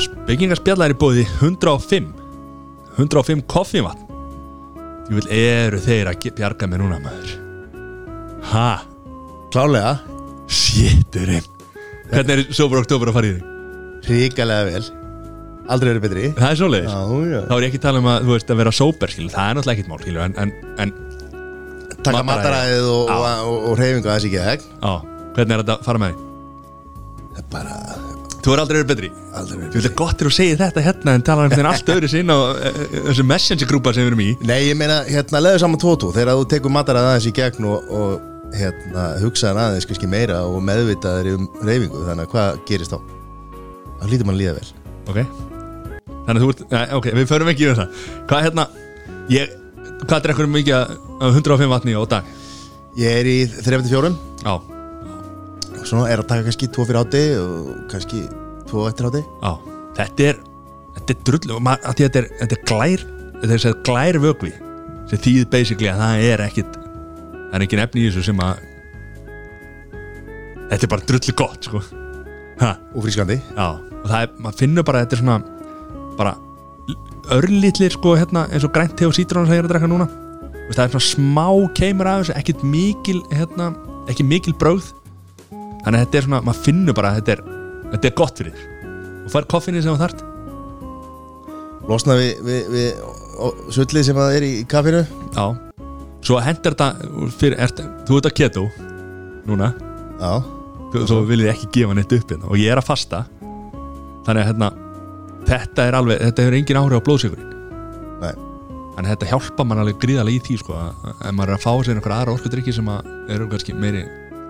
[0.00, 2.06] Spekingarspjallar er bóði 105
[3.00, 4.06] 105 koffivatn.
[5.10, 7.32] Ég vil eru þeir að bjarga mér núna maður?
[8.50, 8.68] Ha,
[9.50, 9.96] Klálega,
[10.50, 11.44] shitturinn
[12.10, 13.46] Hvernig er Sober Oktober að fara í þig?
[14.10, 14.84] ríkalega vel.
[15.70, 16.28] Aldrei verið betri.
[16.38, 16.94] Það er svoleiðis.
[17.50, 19.26] Þá er ég ekki að tala um að, þú veist, að vera sober skil.
[19.30, 20.94] Það er náttúrulega ekkert mál, skilur En, en, en
[22.00, 22.30] Takka Mataræði.
[22.30, 24.30] mataræðið og, og, og, og reyfingu að þessi
[24.80, 24.92] á,
[25.36, 26.26] hvernig er þetta að fara með þig?
[27.30, 27.76] Það er bara
[28.40, 29.08] Þú er aldrei verið betri.
[29.36, 31.72] Aldrei verið Ég vil að gott er að segja þetta hérna En tala um þeirra
[31.74, 34.28] allt öðru sinna Og e, e, þessu messenger grúpa sem við erum í.
[34.48, 37.92] Nei, ég meina, hérna, leðu saman tótu Þegar þú tekur mataræðið aðeins í gegn og,
[38.00, 42.98] og hérna, hugsaðan aðeins kannski meira og meðvitaður um reyfingu Þannig að hvað gerist þá?
[44.00, 44.68] Það lítur mann líða vel.
[45.12, 45.18] Ok.
[46.08, 48.04] Þannig að þú ert, ja, ok, við förum ekki yfir það.
[48.30, 48.68] Hvað hérna,
[49.34, 49.56] ég
[50.00, 52.28] Hvað drekkur mikið af 105 vatni á dag?
[52.96, 54.54] Ég er í 34 Já,
[55.80, 58.22] og svona er að taka kannski 2 fyrir átti og kannski
[58.70, 59.52] 2 eftir átti já
[60.00, 60.36] Þetta er,
[60.96, 63.06] þetta er drull og ma- af því að Þetta er, þetta er glær
[63.40, 64.52] Þetta er sér glær vögvi
[65.10, 68.60] sem þýð basically að það er ekkit það er ekki nefni í þessu sem að
[70.70, 71.80] þetta er bara drullu gott sko.
[72.60, 73.40] Ha, og frískandi.
[73.56, 75.38] Já, og það er, maður finnur bara þetta er svona
[76.20, 76.34] bara
[77.34, 80.06] örlítlir sko hérna eins og grænt te og sítrón sem ég er að drekka núna.
[80.70, 83.72] Það er svona smá keimur af þessu ekkit mikil hérna,
[84.12, 84.92] ekki mikil brögð
[85.80, 87.42] þannig að þetta er svona, maður finnur bara að þetta er,
[87.94, 88.66] þetta er gott fyrir
[89.24, 90.26] og fær koffinni sem það þart
[91.90, 95.00] Losna við, við, við sullið sem að er í kaffinu.
[95.34, 95.46] Já,
[96.22, 97.08] svo hendur þetta
[97.40, 98.66] fyrir, ert, þú ert að keto
[99.48, 99.72] núna,
[100.20, 100.44] Já,
[100.92, 102.50] þú, þú viljið ekki gefa neitt upp hérna.
[102.52, 103.24] Og ég er að fasta.
[104.26, 104.70] Þannig að hérna
[105.48, 107.52] þetta er alveg, þetta hefur engin áhrif á blóðsíkurinn
[108.20, 108.34] nei.
[108.94, 111.64] Þannig að þetta hjálpa mann alveg gríðarlega í því sko, að ef maður er að
[111.64, 114.02] fá sér einhverja aðra orkudrykki sem að eru kannski meiri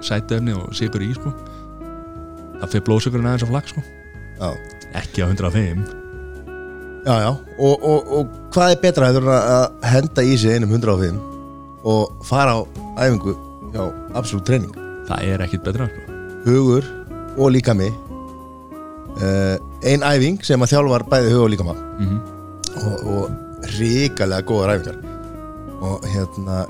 [0.04, 1.32] sætuefni og sigur í sko.
[2.60, 3.84] Það fyrir blóðsíkurinn aðeins á flagg sko.
[4.40, 4.48] Já,
[5.00, 6.00] ekki á 105
[7.04, 7.30] já, já.
[7.58, 11.20] Og, og, og hvað er betra að henda í sig einum 105
[11.88, 12.60] og fara á
[13.00, 13.36] æfingu
[13.72, 13.86] hjá
[14.18, 14.74] absolutt treyning
[15.08, 16.18] það er ekkit betra sko.
[16.44, 16.88] hugur
[17.36, 17.88] og líkami.
[19.20, 21.78] Uh, ein æfing sem að þjálfar bæði hug og líkama.
[22.00, 22.20] Mm
[22.70, 24.98] og, og ríkalega góðar æfingar.
[25.80, 26.64] Og hérna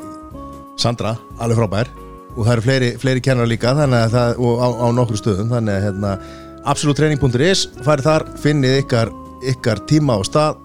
[0.80, 1.90] Sandra, alveg frábær
[2.36, 5.86] og það eru fleiri, fleiri kennar líka það, og á, á nokkru stöðum þannig að
[5.88, 6.16] hérna,
[6.70, 9.12] absoluttreining.is farið þar, finnið ykkar,
[9.54, 10.60] ykkar tíma og stað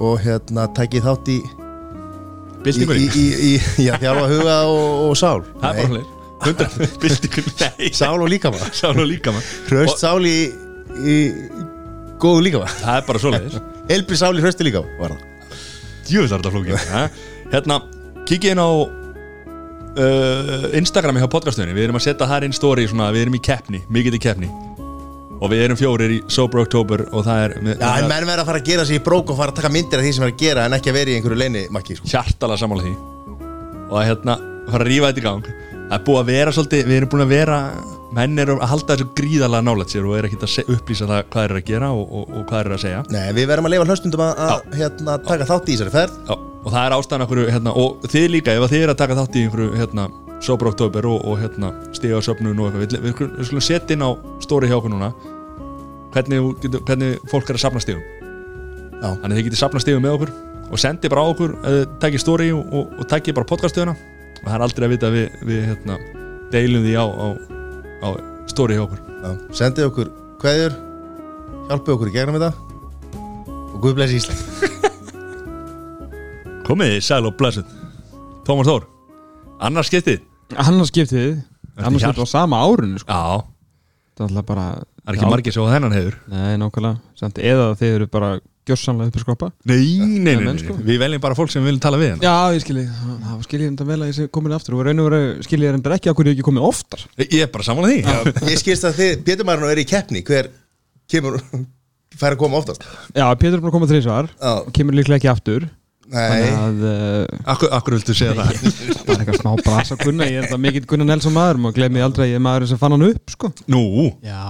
[0.00, 1.40] og hérna tækið þátt í
[4.00, 5.44] þjálfa huga og, og sál.
[5.60, 5.92] Það er
[6.56, 6.68] bara
[7.78, 8.60] hlir sál og líkama.
[8.72, 9.08] Sál og
[9.68, 10.36] hraust sál í,
[11.00, 11.16] í
[12.20, 12.68] góðu líkama.
[12.80, 13.58] Það er bara svoleiðis.
[13.96, 15.26] Elbri sál í hrausti líkama var það.
[16.08, 16.76] Djúvill er þetta flókið.
[17.54, 17.80] Hérna,
[18.28, 18.70] kikið inn á
[19.96, 21.74] uh, Instagrami hjá podcastunni.
[21.76, 24.50] Við erum að setja þar inn story svona, við erum í keppni, mikið í keppni.
[25.40, 28.50] Og við erum fjórir í Sober October og það er Já, en menn verða að
[28.50, 30.34] fara að gera sig í brók og fara að taka myndir af því sem er
[30.34, 32.10] að gera en ekki að vera í einhverju leini makki sko.
[32.12, 32.92] hjartalega sammála því.
[33.88, 34.36] Og að hérna,
[34.68, 37.24] fara að rífa þetta í gang það er búið að vera svolítið, við erum búin
[37.24, 37.58] að vera
[38.14, 41.46] menn eru að halda þessu gríðalega nálægt sér og er ekki að upplýsa það hvað
[41.46, 43.02] er að gera og, og, og hvað er að segja.
[43.10, 46.16] Nei, við verðum að leifa hlustundum að, að hérna, taka þátt í þessari ferð.
[46.26, 49.18] Já, og það er ástæðan okkur hérna, og þið líka, ef þið er að taka
[49.20, 50.06] þátt í einhverju hérna,
[50.40, 53.96] Sober Oktober og, og hérna, stiga á söfnun og eitthvað, við, við, við skulum setja
[53.96, 55.10] inn á stóri hjá okkur núna
[56.14, 58.06] hvernig, hvernig fólk er að safna stigum.
[59.00, 59.10] Já.
[59.20, 60.32] þannig að þið getur safna stigum með okkur
[60.70, 64.09] og sendi bara á okkur, uh, takið stóri og, og, og takið bara podcastöðuna og
[64.44, 65.98] það er aldrei að vita að við, við hérna,
[66.52, 67.26] deilum því á, á,
[68.00, 68.08] á
[68.50, 69.00] stóri hjá okkur.
[69.20, 69.30] Já,
[69.60, 70.76] Sendið okkur kveðjur
[71.70, 72.52] Hjálpið okkur í gegnum þetta
[73.70, 74.40] Og Guð blessi Ísland.
[76.66, 77.70] Komið þið sæl og blessuð.
[78.46, 78.84] Tómas Þór,
[79.66, 80.20] annars skiptið.
[80.58, 81.40] Annars skiptið.
[81.80, 83.10] Annars hjart- skiptið á sama árunni sko.
[83.10, 83.44] Já,
[84.16, 86.16] það er alltaf bara það er ekki margir svo þennan hefur.
[86.32, 87.00] Nei, nákvæmlega.
[87.18, 88.30] Samt, eða þeir eru bara
[88.68, 89.48] gjörsanlega upp að skoppa.
[89.70, 90.76] Nei, nei, nei, nei, sko.
[90.84, 92.84] við veljum bara fólk sem vil tala við hérna já, ég skilji,
[93.24, 95.76] það skilji þetta vel að ég sé komin aftur og raun og veru skilji ég
[95.78, 97.04] þetta ekki að hverju ég ekki komið oftar.
[97.24, 97.98] Ég er bara saman því.
[98.04, 100.50] Já, Ég skilst að þið, Pétur Marino er í keppni Hver
[101.10, 101.40] kemur
[102.20, 102.86] fær að koma oftast?
[103.14, 105.68] Já, Pétur er bara að koma þrísvar Já, og kemur líklega ekki aftur.
[106.10, 106.18] Nei.
[106.18, 108.56] Þannig að uh, Akkur, akkur viltu segja það?
[109.04, 112.02] það er eitthvað smá brasa gunna ég er þetta mikill gunna Nelson maður og gleymi
[112.02, 113.52] aldrei að ég er maðurinn sem fann hann upp sko.
[113.70, 113.84] Nú,
[114.26, 114.40] já,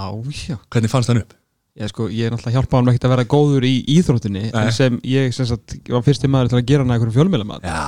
[0.48, 0.56] já.
[0.72, 1.36] Hvernig fannst hann upp?
[1.80, 4.98] Ég, sko, ég er náttúrulega hjálpað hann ekkert að vera góður í íþróttinni en sem
[5.08, 7.80] ég sem sagt, var fyrsti maður til að gera hann eitthvað fjölmjölamað Já.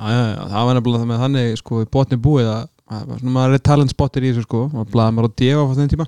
[0.00, 3.62] Það var nefnilega það með þannig sko, í botni búið að, að svona, maður er
[3.68, 5.60] talentspottir í þessu sko, og blaða maður á D.O.
[5.62, 6.06] á þenn tíma.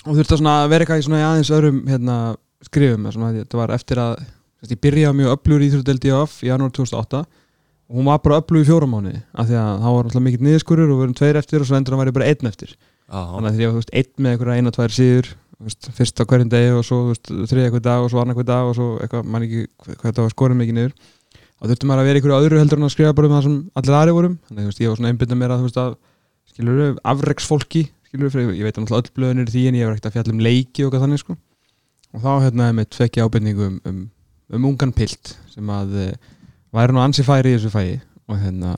[0.00, 2.16] Og þurfti að svona vera eitthvað í í aðeins öðrum hérna,
[2.66, 6.32] skrifum þetta var eftir að sérst, ég byrjaði mjög öflugur í Íþróttel D.O.F.
[6.42, 10.04] í janúar 2008 og hún var bara öflug í fjóramáni af því að það var
[10.26, 10.90] mikill niðurskurur
[15.66, 16.98] veist, fyrst á hverjum degi og svo
[17.28, 20.06] þriðja hver dag og svo annar hver dag og svo eitthvað, mann ekki hva- hvað
[20.10, 20.94] þetta var skorum mikið niður.
[21.60, 23.42] Og þurftum maður að vera í einhverju öðru heldur en að skrifa bara um það
[23.46, 25.96] sem allir aðri vorum þannig veist, ég var svona einbindað mér að veist að
[26.50, 29.84] skilur við, afreksfólki skilur við, ég veit að náttúrulega öll blöðin eru því en ég
[29.90, 31.36] var ekkert að fjalla um leiki og hvað þannig sko.
[32.16, 34.00] Og þá hérna með tvekki ábyrningu um, um,
[34.56, 36.06] um ungan pilt sem að e,
[36.74, 38.00] væri nú ansi færi í þessu fæi.
[38.30, 38.72] Og hérna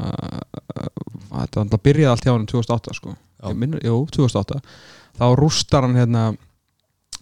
[1.31, 3.14] þetta alltaf byrjaði allt hjá hann 2008 sko.
[3.58, 4.61] Minnur, jú, 2008
[5.19, 6.26] þá rústar hann hérna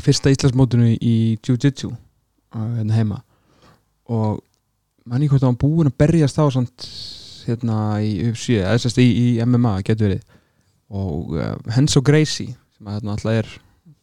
[0.04, 1.14] fyrsta Íslandsmótinu í
[1.44, 1.90] Jiu-Jitsu
[2.54, 3.20] hérna heima.
[4.10, 4.40] Og
[5.08, 6.86] manni hvort að hann búinn að berjast þá samt
[7.46, 10.38] hérna í UFC eða þess að í, í MMA getur verið.
[10.90, 13.52] Og uh, Henso Gracie sem að hérna alltaf er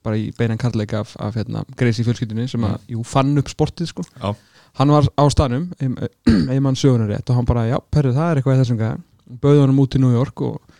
[0.08, 3.92] bara í beinan karleika af, af hérna, Gracie fjölskyldunni sem að jú, fann upp sportið
[3.92, 4.06] sko.
[4.22, 4.32] Já.
[4.80, 5.68] hann var á staðnum
[6.54, 8.98] einmann sögunar rétt og hann bara, já, perðu, það er eitthvað þessum gæða
[9.42, 10.76] bauði honum út í New York og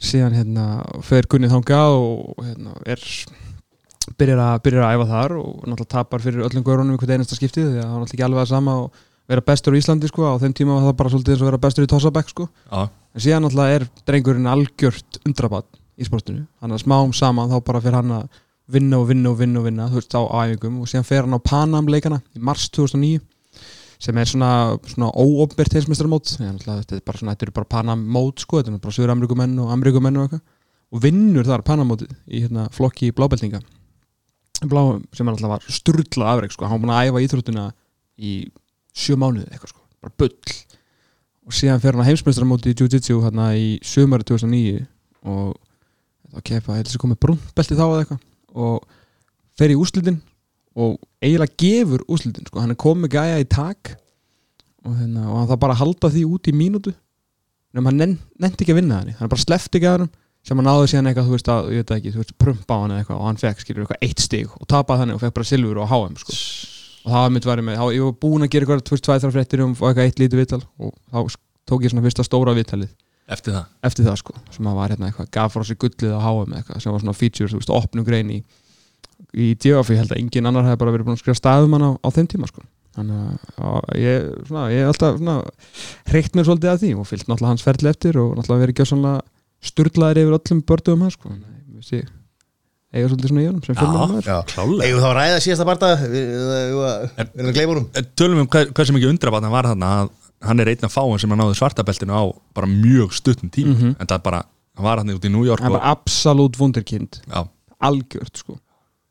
[0.00, 0.66] síðan hérna
[1.04, 3.02] fer Gunnið þangað og hérna er
[4.18, 7.38] byrjar að, byrjar að æfa þar og náttúrulega tapar fyrir öllum gaurunum í hvert einasta
[7.38, 10.10] skiptið því að það var náttúrulega ekki alveg að sama og vera bestur í Íslandi
[10.10, 12.46] sko, á þeim tíma var það bara svolítið eins og vera bestur í Tossabæk sko.
[13.14, 17.82] En síðan náttúrulega er drengurinn algjört undrabatt í sportinu, hann að smám saman þá bara
[17.84, 20.80] fyrir hann að vinna og vinna og vinna og vinna, þú veist, á æfingum.
[20.82, 23.20] Og síðan fer hann á Panam leikana í mars 2009
[24.00, 24.50] sem er svona,
[24.88, 28.80] svona óopmert heimsmestarmót þetta er bara svona, þetta eru bara Panam mót sko, þetta er
[28.80, 30.38] bara sögur Ameríkumenn og Ameríkumenn og
[30.90, 33.60] og vinnur þar Panamótið í hérna, flokki blábeltinga
[34.68, 34.82] Blá,
[35.16, 37.66] sem er alltaf var sturla afreg sko, hann var að æfa íþróttina
[38.20, 38.32] í
[38.92, 40.56] sjö mánuði eitthvað sko, bara bull.
[41.48, 44.82] Og síðan fer hann að heimsmeistaramóti í Jiu-Jitsu hérna í sömari 2009
[45.30, 45.54] og
[46.30, 48.26] þá kepa, heldur þessi komið brúnbelti þá eða eitthvað
[48.60, 48.84] og
[49.58, 50.20] fer í úslitin
[50.76, 53.94] og eiginlega gefur úslitin sko, hann er komið gæja í tak
[54.84, 56.92] og, hérna, og hann það bara að halda því út í mínútu.
[57.72, 60.12] En hann nenn, nefndi ekki að vinna hann hann bara slefti ekki að hann
[60.50, 62.80] sem hann náði síðan eitthvað, þú veist að, ég veit ekki, þú veist, prumpa á
[62.82, 65.36] hann eða eitthvað og hann fekk, skilur, eitthvað eitt stig og tapaði þannig og fekk
[65.36, 66.38] bara silfur og HM, sko.
[67.00, 69.04] Og það var mitt værið með, þá, ég var búinn að gera eitthvað, þú veist,
[69.06, 71.38] tvæð þar fréttir um og eitthvað eitt lítið viðtal og þá
[71.70, 72.90] tók ég svona fyrsta stóra viðtalið.
[73.30, 73.70] Eftir það?
[73.86, 76.82] Eftir það, sko, sem að var hérna eitthvað gaf frá sig gullið á HM eitthvað,
[76.82, 78.40] sem var svona feature, þú veist, opnum grein í
[79.36, 81.90] í ég held að engin annar hefði bara verið búinn að skrifa staðum hann á,
[82.02, 82.64] á þeim tíma, sko.
[82.96, 83.18] Þannig
[83.62, 85.20] að ég, svona, ég alltaf
[86.10, 89.20] hreikt mér svolítið að því og fyllt náttúrulega hans ferli eftir og náttúrulega verið gjössanlega
[89.64, 91.32] sturlaðir yfir öllum bördugum hans sko.
[91.84, 92.04] Sé
[92.90, 93.76] eiga svolítið svona í honum sem.
[93.78, 95.66] Eigum við þá ræða síðasta
[97.70, 97.86] honum.
[97.94, 100.10] En Tölum um hvað, hvað sem ekki undrabann hann var þarna að
[100.50, 102.22] hann er einn af fáin sem að náði svartabeltinu á
[102.56, 103.76] bara mjög stuttum tíma.
[103.76, 103.94] Mhm.
[104.00, 104.42] en það bara,
[104.76, 107.20] hann var hann út í New York hann er og, bara absolutt wunderkind.
[107.28, 107.46] Já,
[107.80, 108.58] algjört sko.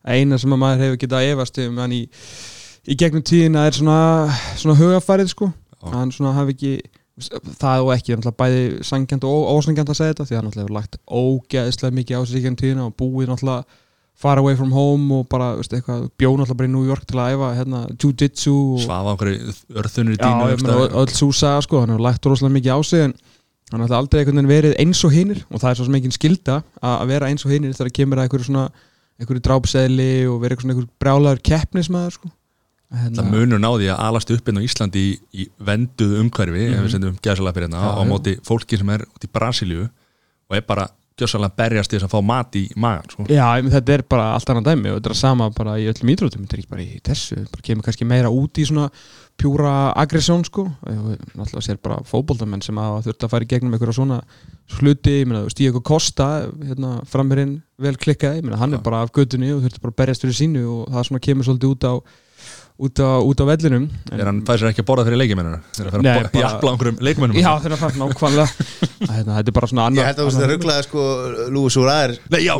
[0.03, 2.01] Eina sem að maður hefur getað að efast um hann í,
[2.89, 3.99] í gegnum tíðina er svona,
[4.57, 5.53] svona hugafærið sko.
[5.79, 5.91] Já.
[5.93, 6.73] hann svona hafi ekki
[7.59, 10.65] það og ekki, náttúrulega bæði sangjant og ósangjant að segja þetta því að hann náttúrulega
[10.65, 13.79] hefur lagt ógeðislega mikið á sig gegnum tíðina og búið náttúrulega
[14.19, 17.19] far away from home og bara veist, eitthvað, bjó náttúrulega bara í New York til
[17.19, 19.33] að æfa hérna, jiu-jitsu og svafa okkur
[19.79, 22.79] örþunir í Já, dínu ég meina, öll súsa sko, hann hefur lægt rosalega mikið á
[22.83, 23.15] sig en
[23.71, 26.15] hann hefði aldrei einhvern veginn verið eins og hinnir og það er svo sem engin
[26.15, 28.67] skilda að vera eins og hinnir þegar kemur að
[29.19, 32.29] einhverju drápseðli og svona einhverju brjálaður keppnismæður sko.
[32.89, 36.79] Hérna, Það munur náði að alast upp inn á Íslandi í, í venduðu umhverfi ef
[36.81, 40.63] við sendum gæsalapir hérna Já, á móti fólki sem er út í Brasilíu og er
[40.65, 40.87] bara
[41.19, 43.25] gjössalega berjast til þess að fá mat í magan sko.
[43.29, 46.11] Já, meina, þetta er bara allt annað dæmi og þetta er sama bara í öllum
[46.13, 48.87] ídrótum þetta er ekki bara í þessu, bara kemur kannski meira út í svona
[49.39, 50.65] pjúra aggressjón sko.
[50.87, 54.21] Náttúrulega sér bara fótboltamenn sem hafa þurft að fara í gegnum einhverja svona
[54.79, 56.29] meina, stíða eitthvað kosta
[56.63, 57.95] hérna, framherinn vel
[58.41, 61.07] meina, hann er bara af gödunni og þurfti bara að berjast fyrir sínu og það
[61.09, 61.93] svona kemur svolítið út á
[62.79, 63.89] út á, út á vellinum.
[64.11, 65.59] En- er hann fæði sér ekki að borða fyrir leikimennina?
[65.75, 68.47] Fæði að bara- jafla einhverjum leikmennum Já, þeirra fætt nákvæmlega.
[68.99, 71.03] Að hérna, Þetta er bara svona Ég annar held að þú veist að rugglaði sko
[71.55, 72.53] Lúi Súra er Nei, já,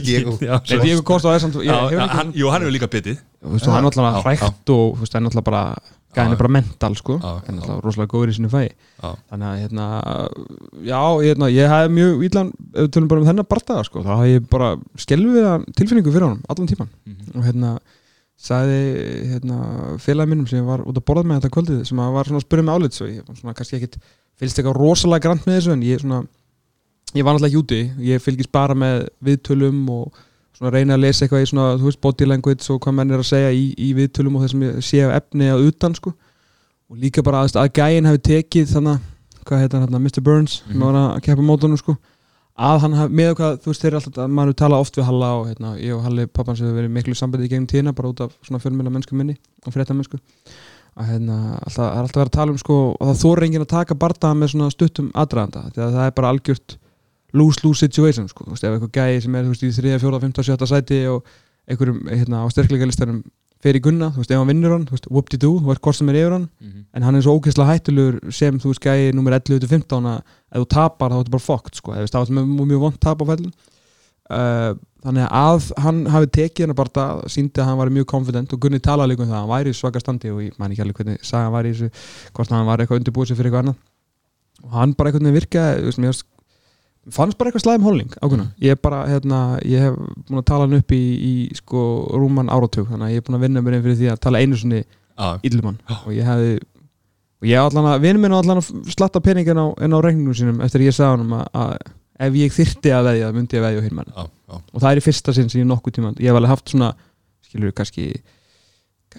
[0.00, 1.02] Diego.
[1.02, 3.18] Costa ég Jú, hann hefur líka bitið.
[3.44, 5.62] Hann er alltaf Já, hrækt og hann er alltaf bara
[6.10, 7.18] gæðin er bara mental sko.
[7.22, 8.70] Hann er alltaf rosalega góður í sinni fæi.
[9.00, 9.14] Já.
[9.30, 9.84] þannig að hérna
[10.84, 14.10] já, hérna, ég hef mjög ílan ef við tölum bara um þennan bardaga sko þá
[14.18, 17.38] hef ég bara skelviða tilfinningu fyrir honum allan tíman Mhm.
[17.38, 17.78] og hérna
[18.40, 18.80] sagði
[19.34, 19.56] hérna,
[20.00, 22.64] félagi minnum sem var út að borða með þetta kvöldið sem var svona að spyrja
[22.64, 23.98] mig álits og ég var svona kannski ekkit
[24.40, 26.20] fylgst eitthvað rosalega grant með þessu en ég svona
[27.18, 30.18] ég var náttúrulega ekki úti, ég fylgist bara með viðtölum og
[30.56, 33.20] svona reyna að lesa eitthvað í svona, þú veist, body language og hvað menn er
[33.24, 36.12] að segja í, í viðtölum og þessum ég sé af efni að utan sko
[36.90, 39.04] og líka bara að, að gæinn hefur tekið þannig,
[39.44, 40.22] hvað heitir hann hérna, Mr.
[40.24, 40.86] Burns sem Mhm.
[40.86, 41.96] var að keppa mótunum sko
[42.60, 45.06] að hann haf, með hvað, þú veist, þeir eru alltaf að maður tala oft við
[45.08, 48.10] Halla og hérna, ég og Halli pappans hefur verið miklu sambandi í gegnum tíðina bara
[48.12, 50.20] út af svona fjölmjöla mennsku minni og frétta mennsku
[51.00, 53.64] að hérna, alltaf, það er alltaf verið að tala um sko og það þóra enginn
[53.64, 56.76] að taka bardaða með svona stuttum aðdraðanda að það er bara algjört
[57.36, 60.20] lose-lose situation sko, þú veist, ef eitthvað gæði sem er þú veist, í 3, 4,
[60.26, 61.30] 5, 7 sæti og
[61.70, 63.22] einhverjum hérna, á sterkleika listanum
[63.60, 65.98] fer í gunna, þú veist, ef hann vinnur hann, þú veist, whoop-de-doo, þú veist hvort
[65.98, 66.46] sem er yfir hann.
[66.60, 66.84] Mhm.
[66.94, 70.68] en hann er svo ógeðslega hættulegur sem þú veist gæði nummer 11-15 að ef þú
[70.74, 73.52] tapar þá er þetta bara fokkt sko, það með mjög, mjög vond tap á fellin
[74.30, 74.72] uh,
[75.04, 78.80] þannig að hann hafi tekið hennar bara síndi að hann var mjög confident og Gunni
[78.82, 81.00] talaði líka um það, að hann væri í svaka standi og ég man ekki alveg
[81.00, 81.88] hvernig sagan var í þessu
[82.36, 83.80] hvort hann var eitthvað undirbúið sér fyrir eitthvað annað.
[84.60, 86.20] Og hann bara einhvern veginn mér
[87.08, 89.94] fannst- bara eitthvað slæðum hólning ákveðna, ég er bara, hérna, ég hef
[90.28, 93.38] búin að tala hann upp í, í sko rúman áratug, þannig að ég er búin
[93.38, 94.82] að vinna mér inn fyrir því að tala einu sinni
[95.20, 96.52] Já, Illumann og ég hefði
[97.40, 99.98] og ég allan að, vinur minn á allan að slatta pening en á, en á
[100.04, 103.56] reikningum sínum eftir að ég sagði hann að, að ef ég þyrti að veðja, myndi
[103.56, 105.68] ég veðja á hinn mann já, já, og það er í fyrsta sinn sem ég
[105.68, 106.90] nokkuð tíma ég hef alveg haft svona,
[107.48, 108.10] skilur kannski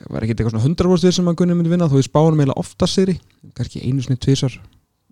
[0.09, 2.37] var ekki eitthvað svona 100% við sem að Gunni myndi vinna, þó ég spáði hann
[2.39, 3.17] eiginlega ofta sigri,
[3.57, 4.53] kannski einu svona tvisar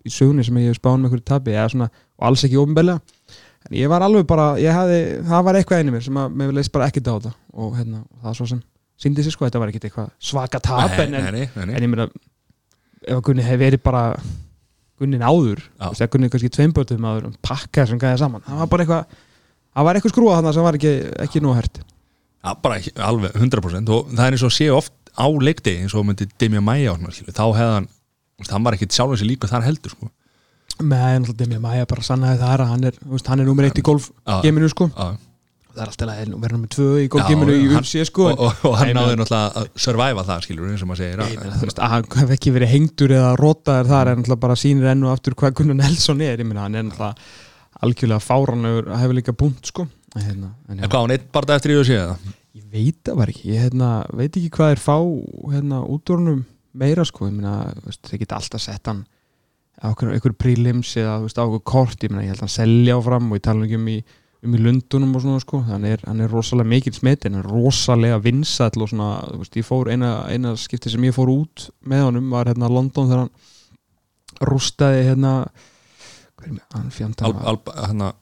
[0.06, 3.00] í sögunni sem ég hef spáði með einhverju tabi og alls ekki ofinbellega
[3.68, 6.52] en ég var alveg bara, ég hefði það var eitthvað einu mér sem að mér
[6.56, 8.62] leist bara ekkert á þetta og hérna, það svo sem
[9.00, 13.16] síndi sér sko, þetta var ekkert eitthvað svaka tap en, en, en ég meina ef
[13.16, 14.04] að Gunni hefði verið bara
[15.00, 15.86] Gunnin áður, Já.
[15.86, 18.84] þú veist, ef Gunni kannski tveimbötum áður, um pakka sem gæði saman það var bara
[18.84, 19.22] eitthvað,
[19.72, 20.92] það var eitthvað skrúa þannig sem var ekki,
[21.24, 21.80] ekki nú hert.
[22.40, 26.04] Já, bara alveg 100% og það er eins og sé oft á leikti eins og
[26.08, 27.80] myndi Demi Maia og svona, skilur, þá hefði
[28.50, 30.10] hann var ekkit sjálfum sér líka þar heldur sko.
[30.80, 33.80] með náttúrulega mér maður bara sannaði það er að hann er, hann er nummer eitt
[33.80, 35.10] í golfgeiminu sko, Já,
[35.74, 38.78] það er alltaf að vera nummer tvö í golfgeiminu í UFC sko, og, og, og
[38.80, 41.76] hann Nei, náði náttúrulega að surviva það skilur eins og maður segir Ég meina, að,
[41.76, 45.14] að hann hef ekki verið hengdur eða rotaður þar en náttúrulega bara sýnir enn og
[45.14, 47.30] aftur hvað Gunnar Nelson er, ég meina hann er náttúrulega
[47.80, 49.86] algjörlega fáranlegur að hefur líka búnt sko.
[50.16, 52.16] Hérna, en, en hvað hann eitt bara eftir í og séða
[52.56, 53.50] ég veit það var ekki.
[53.52, 54.96] Ég hérna, veit ekki hvað er fá
[55.52, 56.42] hérna, útdórnum
[56.72, 57.28] meira sko.
[57.28, 57.72] Ég meina,
[58.06, 59.04] þeir geta alltaf sett hann
[59.80, 62.98] á okkur prílims eða veist, á okkur kort, ég meina, ég held að hann selja
[62.98, 63.96] áfram og ég tala ekki um í,
[64.44, 67.48] um í Lundunum og svona sko, hann er, hann er rosalega mikil smetin, hann er
[67.48, 71.70] rosalega vinsæll og svona, þú veist, ég fór eina, eina skipti sem ég fór út
[71.88, 75.34] með honum var hérna London þegar hann rústaði hérna
[76.36, 78.12] hvað er með, hann al, hérna,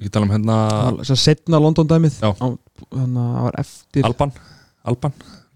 [0.00, 4.32] ég tala um hérna setna London dæmið hann var eftir Alban
[4.86, 5.14] Alban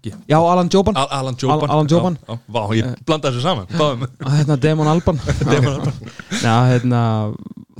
[0.09, 0.97] já, Alan Joban.
[0.97, 1.61] Al, Alan Joban.
[1.65, 2.17] Al- Alan Joban.
[2.21, 4.07] já, já, Vá, ég blandaði þessu saman.
[4.35, 5.21] Hérna Demon Alban.
[5.51, 5.93] Demon Alban.
[6.45, 7.01] Já, hérna,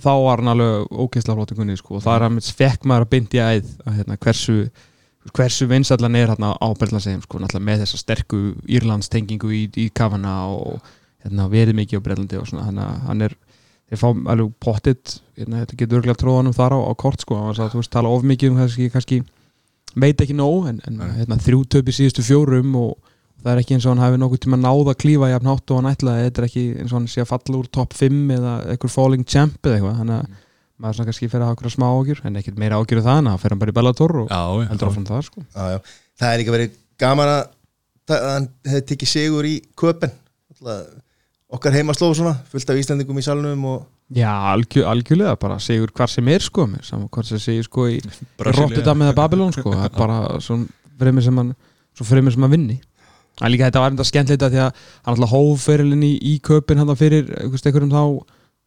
[0.02, 3.76] þá var hann alveg kunni sko, og það er að fekk maður að bindja æð
[3.86, 4.58] að hérna, hversu
[5.38, 10.48] hversu vinsallan er hérna á Breitlandsegjum sko, með þessa sterku Írlands tengingu í, í kafana
[10.50, 10.80] og
[11.24, 13.36] hérna, verið mikið á Breitlandi og svona, þannig að hann er
[13.92, 17.52] þeir fá alveg pottitt hérna, þetta getur örgulega tróðanum þar á, á kort sko, hann
[17.52, 19.22] var að þú veist, tala of mikið um kannski, kannski
[19.96, 22.94] veit ekki nóg en, en hérna, þrjú töpi síðustu fjórum og
[23.42, 25.80] það er ekki eins og hann hafi nokkuð tíma náð að klífa jafn hátt og
[25.82, 28.54] hann ætlaði, þetta er ekki eins og hann sé að falla úr topp 5 eða
[28.76, 30.40] einhver falling champ eða eitthvað, þannig að
[30.82, 33.28] maður svona kannski fyrir að hafa okkur smá ágjur, en ekkert meira ágjur það en
[33.32, 35.44] að fer hann bara í Bellator og Já, heldur áfram það sko.
[35.46, 35.80] já, já.
[36.22, 37.42] það er líka verið gaman að,
[38.16, 40.16] að hann hefði tekið sigur í köpen.
[41.52, 43.82] Okkar heimaslóð svona fullt af Íslandingum í salnum og
[44.12, 48.00] Já, algjör, algjörlega, bara segur hvar sem er sko, hvort sem segir sko í.
[48.44, 50.68] Rotterdam eða Babylon sko, það er bara svona
[51.00, 51.54] fremur sem hann,
[51.96, 52.78] svo fremur sem hann vinni.
[53.40, 56.34] Það er líka þetta var enda skemmtleita því að hann alltaf hóf ferilinn í, í
[56.44, 58.04] köpin hann fyrir einhvers einhverjum þá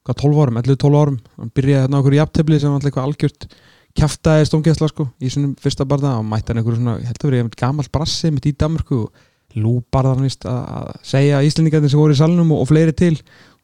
[0.04, 1.20] hvað 12 árum, 11-12 árum.
[1.36, 3.46] Hann byrjaði hérna á einhverju jafntefli sem alltaf eitthvað algjört
[3.94, 7.30] kjaftaði stóngjæsla sko í sinum fyrsta barða og mætti hann einhverju svona, ég held að
[7.30, 9.24] verið gammal brassi mitt í Danmarku og
[9.54, 13.14] lúbarða hann vist að, segja íslendingarnir sem voru í salnum og, og fleiri til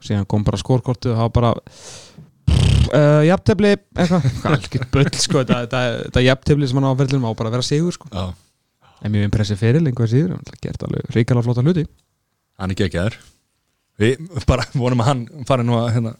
[0.04, 1.52] síðan kom bara skórkortu það var bara
[2.94, 7.30] uh, jafntefli eitthvað, Hvað algjört bull sko þetta, jafntefli sem hann á að verðlum á
[7.36, 8.10] bara að vera sigur sko.
[8.12, 8.30] Já,
[9.00, 11.86] en mjög impressið fyrir lengur síður gert alveg ríkala flotta hluti.
[12.60, 13.16] Hann er geggjaður.
[14.00, 16.14] Við bara vonum að hann fari nú að hérna,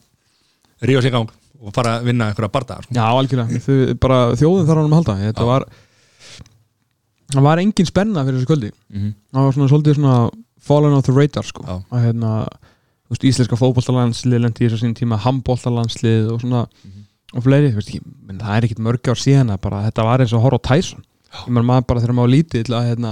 [0.85, 2.95] ríða sig í gang og fara að vinna einhverja bardagar sko.
[2.97, 5.15] já algjörlega, Þau, bara þjóðin þarf hann að halda.
[5.27, 5.49] Þetta Já.
[5.51, 5.65] var
[7.31, 8.71] það var engin spenna fyrir þessu kvöldi.
[8.89, 9.11] Mhm.
[9.31, 10.15] það var svona svolítið svona
[10.61, 11.63] fallen off the radar sko.
[11.91, 12.31] Að hérna
[13.11, 17.05] veist, íslenska fótbollalandslið lendi í þessu sín tíma handbollalandslið og svona Mhm.
[17.35, 20.19] og fleiri, veist, ég, menn, það er ekkit mörg ár síðan að bara þetta var
[20.19, 20.67] eins og horf á
[21.47, 23.11] menn maður bara þegar maður lítið að, hérna,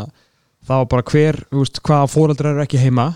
[0.67, 3.15] það var bara hver, veist, hvaða fóreldrar eru ekki heima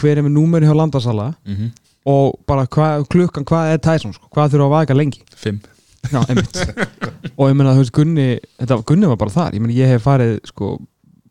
[0.00, 1.72] hver er með númeri hjá landasala Mhm.
[2.06, 5.20] og bara hva, klukkan hvað er Tyson sko, hvað þurfa að vaka lengi?
[5.36, 5.60] Fimm.
[6.10, 6.56] Já, einmitt.
[7.36, 10.40] Og ég þú veist, Gunni þetta, Gunni var bara þar, ég meina, ég hef farið
[10.46, 10.78] sko,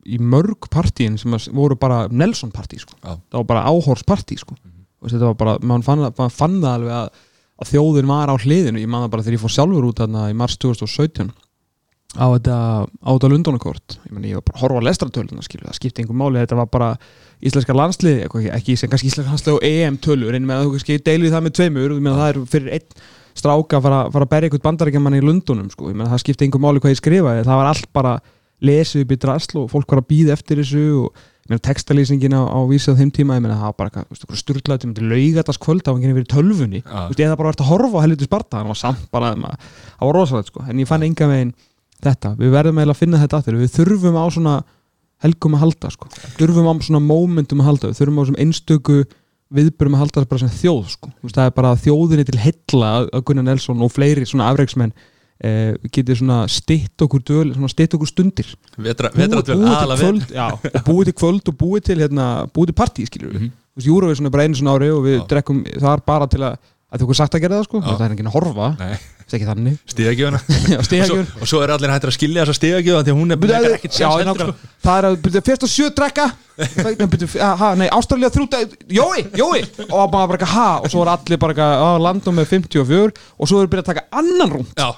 [0.05, 2.93] í mörg partíin sem að, voru bara Nelson partí sko.
[3.01, 4.55] Það var bara áhorspartí sko.
[4.99, 7.27] Og þetta var bara, mann fann, maður fann það alveg að,
[7.59, 8.81] að þjóðin var á hliðinu.
[8.81, 11.31] Ég man það bara þegar ég fór sjálfur út þarna í mars 2017
[12.17, 12.57] á þetta,
[12.89, 16.01] á þetta Lundunarkort ég meina, ég var bara að horfa á lestratöluna skilu, það skipti
[16.01, 16.87] einhver máli, þetta var bara
[17.45, 20.71] íslenska landslið, ekki, ekki sem kannski íslenska landslið og EM tölur, en með að þú
[20.73, 23.03] kannski deilið það með tveimur, það er fyrir einn
[23.39, 25.91] stráka að fara, fara að berja eitthvað bandarækjaman í Lundunum sko.
[25.93, 27.45] meina það skipti einhver máli hvað ég skrifaði.
[27.47, 28.13] Það var allt bara
[28.65, 31.27] lesið upp í drasl og fólk var að býða eftir þessu og
[31.57, 35.07] textalýsingin á, á vísið á þeim tíma ég meina það var bara eitthvað sturglaði til
[35.09, 36.89] laugatast kvöld það var ekki verið í tölvunni Já.
[36.93, 39.31] Þú veist, ég hefði bara verið að horfa á helviti sparta það var samt bara
[39.33, 40.63] það var rosalegt sko.
[40.69, 41.53] en ég fann enga veginn
[42.05, 44.55] þetta við verðum eiginlega að finna þetta aftur við þurfum á svona
[45.25, 46.07] helgum að halda sko.
[46.37, 48.99] þurfum á svona momentum að halda við þurfum á svona einstöku
[49.49, 51.09] viðbörum að halda bara sem þjóð sko.
[51.25, 54.93] Veist, það er bara þjóðinni til heilla að- að Gunnar Nelson og fleiri svona afreiksmenn
[55.43, 58.49] eh, getið svona stitt okkur döl, svona stitt okkur stundir.
[58.77, 60.47] Vetra, Búið- búið til kvöld, já,
[60.87, 63.51] búið til kvöld og búið til hérna, búið til partí skilur við Mhm.
[63.51, 65.27] þú veist, Júruvísun er bara einu svona ári og við Já.
[65.27, 66.57] drekkum það bara til að
[66.89, 68.67] að þú okkur sagt að gera það sko, það er enginn að horfa.
[68.79, 69.75] Það er ekki þannig.
[69.93, 70.39] Stíðagjöfuna
[71.13, 73.75] og, og svo er allir hættir að skilja þessa stíðagjöfa því að hún er eh,
[73.77, 74.33] ekkert nákvæmlega.
[74.39, 74.71] sko.
[74.87, 76.25] það er að byrja, fyrst og sjö drekka.
[77.93, 79.61] Ástralja þrjúta Jói, Jói!
[79.89, 81.69] Og bara eitthvað, ha, og svo er allir bara
[82.01, 84.89] landum með 54 og svo er byrjað að taka annan rúm Já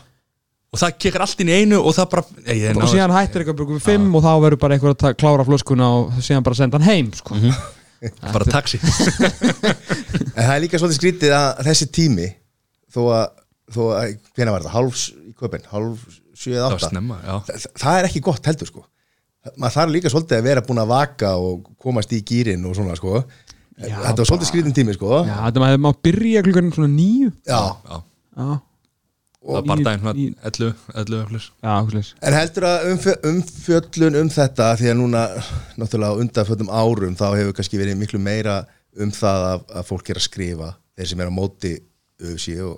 [0.71, 3.43] Og það kekar allt inn í einu og það bara Ég, ég, og síðan hættir
[3.43, 6.59] eitthvað byrjum við fimm og þá verður bara einhver að klára flöskuna og síðan bara
[6.61, 7.39] senda hann heim sko.
[8.23, 8.79] bara taxi.
[10.31, 12.29] En það er líka svolítið skrítið að þessi tími
[12.93, 13.25] þó að,
[13.75, 16.07] þó að hvena var þetta, hálf í köpinn, hálf
[16.39, 16.95] sjö eða Það
[17.51, 18.85] það, það er ekki gott heldur sko.
[19.57, 22.95] Maður þarf líka svolítið að vera búin að vaka og komast í gýrin og svona
[22.97, 23.19] sko.
[23.81, 25.21] Já, þetta var svolítið skrítin tími sko.
[25.27, 27.59] Já, þetta maður byrja klukkan svona nýju Já.
[27.59, 28.01] Já,
[28.39, 28.49] Já,
[29.41, 34.29] það var bara svona 11, 11 öflis já, okkur En heldur að umfjö, umfjöllun um
[34.29, 35.23] þetta því að núna
[35.81, 38.61] náttúrulega á undanföldum árum þá hefur kannski verið miklu meira
[39.01, 41.73] um það að, að fólk er að skrifa þeir sem er á móti
[42.21, 42.77] UFC og,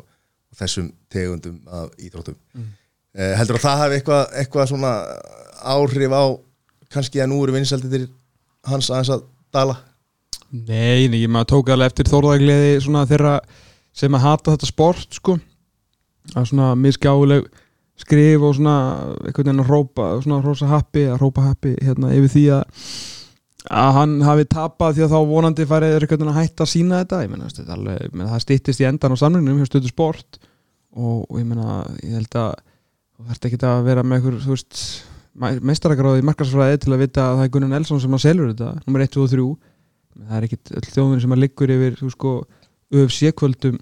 [0.54, 2.38] og þessum tegundum af íþróttum.
[2.56, 2.72] Mm.
[3.40, 4.94] heldur að það hafi eitthvað, eitthvað svona
[5.74, 6.24] áhrif á
[6.94, 8.08] kannski að nú eru vinsældir
[8.70, 9.82] hans aðeins að dala?
[10.54, 13.40] Nei, nei, maður tók alveg eftir þórðagleði svona þeirra
[13.94, 15.36] sem að hata þetta sport sko
[16.34, 17.50] að svona miskjáuleg
[18.04, 18.78] skrif og svona
[19.22, 22.88] einhvern veginn að rópa svona rosa happi, að rópa happi hérna yfir því að
[23.72, 27.00] að hann hafi tapað því að þá vonandi farið einhvern veginn að hætta að sína
[27.04, 27.22] þetta.
[27.24, 30.40] Ég meina, þetta er alveg, meina, það stýttist í endan á samlingnum hjá stöðu sport
[30.94, 32.52] og, og ég meina, ég held að
[33.14, 34.84] þú þarft ekki að vera með einhver, þú veist
[35.66, 39.06] meistaragráði markarsfræði til að vita að það er Gunnar Nelson sem að selur þetta, nummer
[39.06, 39.46] 1, 2 og 3
[40.14, 42.34] það er ekkit öll þjóðin sem að liggur yfir þú sko,
[42.94, 43.80] UFC-kvöldum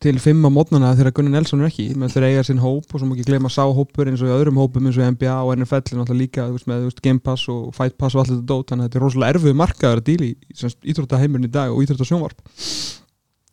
[0.00, 1.90] til fimm á mótnana þegar Gunnar Nelson er ekki.
[2.00, 4.32] Með þeir eiga sinn hóp og svo má ekki gleyma sá hópur eins og í
[4.32, 7.44] öðrum hópum eins og NBA og NFL er náttúrulega líka veist, með veist, Game Pass
[7.52, 8.72] og Fight Pass og allt þetta dót.
[8.72, 12.44] Þannig að þetta er rosalega erfið markaður að díli í íþróttaheimurinn í dag og íþróttasjónvarp.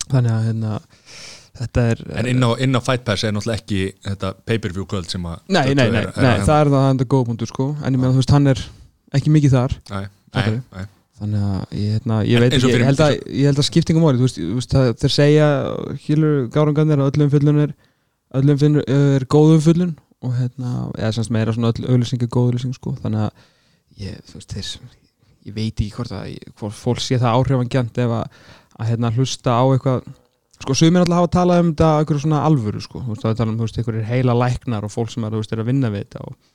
[0.08, 0.74] Þannig að hérna,
[1.60, 5.12] þetta er En inn á, inn á Fight Pass er náttúrulega ekki þetta pay-per-view kvöld
[5.12, 7.74] sem að Nei, nei, nei, nei, það er það það er góð punktur sko.
[7.84, 8.70] En ég meina þú veist, hann er
[9.20, 9.82] ekki mikið þar.
[9.92, 10.62] Nei, nei, við?
[10.78, 14.06] nei þannig að ég, hérna, ég veit ekki, ég held að, ég held að skiptingum
[14.08, 15.48] orðið, þú veist, þeir segja
[16.06, 17.74] hílur gárangarnir að öllum fullun er
[18.36, 19.96] öllum finn er góðum fullun.
[20.26, 23.32] Og hérna, eða semst meira svona öll auðlýsing er góð auðlýsing sko, þannig að
[24.02, 24.70] ég, þú veist, þeir,
[25.46, 26.24] ég veit ekki hvort að
[26.58, 28.26] hvort fólk sé það áhrifangjant ef að,
[28.78, 30.08] að hérna hlusta á eitthvað.
[30.58, 33.38] Sko, sumir alltaf hafa talað um þetta eitthvað svona alvöru, sko, þú veist, það er
[33.38, 33.66] talað um, þú
[36.26, 36.48] veist,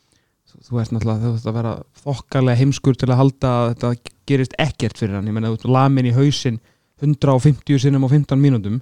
[0.60, 3.92] þú veist, og náttúrulega þú veist að vera þokkalega heimskur til að halda að þetta
[4.30, 5.28] gerist ekkert fyrir hann.
[5.30, 6.58] Ég menna þú veist lamin í hausinn
[7.02, 8.76] 150 sinnum á 15 mínútum.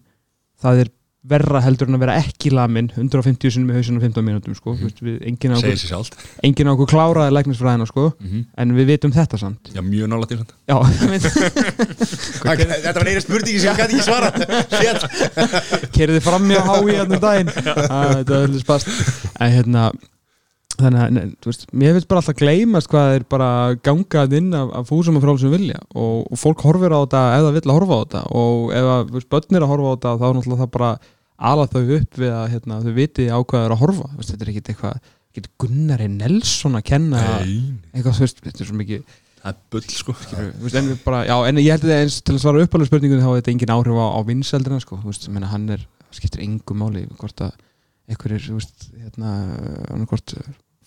[0.60, 0.88] Það er
[1.20, 4.72] verra heldur en að vera ekki lamin 150 sinnum í hausinn á 15 mínútum sko.
[4.72, 4.80] mm.
[4.86, 5.76] veist, við, enginn, á okkur,
[6.48, 8.04] enginn á okkur kláraði læknisfræðina sko.
[8.20, 8.40] Mhm.
[8.56, 9.60] en við vitum þetta samt.
[9.74, 10.52] Já, mjög nálægt í samt.
[10.64, 10.76] Já,
[12.80, 14.28] Þetta var einu spurningi sem ég gæti ekki svara
[15.92, 17.50] kerði fram í að hái hérna um daginn.
[17.60, 18.86] Að, þetta er allir spast.
[19.36, 19.82] En hérna
[20.84, 23.50] þannig að, þú veist, mér finnst bara alltaf gleymast hvað er bara
[23.86, 25.80] gangað inn af, af fúsum og frálsum vilja.
[25.94, 28.24] Og, og fólk horfir á þetta það vill að horfa á þetta.
[28.42, 30.90] Og ef að, veist, börn er að horfa á þetta þá er náttúrulega það bara
[31.50, 34.12] ala þau upp við að hérna, þau viti á hvað það er að horfa.
[34.18, 38.80] Veist, þetta er ekkit eitthvað, ekkit Gunnari Nelson að kenna eitthvað, veist, þetta er svo
[38.80, 42.34] mikið það er bull sko veist, en, bara, já, en ég held að eins til
[42.36, 44.98] að svara uppalegu spurningunni þá er þetta engin áhrif á, á vinseldina sko,
[45.32, 47.54] meina, hann er skiptir engum máli hvort að
[48.18, 49.34] þú veist, hérna
[49.94, 50.34] annarkvort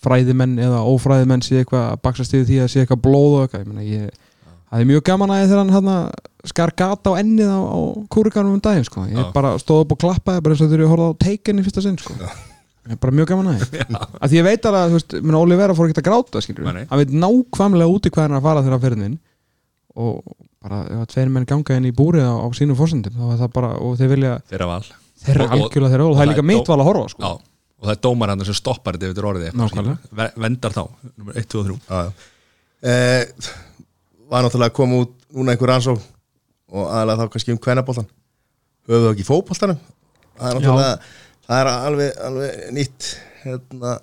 [0.04, 3.64] fræðimenn eða ófræðimenn sé eitthvað að baksast yfir því að sé eitthvað blóð og eitthvað,
[3.64, 4.22] ég meina, ég
[4.70, 5.92] það er mjög gaman að ég þegar hann
[6.44, 7.78] skar gata á ennið á, á
[8.12, 10.92] kúrikanum um daginn sko, ég bara stóð upp og klappaði bara eins og þegar ég
[10.92, 12.16] horfði á teikin í fyrsta sinn sko.
[12.84, 13.84] Ég er bara mjög gaman að því
[14.24, 16.42] að því ég veit að, þú veist, minna, Óli Vera fór ekki að gráta
[16.90, 19.14] hann veit nákvæmlega úti hvað hann er að fara þegar fyrir inn
[19.94, 20.18] og
[20.64, 23.40] bara ef að tveir menn ganga inn í búrið á, á sínum fórsendum þá er
[23.44, 24.84] það bara, og þeir vilja Þeirra val.
[25.24, 27.32] Þeirra Og- algjörlega þeirra og og það er líka mitt val að horfa sko.
[27.84, 30.82] Og það er dómar hann sem stoppar þetta ef þetta er orðið eitthvað, Vendar þá,
[31.18, 32.30] nummer 1, 2 og 3 Já, já.
[32.84, 33.50] Eh,
[34.32, 36.00] var náttúrulega að koma út núna einhver rannsók
[36.72, 38.08] og aðalega þá kannski um kvennabóltan
[38.88, 39.78] höfum við ekki fótboltanum.
[40.38, 40.96] Það er náttúrulega
[41.44, 43.08] það er alveg, alveg nýtt
[43.44, 43.94] hérna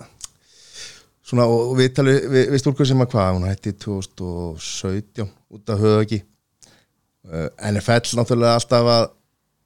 [1.25, 5.81] svona og við tali við, við stúlkur sem að hvað, hún hætti 2017 út af
[5.81, 9.05] höfðaki uh, NFL náttúrulega alltaf að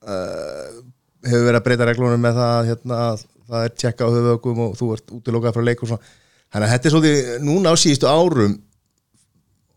[0.06, 0.84] uh,
[1.26, 4.62] hefur verið að breyta reglunum með það að hérna, að það er tjekka á höfðökum
[4.64, 6.14] og þú ert útilokað frá leik og svona.
[6.52, 8.56] Þannig að þetta er svolítið núna á síðustu árum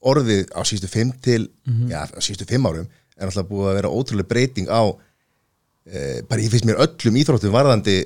[0.10, 1.42] orðið á síðustu fimm til
[1.90, 2.88] já, á síðustu fimm árum
[3.20, 7.56] er alltaf búið að vera ótrúlega breyting á e, bara ég finnst mér öllum íþróttum
[7.56, 7.98] varðandi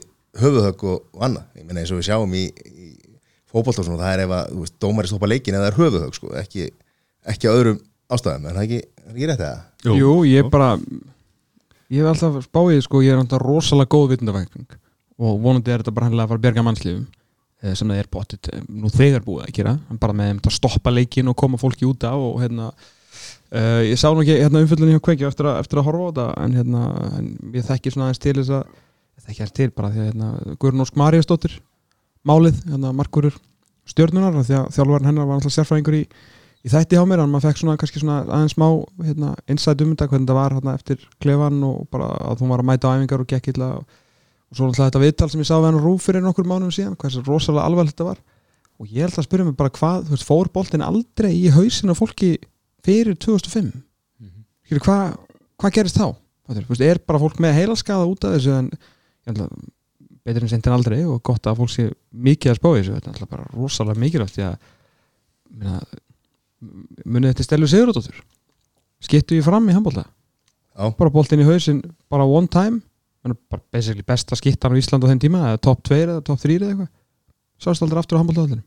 [0.42, 1.50] höfuðhögg og, og annað.
[1.60, 2.88] Ég meina eins og við sjáum í, í
[3.54, 5.80] fótbolt og svona, það er ef að, þú veist, dómari stoppa leikin eða það er
[5.82, 6.70] höfuðhögg, sko, ekki,
[7.30, 7.82] ekki á öðrum
[8.14, 10.00] ástæðum, en það er ekki, er ekki rétt eða?
[10.02, 10.72] Jú, ég bara
[11.94, 14.66] Ég hef alltaf spáið, sko, ég er alltaf rosalega góð vitundafækning
[15.20, 17.06] og vonandi er þetta bara hannilega að fara að berga mannslífum
[17.62, 19.76] eh, sem það er bóttið nú þegar búið að gera.
[20.02, 22.72] Bara með að stoppa leikin og koma fólki út á og hérna
[23.54, 26.28] uh, ég sá nú ekki hérna umfyllunni hjá kveikja eftir, eftir að horfa á þetta
[26.44, 26.84] en hérna
[27.20, 30.12] en ég þekki svona aðeins til þess að ég þekki aðeins til bara því að
[30.12, 31.58] hérna Guðrún Ósk Maríasdóttir
[32.26, 33.36] málið, hérna markurur
[33.90, 36.06] stjörnunar af því að þjálfarinn hennar var alltaf sérfræðingur í
[36.64, 38.68] í þætti hjá mér, en maður fekk svona kannski svona aðeins smá
[39.04, 42.64] hérna, insight um þetta hvernig þetta var hérna, eftir klefan og bara að hún var
[42.64, 43.98] að mæta á æfingar og gekk illa og,
[44.54, 46.98] og svo alltaf þetta viðtal sem ég sá við hann rúf fyrir nokkur mánuðum síðan,
[47.02, 48.20] hvað þessi rosalega alvarlegt þetta var.
[48.78, 51.96] Og ég held að spyrja mig bara hvað veist, fór boltin aldrei í hausin á
[51.98, 52.36] fólki
[52.86, 54.84] fyrir 2005 mm -hmm.
[54.86, 55.18] hvað
[55.58, 56.14] hva gerist þá?
[56.54, 59.50] Veist, er bara fólk með heilaskaða út af þessu en ég held að
[60.24, 63.10] betur en sent en aldrei og gott að fólk sé mikið að spá þessu, þetta
[63.10, 64.56] er bara rosalega mikilvægt því að
[65.50, 65.82] minna,
[67.06, 68.24] munið þetta Stelu Sigurðardóttur?
[69.02, 70.06] Skittu ég fram í handbólta
[70.74, 72.82] bara boltinn í hausinn bara one time?
[72.82, 72.93] er
[73.24, 76.72] bara basically besta skittan á Ísland á þeim tíma top 2 eða top 3 eða
[76.74, 76.92] eitthvað.
[77.64, 78.64] Sást aldrei aftur á handbóltaðallinu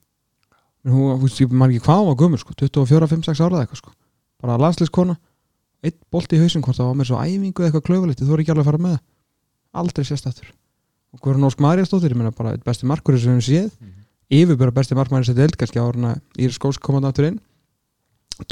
[0.86, 3.66] hún, veist, ég man ekki hvað hún var gummur sko, 24, 5, 6 ára eða
[3.66, 3.92] eitthvað sko.
[4.40, 5.16] Bara landslískona,
[5.82, 8.42] eitt bolti í hausinn hvort það var með svo æfingu eða eitthvað klöfulegt þú er
[8.44, 8.96] ekki alveg að fara með
[9.82, 10.52] aldrei sést aftur.
[11.10, 13.72] Og Guðrún Ósk Maríasdóttir ég meina bara eitt besti markur sem við höfum séð.
[13.82, 13.96] Mm
[14.32, 17.36] yfirbjörða besti markmæri sem deild kannski áruna Íris Skóls komandi aftur inn.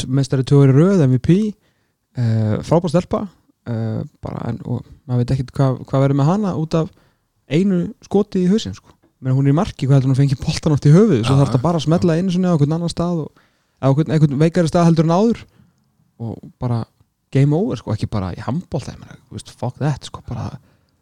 [0.06, 3.24] Meistari tjóður í röð, MVP uh, frábár stelpa
[3.70, 6.92] uh, bara, en, og maður veit ekkert hvað hva verður með hana út af
[7.50, 8.92] einu skoti í hausinn sko.
[9.24, 11.52] menn hún er í marki, hvað heldur hún fengi boltan oft í höfuð, svo þarf
[11.52, 13.44] þetta bara að smetla einu sinni á einhvern annan stað og,
[13.80, 15.44] á einhvern, veikari stað heldur en áður.
[16.24, 16.82] Og bara
[17.32, 18.42] game over, sko, ekki bara í
[19.32, 20.50] veist, fuck that sko, bara,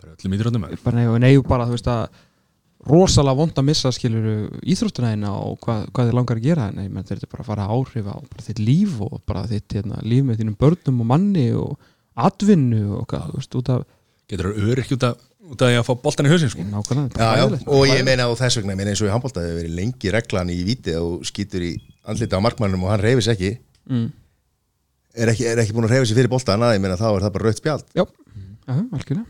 [0.01, 0.37] bara öllum
[0.94, 2.07] nei, nei, bara, þú veist að
[2.88, 6.68] rosalega vond að missa skilur íþróttuna eina og hvað, hvað þið langar að gera.
[6.70, 9.77] En þetta er bara að fara að áhrif á bara þitt líf og bara þitt
[9.79, 11.77] hérna, líf með þínum börnum og manni og
[12.29, 13.85] atvinnu og hvað, þú veist, út af
[14.31, 16.64] getur það örygg út af út af að fá boltan í hausin sko.
[16.64, 19.42] nákvæmlega, Já, já, og ég meina og þess vegna, ég meina eins og í handbólta
[19.42, 21.72] hefur verið lengi reglan í víti og skýtur í
[22.09, 23.57] andlita á markmannum og hann reyfis ekki.
[23.90, 24.09] Mm.
[25.12, 27.35] er ekki, er ekki búin að reyfa sig fyrir boltan ég meina þá er það
[27.35, 27.85] bara rautt spjald.
[27.92, 28.05] Já,
[28.68, 29.27] algjörlega.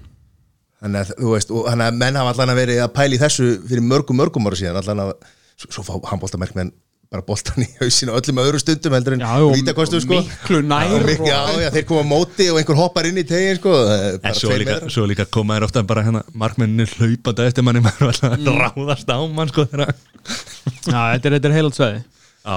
[0.82, 3.22] Þannig að þú veist, og þannig að menn hafa allan að verið að pæla í
[3.22, 5.12] þessu fyrir mörgum mörgum ára síðan allan að,
[5.54, 6.72] svo, svo fá handbóltamerkmenn
[7.12, 10.20] bara boltan í hausinu á öllum öðru stundum heldur en Já, og vítakostu sko.
[10.22, 13.58] miklu nær Já, já, já, þeir koma á móti og einhver hoppar inn í tegin
[13.60, 13.74] sko.
[13.76, 17.66] Það er en svo líka, svo líka koma þér ofta bara hérna markmenninni hlaupandi eftir
[17.66, 21.78] manni maður alltaf að ráðast á mann sko þeirra Já, þetta er, þetta er heilat
[21.78, 22.56] sveði Já.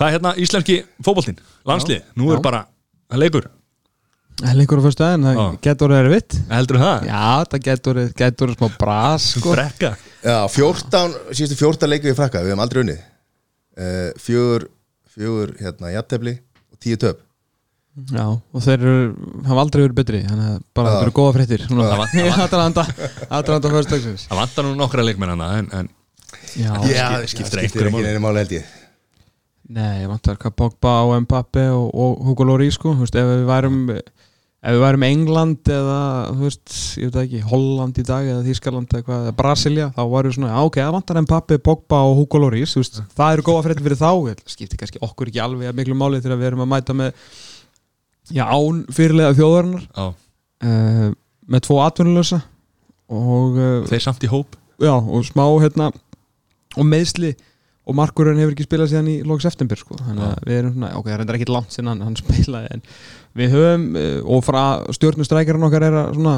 [0.00, 1.40] Hvað er hérna íslenski fótboltinn?
[1.68, 2.44] Landslið, nú er Já.
[2.50, 2.60] bara
[3.20, 3.46] leikur,
[4.56, 6.36] lengur á fyrstu aðein, það getur orðið erfitt.
[6.48, 7.08] Heldur það?
[7.10, 8.00] Já, það getur
[8.48, 9.52] orðið smá bras sko.
[9.52, 9.90] Brekka
[10.24, 13.02] Já, 14, síðustu 14 leikið við frakka, við hefum aldrei unnið
[13.78, 14.68] uh, Fjögur,
[15.10, 16.38] fjögur hérna, jafntefli
[16.72, 17.20] og tíu töp.
[18.14, 21.64] Já, og þeir eru, hafa aldrei verið betri þannig að bara þetta eru góða fréttir.
[21.68, 22.84] Það það Atalanta
[23.28, 24.26] Atalanta fyrst dagsins.
[24.30, 25.90] Það vantar nú nokkra leikmenn hana en, en
[26.54, 28.06] Já, það skiptir ekki máli.
[28.06, 28.70] neina máli held ég.
[29.70, 33.44] Nei, ég vantar Pogba og Mbappe og, og Hugo Lloris sko, þú veist, ef við
[33.50, 33.76] værum
[34.60, 36.00] ef við værum England eða
[36.36, 40.28] veist, ég veit það ekki, Holland í dag eða Þískaland eða eða Brasilia þá varum
[40.28, 43.64] við svona, já, ok, það vantar Mbappe, Pogba og Hugo Lloris, veist, það eru góða
[43.68, 44.10] fyrir þá
[44.52, 47.14] skiptir kannski okkur ekki alveg að miklu máli þegar við erum að mæta með
[48.30, 49.86] já, án fyrirlega þjóðarinnar.
[49.96, 50.04] Á,
[50.66, 51.06] uh,
[51.50, 52.40] með tvo atvinnulösa
[53.10, 54.58] og uh, þeir samt í hóp.
[54.80, 55.90] já, og smá hérna
[56.76, 57.34] og meðsli
[57.90, 59.98] og markurinn hefur ekki spilað síðan í loks eftirbyr sko.
[59.98, 62.72] þannig að við erum svona, ok, það er reyndar ekki langt sinna hann, hann spilaði
[62.76, 62.84] en
[63.40, 64.62] við höfum uh, og frá
[64.96, 66.34] stjórnustrækjarinn okkar er að svona,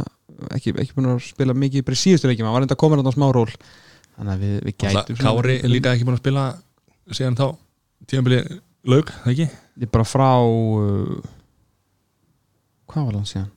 [0.57, 3.15] ekki, ekki búin að spila mikið í síðustu leikjum, hann var reynda að koma þetta
[3.19, 6.47] smá ról þannig að við, við gætum Alltaf, Kári er líka ekki búin að spila
[7.12, 7.47] síðan þá
[8.09, 8.43] tíðanbili
[8.88, 9.49] laug, það ekki?
[9.83, 11.17] Ég er bara frá uh,
[12.93, 13.51] hvað var hann síðan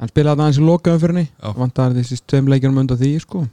[0.00, 1.48] hann spilaði aðeins í lokaðum fyrir henni Já.
[1.56, 3.46] vantar þessi tveim leikjum undan því sko.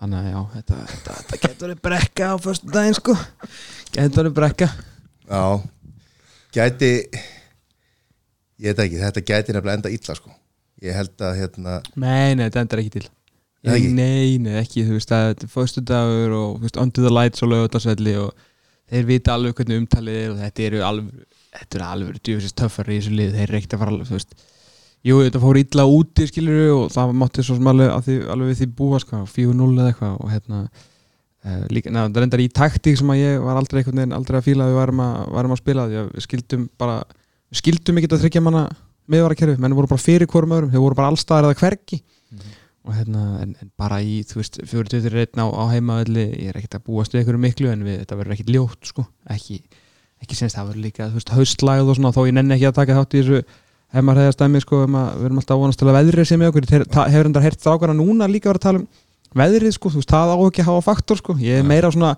[0.00, 3.16] Þannig að já, þetta, þetta, þetta getur verið brekka á förstu daginn sko.
[3.94, 4.70] getur verið brekka
[5.26, 5.44] Já,
[6.54, 6.90] gæti
[8.62, 10.34] ég veit ekki, þetta gæti nefnilega enda illa sko
[10.84, 13.06] Ég held að hérna nei, nei, þetta endur ekki til
[13.66, 13.94] Eða ekki?
[13.96, 17.10] Nei, nei, ekki, þú veist, að þetta er föstu dagur og þú veist, under the
[17.10, 18.44] lights og lögutarsvelli og
[18.92, 21.24] þeir vita alveg hvernig umtalið er og þetta eru alveg,
[21.56, 24.36] þetta eru alveg djúfisins töffar í þessu lið, þeir að fara alveg, þú veist
[25.06, 28.60] Jú, þetta fór illa úti, skilur og það mátti svo sem alveg, því, alveg við
[28.60, 32.98] því búa, sko, 4-0 eða eitthvað og hérna uh, líka, neða, það reyndar í taktík
[32.98, 35.54] sem að ég var aldrei einhvern veginn, aldrei að fíla að við varum að, varum
[35.54, 36.98] að spila því að við skildum bara,
[37.52, 38.64] við skildum ekki að þryggja manna
[39.14, 42.00] miðvarakerfi, menn voru bara fyrir hvorum öðrum, þeir voru bara allstaðar eða hvergi.
[42.86, 46.78] Og hérna, en, en bara í, þú veist, 41 á, á heimavelli, ég er ekkert
[46.78, 49.58] að búast við einhverju miklu en við, þetta verður ekkert ljótt, sko, ekki,
[50.22, 52.76] ekki senst, það verður líka, þú veist, haustlæð og svona, þó ég nenni ekki að
[52.78, 53.40] taka þátt í þessu
[53.94, 56.66] heimarhæðastæmi, sko, um að við erum alltaf að vonast til að veðrið sem með okkur,
[57.12, 58.88] hefur endar hert strákana núna líka verið að tala um
[59.36, 62.16] veðrið, sko, þú veist, það á ekki að hafa faktor, sko, ég er meira svona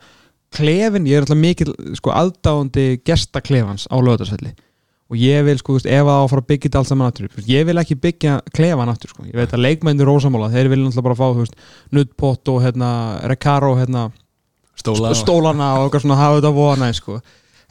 [0.55, 4.55] klefin, ég er alltaf mikil, sko, aðdáandi gestaklefans á lögðarsvelli
[5.09, 7.09] og ég vil sko, þú veist, ef á að fara að byggja þetta allt saman
[7.09, 10.85] aftur, ég vil ekki byggja klefan aftur, sko, ég veit að leikmennir rósamála þeir vilja
[10.85, 11.55] náttúrulega bara fá, þú veist,
[11.97, 12.91] nuddpott og hérna,
[13.33, 14.03] recaro, hérna
[14.79, 15.15] Stóla.
[15.17, 17.17] stólana og eitthvað svona hafa þetta vona, sko.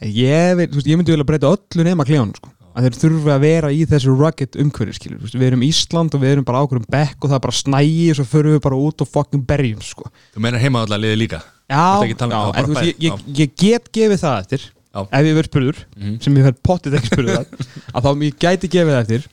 [0.02, 3.32] En ég vil, veist, ég myndi vilja breyta öllu nema klefanum, sko, að þeir þurfi
[3.34, 7.18] að vera í þessu rugged umhverfi, við erum Ísland og við erum bara ákveðum bekk
[7.26, 10.12] og það er bara snægi og svo förum við bara út og fucking berjum, sko.
[10.36, 11.40] Þú meinar heima allar liði líka?
[11.68, 14.62] Já, um- já en þú veist, ég, ég, ég get gefið það eftir
[14.94, 15.02] Já.
[15.12, 16.22] ef ég verð spurður, Mhm.
[16.22, 17.66] sem ég verð pottið ekki spurður það,
[17.98, 19.28] að þá ég gæti gefið það eftir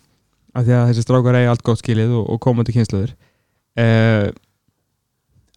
[0.55, 3.13] af því að þessi strákar eigi allt gott skilið og, og komandi kynslaður
[3.79, 4.31] uh,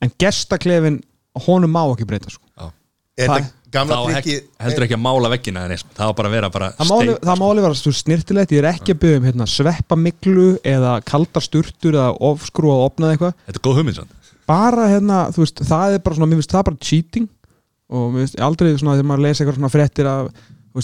[0.02, 1.00] en gestaklefin
[1.48, 2.44] honum má ekki breyta sko.
[3.18, 6.36] Er Það- þetta gamla Þá trikki heldur ekki að mála veggina Það var bara að
[6.38, 9.02] vera bara það má alveg- það má alveg vera svo snirtilegt ég er ekki að
[9.04, 13.34] byggja um hérna, sveppamiklu eða kaldar sturtur eða ofskrú og opnað eitthvað.
[13.48, 14.04] Þetta er góð hugmynd
[14.48, 17.26] bara hérna, þú veist, það er bara svona, mér finnst það bara cheating.
[17.92, 20.30] Og mér finnst aldrei svona þegar maður lesa eitthvað svona fréttir af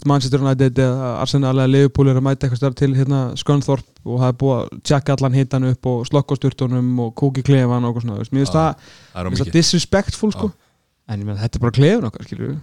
[0.09, 4.19] Manchester United eða Arsenal eða Liverpool er að mæta eitthvað stær til hérna Skönþorp og
[4.23, 7.85] það er búið að tjekka allan hitan upp og slokka á sturtunum og kóki klefan
[7.85, 8.71] og eitthvað svona, veist, mér finnst það
[9.13, 10.49] Það er disrespectful sko
[11.11, 12.53] en ég meina þetta er bara klefun okkar skilur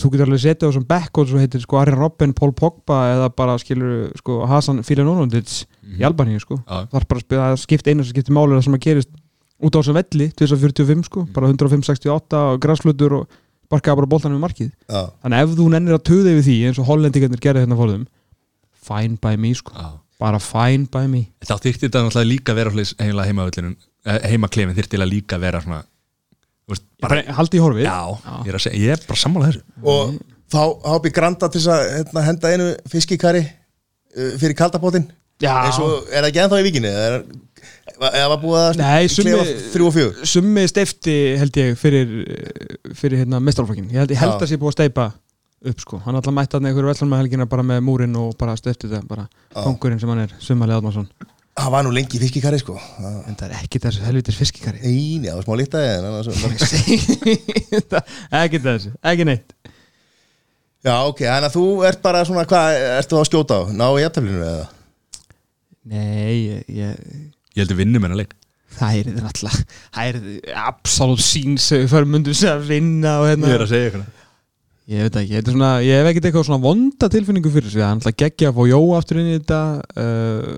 [0.00, 3.00] þú getur alveg setið á þessum back og svo heitir sko Arjen Robben, Paul Pogba
[3.14, 5.50] eða bara skilur sko Hasan Filanonondic
[5.98, 6.60] í Albaníu sko.
[6.64, 6.86] Já.
[6.88, 9.12] það er bara að spila, það skipt einu sem skiptir máli það sem að gerist
[9.60, 13.38] út á þessum velli 2045 sko, bara 105-68 og græsflutur og
[13.70, 14.70] barkaða bara boltanum í markið.
[14.88, 17.78] Já, þannig að ef þú nennir að töða yfir því eins og hollendingarnir gerði hérna
[17.78, 18.06] fórðum
[18.80, 19.90] fine by me sko, Já.
[20.22, 21.26] bara fine by me.
[21.44, 23.76] Þá þyrfti þetta náttúrulega líka að vera heimavöllinu
[24.24, 25.82] heimaklefin þyrfti eiginlega líka að vera svona
[26.74, 27.84] veist, bara, bara haldi í horfið.
[27.86, 27.98] Já,
[28.44, 29.62] ég er að segja, ég er bara sammála þessu.
[29.94, 30.14] Og
[30.50, 35.06] þá hápi Granda til þess að hérna, henda einu fiskikari uh, fyrir kaldapottin
[35.40, 35.54] Já.
[35.66, 39.32] eins og er það ekki ennþá í vikinni eða er- var búið að Nei, summi-
[39.34, 40.26] klefa þrjú og fjögur?
[40.32, 42.12] summi steifti held ég fyrir
[42.96, 44.40] fyrir hérna mestralflokkin ég held, ég held Já.
[44.44, 45.06] að sé búið að steipa
[45.70, 45.98] upp sko.
[46.06, 49.06] Hann alltaf mætti að einhverju vellan með helgina bara með múrin og bara steifti þetta
[49.08, 49.62] bara Já.
[49.64, 51.08] kongurinn sem hann er, Sumali Admarsson
[51.60, 52.74] það var nú lengi fiskikari sko.
[52.96, 56.96] Það- en það er ekki þessu helvitis fiskikari Nei, já, smá líktaði en annars- ekki.
[58.66, 59.48] Þessu, ekki neitt.
[60.80, 62.66] Já, ok, þannig að þú ert bara svona, hvað
[62.98, 63.62] ertu þá að skjóta á?
[63.76, 64.66] Ná í jæftaflinu eða?
[65.90, 66.92] nei, ég, ég
[67.56, 68.32] Ég heldur vinnum en að leik.
[68.78, 69.60] Það er þetta náttúrulega
[69.96, 70.16] það er
[70.62, 73.46] absolutt síns fyrir mundum sem að vinna og hérna.
[73.50, 74.04] Ég er að segja ykkur
[74.90, 77.78] Ég veit ekki, þetta er svona, ég hef ekkert eitthvað svona vonda tilfinningu fyrir þessu,
[77.78, 79.60] það er náttúrulega geggja að fá Jó aftur inn í þetta
[80.02, 80.52] uh,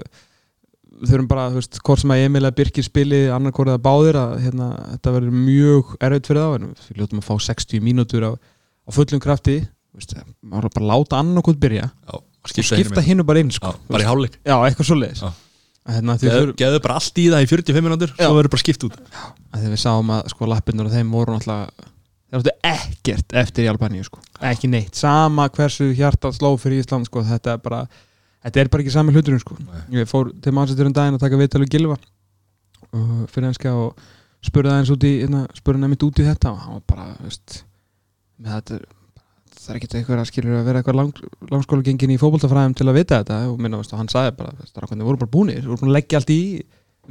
[1.09, 4.35] þurfum bara, þú veist, hvort sem að Emil að Birkir spili annarkorið að báðir að
[4.47, 8.33] hérna, þetta verður mjög erfitt fyrir þá en við ljótum að fá 60 mínútur á,
[8.39, 11.89] á fullum krafti þú veist, maður bara láta annarkot byrja.
[11.93, 13.73] Já, og skipta, hinnu bara inn, sko.
[13.75, 14.37] Já, bara í hálfleik.
[14.43, 15.23] Já, eitthvað svoleiðis.
[15.23, 15.33] Já.
[15.83, 18.29] að hérna, Geðu geðu bara allt í það í 45 minútur Já.
[18.29, 19.01] Svo verður bara skipt út.
[19.51, 21.91] Að því við sáum að sko lappinur og þeim voru náttúrulega
[22.33, 24.21] þeir áttu ekkert eftir í Albaníu sko.
[24.41, 27.83] ekki neitt, sama hversu hjartað sló fyrir Ísland sko, þetta er bara
[28.43, 29.59] þetta er bara ekki sami hluturinn sko.
[29.95, 31.99] ég fór til Manchester um daginn að taka Gilva
[32.93, 34.01] og fyrir enska og
[34.45, 37.63] spurði aðeins út í hérna, spurði nefnitt út í þetta og hann var bara veist,
[38.43, 38.81] þetta
[39.63, 41.19] það er ekkert eitthvað að skilur að vera eitthvað lang,
[41.53, 43.39] langskóla gengin í fótboltafræðum til að vita þetta.
[43.53, 46.33] Og minna, veist, hann sagði bara, strákarnir voru bara búnir voru búin að leggja allt
[46.35, 46.43] í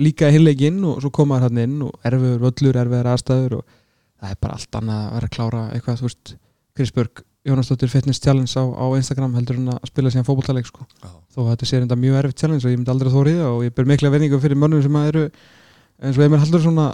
[0.01, 3.75] líka hinleikinn og svo komaður hann inn og erfiður völlur, erfiður aðstæður og
[4.21, 6.33] það er bara allt annað að vera að klára eitthvað, þú veist,
[6.79, 10.85] Krisbjörg Jónasdóttir Fitness Challenge á, á Instagram heldur en að spila síðan fótboltaleik sko.
[11.33, 13.49] Þó að þetta sé reynda mjög erfitt challenge og ég myndi aldrei að þóri það
[13.55, 15.23] og ég ber mikla verningu fyrir mönnum sem að eru
[16.05, 16.85] eins og Emil Haldur svona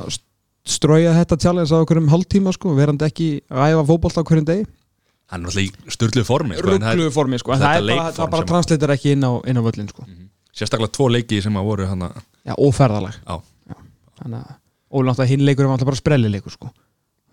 [0.67, 4.47] strója þetta challenge á okkur um hálftíma sko, verandi ekki að æfa fótbolt á hverjum
[4.47, 4.65] degi
[5.27, 8.11] Hann er náttúrulega í störtlu formi sko, en ruggluðu formi sko, en það, er bara,
[8.15, 10.05] það bara sem- translator ekki inn á, inn á völlin sko.
[10.07, 10.29] Mhm.
[10.55, 12.15] Sérstaklega tvo leiki sem að voru hann að
[12.47, 13.35] Já, og ferðalag Já.
[14.21, 14.53] Þannig að,
[14.95, 16.71] og náttúrulega hinn leikur er alltaf bara sprellileikur sko.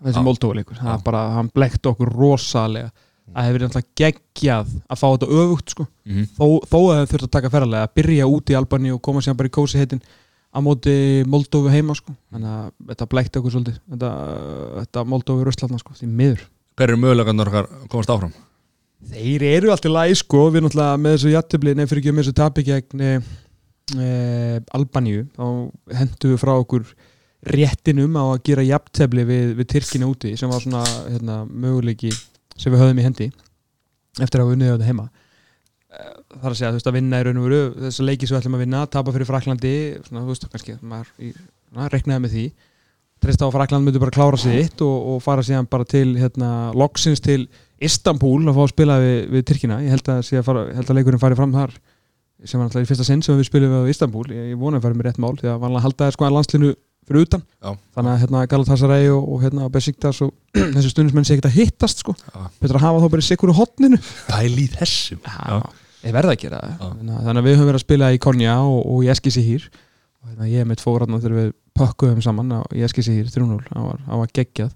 [0.03, 0.23] Þessi.
[0.25, 2.91] Moldóleikur það er bara, hann blekkt okkur rosalega
[3.25, 5.87] það hefur alltaf geggjað að fá þetta öfugt sko.
[6.05, 6.27] Mhm.
[6.37, 9.23] þó, þó að það þurft að taka ferðalega að byrja út í Albani og koma
[9.23, 10.03] síðan bara í kósi heitin
[10.55, 14.11] á móti Moldófi heima sko þannig að þetta blækti okkur svolítið þetta,
[14.81, 18.35] þetta Moldófi röstlatna sko því miður Hver eru mögulegarnir okkar komast áfram?
[19.05, 22.37] Þeir eru alltaf læg sko við náttúrulega með þessu jættibli nefnir fyrir ekki með þessu
[22.39, 23.11] tapi gegn e,
[23.95, 24.07] e,
[24.75, 25.45] Albaníu þá
[25.99, 26.87] hendu við frá okkur
[27.45, 32.11] réttinum á að gera jættibli við, við Tyrkina úti sem var svona hérna, möguleiki
[32.55, 33.29] sem við höfðum í hendi
[34.23, 35.07] eftir að við unnið þetta heima.
[35.95, 38.27] Eh, þar að segja þú veist að vinna í raun og veru þess að leiki
[38.27, 39.73] sem við ætlum að vinna, tapa fyrir Fraklandi
[40.07, 41.33] svona þú veist kannski maður í,
[41.75, 42.45] na, reknaði með því.
[43.23, 47.23] Treysta á Frakland myndi bara klára sitt og, og fara síðan bara til hérna, loksins
[47.23, 47.45] til
[47.83, 49.79] Istanbul að fá að spila við, við Tyrkina.
[49.85, 51.75] Ég held að, fara, held að leikurinn fari fram þar
[52.43, 54.79] sem var alltaf í fyrsta sinn sem við spilum við á Istanbul ég, ég vona
[54.79, 56.71] að fara með rétt mál því að vanlega halda sko að landslinu
[57.05, 57.43] fyrir utan.
[57.61, 57.71] Já.
[57.97, 60.33] þannig að hérna, Galatasaray og, og hérna, Besiktas og
[60.75, 62.15] þessi stundismenn sé ekki að hittast sko.
[62.25, 62.45] Já.
[62.61, 65.59] betur að hafa þá bara í sikuru hotninu Pæli í þessum Já,
[66.05, 66.79] ég verða að gera það.
[66.85, 69.69] Þannig að- þannig að við höfum verið að spila í Konja og, og í Eskisíhýr
[70.25, 73.87] og hérna, ég mitt fór hann þegar við pökkuðum saman á, í Eskisíhýr 3-0, það
[73.91, 74.75] var, það var geggjað.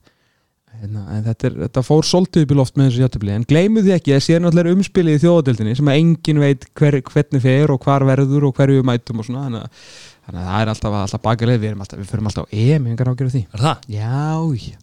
[0.80, 3.82] Hérna, en þetta, er, þetta fór svolítið upp í loft með þessu játtöfli, en gleymu
[3.84, 7.74] því ekki að sé náttúrulega umspilið í þjóðadeildinni sem að engin veit hver, hvernig fer
[7.74, 9.42] og hvar verður og hverju við mætum og svona.
[9.48, 9.90] Þannig að,
[10.30, 12.94] þannig að það er alltaf, alltaf bakaleg við, alltaf, við förum alltaf á EM, ég
[12.94, 13.44] engar ágjörðu því?
[13.50, 13.86] Er það?
[13.90, 14.24] Já,
[14.70, 14.78] já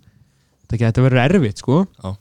[0.67, 1.85] Þetta, verður erfitt sko.
[2.03, 2.17] Já.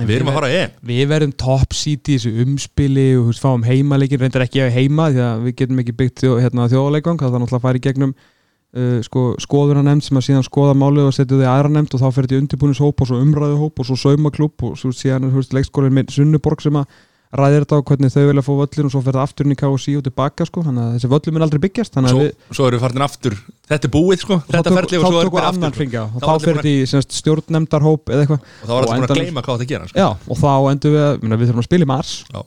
[0.00, 0.70] En Við erum að fara í EM.
[0.88, 5.20] við verðum top seed í þessu umspili og veist, fáum heimaleikir, reyndar ekki heima því
[5.20, 9.02] að við getum ekki byggt þjó, hérna, það er náttúrulega að fara í gegnum uh,
[9.04, 12.08] sko, skoðuna nefnd sem að síðan skoða málið og setja í aðra nefnd og þá
[12.08, 15.96] fyrir þetta í undirbúnishóp og svo umræðuhóp og svo saumaklúb og svo síðan er leikskólinn
[15.98, 16.88] minn Sunnuborg sem að
[17.32, 19.58] ræðir þetta á hvernig þau vilja fá völlin og svo fyrir það aftur inn í
[19.60, 22.76] KSI og tilbaka sko, þannig að þessi völlin mun aldrei byggjast Svo, við svo erum
[22.76, 23.36] við farin aftur.
[23.72, 24.38] Þetta er búið sko.
[24.50, 28.12] Þetta ferli og svo tókum við aftur hringa og Þá búin þetta í semst, stjórnnemndarhóp
[28.12, 28.48] eða eitthvað.
[28.60, 30.02] Og þá var þetta búin að gleyma hvað þetta gera sko.
[30.02, 32.40] Já, og þá endur við, minna, við þurfum að spila í mars Já.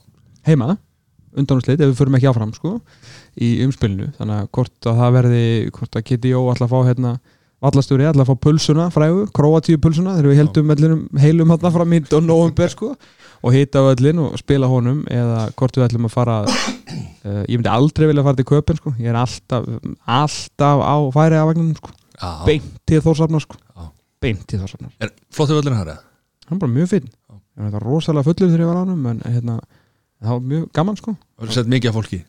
[0.52, 0.70] heima,
[1.36, 2.76] undanúslit ef við förum ekki áfram sko,
[3.42, 4.12] í umspilinu.
[4.20, 5.46] Þannig að hvort að það verði
[5.80, 7.16] hvort að Kitty Jó ætla að fá hérna
[7.66, 10.74] vallastjóri, ætla að fá pulsuna frægu, króatíu pulsuna þegar við heldum
[11.22, 12.92] heilum hérna fram í november sko,
[13.46, 17.72] og hita völlin og spila honum eða hvort við ætlum að fara uh, ég myndi
[17.72, 18.96] aldrei vilja fara til köpun sko.
[18.98, 19.68] ég er alltaf,
[20.06, 21.94] alltaf á færi af vagnunum sko.
[22.48, 23.60] Beint til þórsafnar sko.
[24.24, 26.00] Beint til þórsafnar Er flottu völlinu hæra?
[26.46, 27.10] hann er bara mjög finn
[27.56, 29.60] ég var rosalega fullur þegar ég var á hann en hérna,
[30.22, 31.14] það var mjög gaman sko.
[31.40, 32.20] Það er sett mikið af fólki?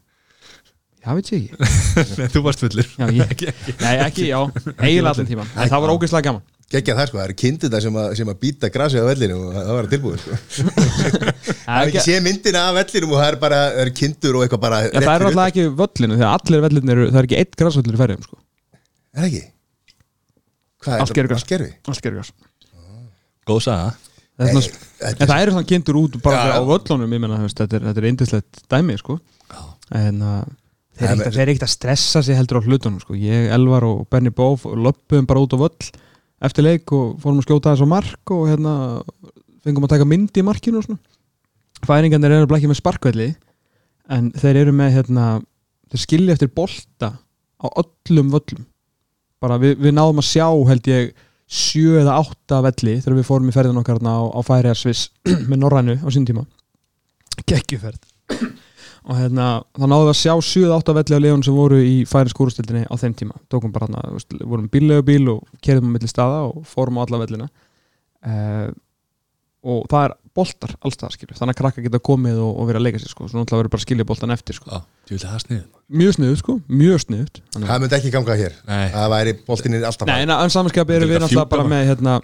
[1.07, 1.66] Já, veit ég ekki.
[2.20, 2.88] Nei, þú varst fullur.
[2.98, 3.42] Já, ég,
[3.85, 4.38] nei, ekki, já,
[4.81, 7.96] eiginlega allan tíman en það var ógeðslega gaman Gekkja það sko, það eru kindurna sem,
[8.02, 10.38] að- sem að býta grasi á vellinu og það var tilbúið sko.
[11.66, 14.42] Það er ekki sé myndina af vellinum og það er bara það eru kindur og
[14.46, 17.38] eitthvað bara Já, það er alltaf ekki völlinu, þegar allir völlinu eru, það er ekki
[17.42, 18.38] eitt græsvöllur í ferðum, sko.
[19.14, 19.44] Er það ekki?
[20.87, 21.42] Hvað Allt gervigras.
[21.46, 21.70] Allt gerfi?
[21.90, 22.33] Allt gerir græs.
[23.46, 23.87] Góð saga
[24.37, 26.66] Það er en það eru svona kindur út bara Já, á já.
[26.68, 29.16] völlunum, ég menna, þetta er, þetta er indislegt dæmi, sko.
[29.48, 29.62] Já.
[30.02, 32.98] En þeir Það eru er- ekkert- þeir eru ekkert að stressa sig heldur á hlutunum,
[33.00, 33.14] sko.
[33.16, 35.88] Ég, Elvar og Benny Bóf löpum bara út á völl
[36.44, 38.75] eftir leik og fórum að skjóta þess á mark og hérna
[39.64, 41.01] fengum að taka mynd í markinu og svona.
[41.87, 43.29] Færingarnir eru ekki með sparkvelli
[44.12, 45.27] en þeir eru með hérna,
[45.92, 48.66] þeir skilja eftir bolta á öllum völlum.
[49.42, 51.11] Bara við, við náðum að sjá held ég
[51.46, 55.11] sjö eða átta velli þegar við fórum í ferðin okkar á, á Færiarsviss
[55.51, 56.46] með Norrænu á sín tíma.
[57.46, 58.01] Geggjuferð
[59.07, 61.79] og hérna þá náðum við að sjá sjö eða átta velli á leðun sem voru
[61.87, 63.37] í Færiskúrustildinni á þeim tíma.
[63.53, 67.05] Tókum bara hérna, þú veist, vorum bíllegubíl og kerðum á milli staða og fórum á
[67.07, 67.47] alla vellina.
[68.27, 68.73] Uh,
[69.66, 72.85] og það er boltar allstað skilju, þannig að krakka geta komið og, og verið að
[72.87, 74.69] leika sér sko, svo náttúrulega verður bara að skilja boltan eftir sko.
[74.71, 75.62] Já, þú vil það snið
[76.01, 78.59] mjög sniðut sko, mjög að- Það myndi ekki ganga hér.
[78.69, 81.87] Nei, Það væri boltinni alltaf Nei, en en samanskapi erum Þetta við náttúrulega bara með
[81.90, 82.14] hérna,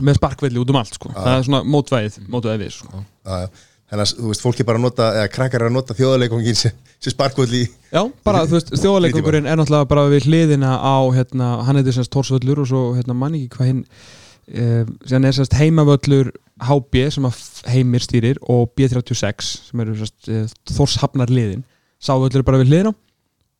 [0.00, 1.12] með sparkvelli út um allt sko.
[1.16, 3.02] það er svona mótvæðið, mótvæðið við sko.
[3.26, 3.48] Já, já.
[3.90, 7.14] Þannig að þú veist, fólki bara að nota eða krakkar að nota þjóðarleikongin sem, sem
[7.14, 11.80] sparkvöld í Já, bara þú veist, þjóðarleikungurinn er náttúrulega bara við hliðina á, hérna, hann
[11.80, 16.30] heitir semst Tórsvöllur og svo, hérna, manni ekki hvað hinn uh, sem er semst heimavöllur
[16.70, 21.66] HB sem að heimir stýrir og B36 sem eru semst uh, Þórshafnar liðin,
[21.98, 22.94] sávöllur bara við hliðina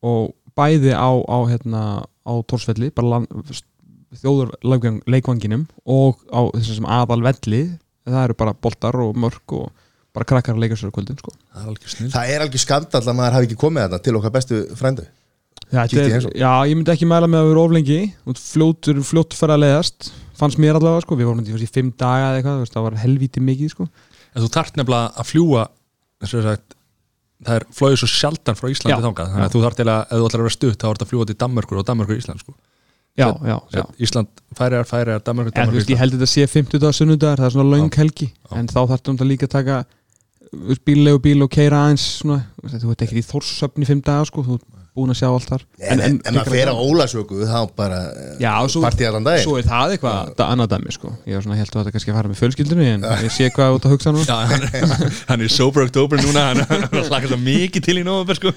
[0.07, 3.51] og bæði á, á hérna, á Tórsvelli bara land,
[4.22, 4.55] þjóður
[5.11, 7.64] leikvanginum og á þessum sem aðal velli
[8.07, 9.70] það eru bara boltar og mörk og
[10.17, 11.33] bara krakkar að leika sér á kvöldin sko.
[11.55, 14.63] það er alveg Það er skandall að maður hafi ekki komið þetta til okkar bestu
[14.79, 15.07] frændu
[15.71, 19.55] Já, í er, já, ég myndi ekki mæla með að vera oflengi fljótt, fljótt fyrir
[19.55, 20.09] að leiðast
[20.41, 23.73] fannst mér allavega, sko, við vorum í fimm daga eða eitthvað, það var helvíti mikið
[23.75, 23.87] sko.
[24.35, 25.67] En þú þarft nefnilega að fljúa
[26.27, 26.75] sem sagt,
[27.47, 29.05] það er flóið svo sjaldan frá Íslandi Já.
[29.05, 30.99] þangað þannig að þú þarft til að, ef þú ætlar að vera stutt þá er
[30.99, 32.57] þetta að fljúa til Danmörkur og Danmörkur Ísland sko.
[33.19, 36.97] Já, já, já Ísland, Færiðar, Færiðar, Danmörkur veist, ég held að þetta sé 50 dagar
[36.99, 38.53] sunnudagar, það er svona löng helgi Já.
[38.61, 39.79] en þá þarfum þetta líka að taka
[40.86, 44.26] bíllegu bíl og keira aðeins svona, þú veist, þú veit ekki í þórsöfni fimm daga,
[44.28, 44.59] sko, þú
[44.96, 45.62] búin að sjá allt þar.
[45.78, 47.98] En, en, en að fyrir á ólasöku þá bara
[48.42, 49.44] Já, svo, partí allan daginn.
[49.46, 51.12] svo er það eitthvað da, annað dæmi sko.
[51.28, 53.76] ég var svona held að þetta kannski að fara með fjölskyldunni en ég sé hvað
[53.78, 54.66] út að hugsa nú Já, hann,
[55.30, 58.53] hann er sober oktober núna hann, hann hlakar svo mikið til í nóvember sko.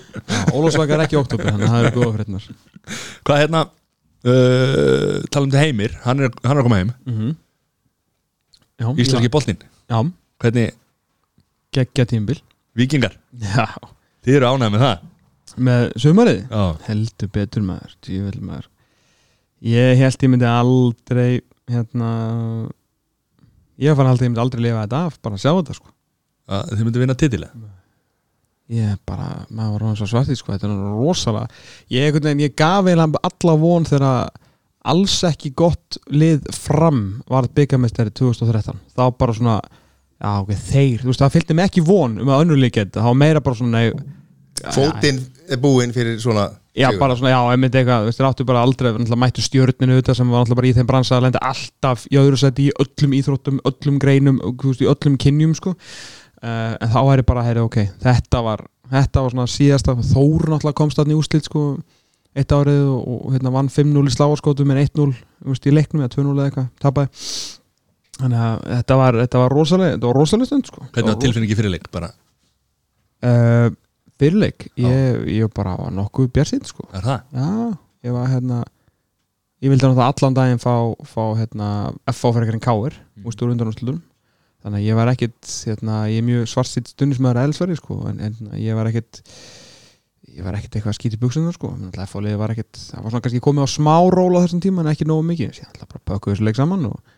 [0.57, 2.49] Ólafsvaka er ekki oktober, þannig að það er góða fréttnar
[3.23, 3.65] Hvað hérna
[4.33, 6.93] uh, talum til Heimir, hann er, hann er að koma heim.
[7.07, 7.33] Mm
[8.81, 9.29] Já, Íslenski
[9.85, 9.99] Já,
[10.41, 10.73] hvernig
[11.78, 12.39] geggja tímbil
[12.78, 13.67] vikingar, Já,
[14.26, 15.09] þið eru ánægð með það?
[15.67, 16.39] Með sumarið?
[16.49, 18.69] Já, heldur betur maður, djúvel maður.
[19.63, 21.30] Ég held ég myndi aldrei
[21.71, 22.09] hérna
[23.82, 25.93] ég fann aldrei, ég myndi aldrei lifa þetta af bara að sjá þetta sko.
[26.53, 27.69] Að þið myndu vinna titilega
[28.74, 31.61] ég bara, maður var ráðan svo svartið sko þetta er rosalega.
[31.91, 34.07] Ég, veginn, ég gaf eiginlega alla von þegar
[34.93, 39.57] alls ekki gott lið fram varð byggamestari 2013 þá bara svona,
[40.24, 43.19] já ok, þeir þú veist, það fylgdi mig ekki von um að geta, þá var
[43.19, 43.86] meira bara svona
[44.63, 45.19] Fótinn
[45.51, 46.99] er búinn fyrir svona Já, sigur.
[47.03, 50.15] bara svona, já, ég myndi eitthvað, veist, þeir áttu bara aldrei, náttúrulega mættu stjörninu þetta
[50.17, 53.13] sem var náttúrulega bara í þeim bransa að lenda alltaf í öðru seti í öllum
[53.19, 55.76] íþróttum, öllum greinum, þú veist, í öllum kynjum, sko.
[56.41, 60.80] Uh, en þá væri bara, heyri, ok, þetta var, þetta var svona síðasta, Þór náttúrulega
[60.82, 61.67] komst þarna í úslit, sko,
[62.34, 66.01] eitt árið og, og hérna vann 5-0 í sláarskótum en 1-0, þú veist, í leiknum
[66.01, 66.71] eða 2-0 eða eitthvað.
[68.20, 70.86] Þannig að þetta var, þetta var rosalega, þetta var rosalega stund, sko.
[70.91, 72.14] Hvernig var tilfinningi fyrirleik bara,
[73.24, 73.70] Uh,
[74.20, 76.84] fyrirleik, ég, ég bara var nokkuð bjarsinn, sko.
[76.91, 77.22] er það?
[77.32, 78.57] Já, ég var hérna
[79.64, 80.74] ég vildi náttúrulega allan daginn fá,
[81.07, 81.68] fá hérna,
[82.11, 83.24] FH fyrir einhverjum káir mm.
[83.24, 84.01] úr stóru undanúrslutum
[84.64, 88.57] þannig að ég var ekkit hérna, ég er mjög svarsitt stundismæður elsveri sko, en, en
[88.59, 89.22] ég var ekkit
[90.34, 91.70] ég var ekkit eitthvað að skýta í buksunar sko.
[91.93, 95.59] Það var svona kannski komið á smá ról á þessum tíma en ekki nógu mikið
[95.59, 97.12] ég ætla bara að pökku þessu leik saman og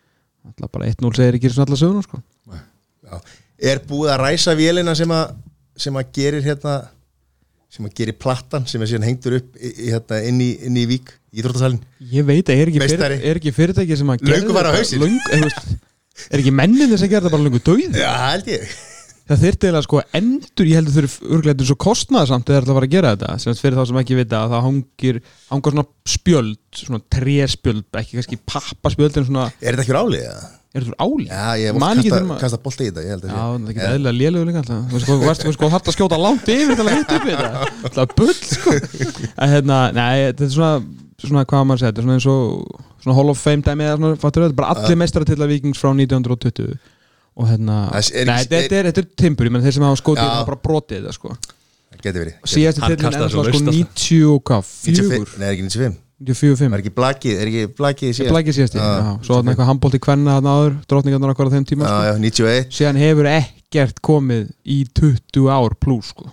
[0.52, 2.20] ætla bara 1-0 segir ekki svona alla söguna sko.
[3.56, 5.34] Er búið að ræsa vélina sem að
[5.80, 6.76] sem að gerir hérna
[7.72, 10.78] sem að gerir plattan sem er síðan hengtur upp í, í, hérna, inn, í, inn
[10.80, 11.82] í vík íþróttasalinn?
[12.12, 14.72] Ég veit að er ekki, fyrir, er ekki fyrirtæki sem að Löngu gerði var á
[14.76, 14.96] veist,
[16.30, 18.76] er ekki menninni sem gerði þetta bara löngu döið Já, held ég
[19.26, 22.88] það þyrfti eiginlega sko endur ég heldur þurfi örgleitur svo kostnaðsamt eða ætla að fara
[22.88, 23.38] að gera þetta.
[23.42, 28.20] Sem fyrir þá sem ekki vita að það hangir hangar svona spjöld, svona tréspjöld ekki
[28.20, 30.28] kannski pappaspjöld en svona Er þetta ekki rálið?
[30.76, 31.26] er þetta fyrir áli?
[31.30, 33.70] Já, ég oft ekki kasta, þegar kasta bolta í þetta ég held að Já, það
[33.72, 34.82] ekki eðlilega lélugur líka alltaf.
[34.90, 37.26] Þú veist sko, þú veist sko, hægt að skjóta langt yfir til að hitta upp
[37.30, 37.70] þetta.
[37.86, 38.74] Það er bull, sko.
[39.32, 40.72] En hérna, nei, þetta er svona
[41.22, 43.86] svona, hvað maður að segja, þetta er svona eins og svona Hall of Fame dæmi
[43.86, 46.76] eða svona, fattur er bara allir meistara til að vikings frá 1920
[47.36, 50.24] og hérna, er- nei, þetta er, þetta er timbur, ég menn þeir sem hafa skotið
[50.24, 51.36] það hafa bara brotið þetta, sko.
[51.96, 52.34] Það geti verið.
[52.44, 55.52] Síðasti Hann tillin kastaði er svo sko laust 90 og hvað, 95 4 Nei, er
[55.56, 58.32] ekki 95 94, Er ekki blakið, er ekki blakið Ég síðan?
[58.32, 61.54] blækið síðasti, Já, já, svo hann eitthvað handbólt í kvenna þarna áður, drottningarnar okkur á
[61.56, 62.06] þeim tíma Já, sko.
[62.08, 66.30] já, 91 síðan hefur ekkert komið í 20 ár pluss sko.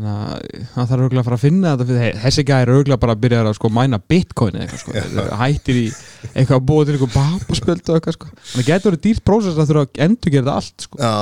[0.00, 3.14] Þannig að það þarf auðvitað að fara að finna þetta fyrir þessi gæri auðvitað bara
[3.16, 5.26] að byrja að sko, mæna bitcoin eða eitthvað, sko.
[5.40, 5.84] Hættir í
[6.30, 8.32] eitthvað að búa til eitthvað papaspöld og eitthvað sko.
[8.40, 11.00] þannig að getur verið dýrt prósess að þurfa að endur gera þetta allt sko.
[11.00, 11.14] Já,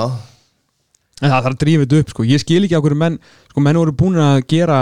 [1.19, 2.27] en það þarf að drífa þetta upp sko.
[2.29, 3.21] ég skil ekki á hverju menn
[3.51, 4.79] sko, menn voru búin að gera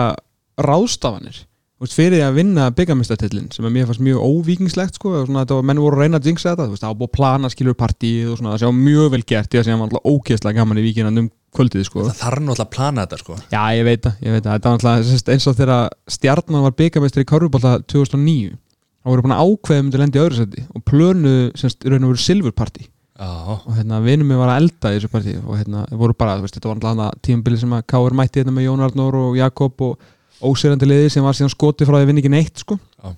[0.58, 1.44] ráðstafanir
[1.82, 5.68] veist, fyrir að vinna byggamestartillin sem er mér fannst mjög óvíkingslegt sko, svona, þetta var,
[5.70, 8.40] menn voru að reyna að jinxa þetta veist, það var að plana skilur partíið og
[8.40, 11.30] svona, það sé mjög vel gert í að segja alltaf ógeðslega gaman í víkinan um
[11.56, 12.04] kvöldið sko.
[12.08, 14.74] Það þarf náttúrulega að plana þetta sko já ég veit það, ég veit það þetta
[14.74, 19.48] var sérst, eins og þegar stjarnan var byggamestar í Körfubólta 2009 þá voru búin að
[19.48, 22.88] ákveða myndi lendi í öðru seti og plönuðu semst í raun og veru silfurpartí
[23.18, 23.30] Já,
[23.66, 26.44] og hérna vinum mig var að elda í þessu partí og hérna voru bara, þú
[26.46, 29.82] veist, þetta var alltaf tímabili sem að Káur mætti hérna með Jón Arnór og Jakob
[29.88, 30.04] og
[30.46, 32.78] ósýrandi liði sem var síðan skotið frá því að vinna ekki neitt sko.
[32.78, 33.16] Já.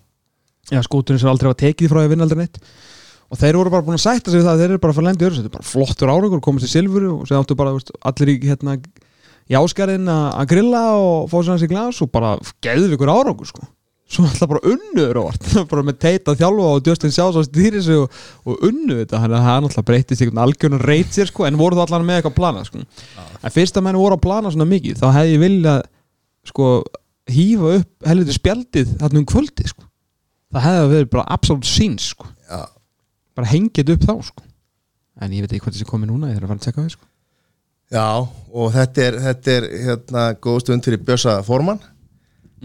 [0.71, 2.61] Já, skoturinn sem aldrei var tekið frá því að vinna aldrei neitt
[3.29, 5.05] og þeir voru bara búin að sætta sig það að þeir eru bara að fara
[5.05, 7.91] að lenda í öðru bara flottur árangur, komast í silfuru og sér áttu bara, veist,
[8.09, 8.77] allir í hérna
[9.49, 13.49] í áskarinn að grilla og fá sér hans í glas og bara geðu ykkur árangur
[13.49, 13.65] sko.
[14.09, 15.19] svo alltaf bara unnuður
[15.71, 18.13] bara með teita þjálfa og Justin Sjás og stýri sig og,
[18.45, 21.77] og unnu þetta þannig að það náttúrulega breytist einhvern algjörnum reyt sér sko, en voru
[21.77, 22.81] það allan með eitthvað að plana sko.
[23.43, 25.83] en fyrst að menn voru að plana svona mikið þá hefði ég viljað
[26.49, 26.71] sko,
[27.29, 29.85] hýfa upp helviti spjaldið þarna um kvöldi sko.
[30.57, 32.29] það hefði verið bara absolutt síns sko.
[33.37, 34.43] Bara hengið upp þá sko.
[35.19, 36.91] en ég veit ekki hvað þessi komið núna ég þarf að fara að tjekka það
[36.95, 37.07] sko.
[37.89, 38.09] Já,
[38.53, 41.79] og þetta er, þetta er hérna, góð stund fyrir Bjössa Forman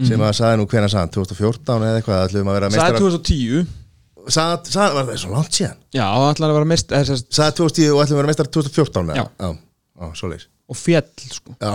[0.05, 3.03] sem að sagði nú hvena sagði hann, 2014 eða eitthvað ætlum að vera Sæði meistara
[3.05, 3.69] 2010
[4.35, 8.03] sagði, sagði, var það svo langt síðan Já, ætlaði að vera sérst, sagði 2010 og
[8.03, 9.15] ætlum að vera meistara 2014 eða?
[9.15, 9.25] Já.
[9.39, 9.49] Já,
[10.03, 11.55] já svoleiðis og fjell sko.
[11.61, 11.73] Já,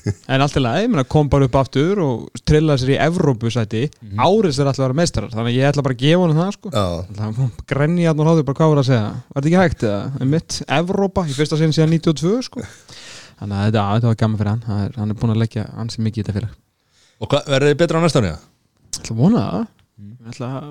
[0.32, 2.14] en allt í lagi, kom bara upp aftur og
[2.48, 4.20] trillaði sér í Evrópusæti mm -hmm.
[4.20, 6.52] árið sér ætlaði að vera meistarar þannig að ég ætla bara að gefa hann það
[6.56, 6.68] sko.
[6.70, 6.86] já,
[7.66, 10.50] grenni hann og háður bara hvað var að segja var þetta ekki hægt eða, mitt,
[10.68, 12.60] Evrópa í fyrsta sinni síðan 92 sko.
[13.40, 15.64] þannig að þetta, þetta var gaman fyrir hann hann er, hann er búin að leggja
[15.76, 16.52] ansi mikið í þetta fyrir
[17.20, 18.28] Og verður þið betra á næsta ári?
[18.32, 18.40] eða?
[18.90, 19.64] Ég ætla að vona það
[20.00, 20.64] Ég ætla að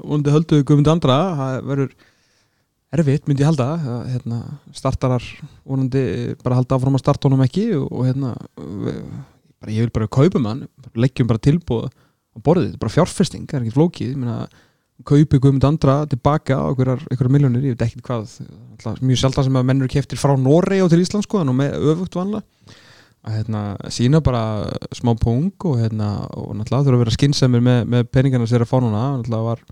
[2.95, 3.67] erfitt myndi ég halda
[4.09, 4.39] hérna,
[4.73, 5.25] startarar
[5.67, 10.09] vonandi bara halda áfram að starta honum ekki og, og hérna bara, ég vil bara
[10.09, 10.65] kaupa hann
[10.97, 14.11] leggjum bara tilbúð á borðið, þetta er bara fjárfesting, það er ekki flókið.
[14.13, 14.37] Ég meina,
[15.07, 18.35] kaupi Guðmund andra tilbaka á einhverjar, miljónir, ég veit ekki hvað.
[18.75, 21.59] Alltaf, mjög sjálf sem að menn eru keftir frá Noregi og til Íslands sko, þannig
[21.59, 22.77] með öfugt vanlega.
[23.27, 23.61] Að hérna,
[23.91, 24.41] sína bara
[24.95, 28.71] smá pung og, hérna, og náttúrulega þurfa að vera skynnsemir með, með peningarna er að
[28.71, 29.01] fá núna.
[29.17, 29.63] Náttúrulega var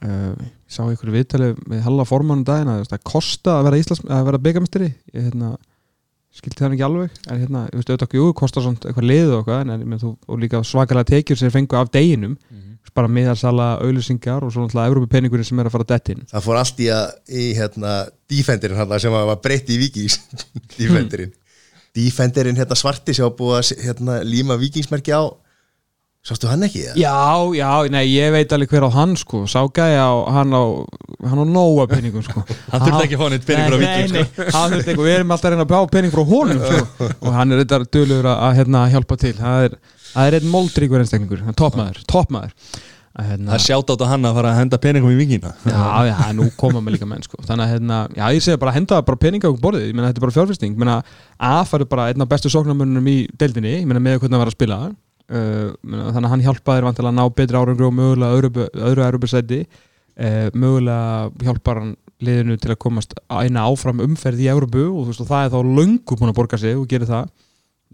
[0.00, 4.42] ég sá ykkur viðtalið með halva formanum daginn að það kosta að vera, að vera
[4.46, 5.52] byggamisteri ég hérna,
[6.34, 9.34] skilti það ekki alveg en hérna, ég veist auðvitað ekki, jú, kostar svona eitthvað lið
[9.36, 12.38] og en, en þú, og líka svakalega tekjur sem fengu af deginum
[12.96, 16.24] bara miðarsala auðlýsingar og svo náttúrulega Európa peningurinn sem er að fara dett inn.
[16.30, 17.92] Það fór allt í að í hérna
[18.30, 20.18] Defenderinn sem var breytt í Vikings
[20.78, 21.32] Defenderinn.
[21.96, 25.22] Defenderinn hérna svarti sem var búið að hérna, líma Vikingsmerki á
[26.20, 26.82] Sástu hann ekki?
[26.84, 26.98] eða?
[27.00, 27.14] Já,
[27.56, 29.46] já, nei, ég veit alveg hver á hann sko.
[29.48, 30.62] Sá gæja á, hann á
[31.24, 32.42] hann á nóga peningum sko.
[32.72, 35.06] Hann þurfti ekki að fá neitt pening frá Nei, Víking, Nei, nei, hann þurfti ekki,
[35.06, 37.08] við erum alltaf að reyna að bá pening frá honum sko.
[37.24, 39.32] og hann er þetta dölur að hérna, hjálpa til.
[39.40, 39.74] Það er,
[40.12, 42.54] það er einn moldríkur einstaklingur toppmaður, toppmaður
[43.10, 45.84] að, hérna, Það sjátt átt að hann að fara að henda peningum í vikina Já,
[46.12, 47.40] já, nú koma með líka menn sko.
[47.48, 50.20] Þannig að, hérna, já, ég segi bara henda bara peninga okkur borðið, ég meina þetta
[50.22, 50.76] er bara fjárfesting.
[50.76, 50.98] Ég meina,
[51.50, 54.52] AF er bara einn af bestu sóknarmönnum í deildinni, ég meina með hvernig hann var
[54.52, 54.82] að spila
[55.30, 59.06] uh, meina, þannig að hann hjálpaði vantilega að ná betri árangur og mögulega öðru, öðru
[59.06, 65.06] erubisæti uh, mögulega hjálpar hann liðinu til að komast eina áfram umferð í Európu og,
[65.06, 67.30] þú veist, og það er þá löngu búin að borga sig og gerir það.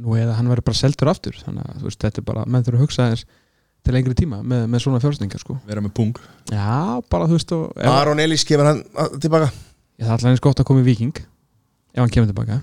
[0.02, 2.66] Nú eða hann verður bara seldur aftur þannig að þú veist, þetta er bara, menn
[2.66, 3.22] þurfa að hugsa aðeins
[3.86, 5.56] til lengri tíma með, með svona fjárfestingar sko.
[5.68, 6.18] Vera með pung.
[6.50, 8.82] Já, bara þú veist og ef, Aron Elís kemur hann
[9.22, 9.52] tilbaka.
[9.96, 12.58] Ég, Það er alltaf eins gott að koma í Viking ef hann kemur tilbaka.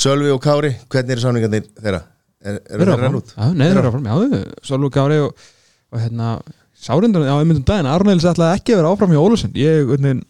[0.00, 2.02] Sölvi og Kári, hvernig eru sáningarnir þeirra?
[2.40, 3.18] Er, það rann áfram.
[3.20, 3.32] út?
[3.66, 5.46] Eru áfram, já, Sölvug Gári og,
[5.92, 6.34] og hérna,
[6.80, 9.82] Sárindar já, einmitt um daginn, Aron Eilis ætlaði ekki að vera áfram hjá Ólusson ég,
[9.90, 10.22] hvernig,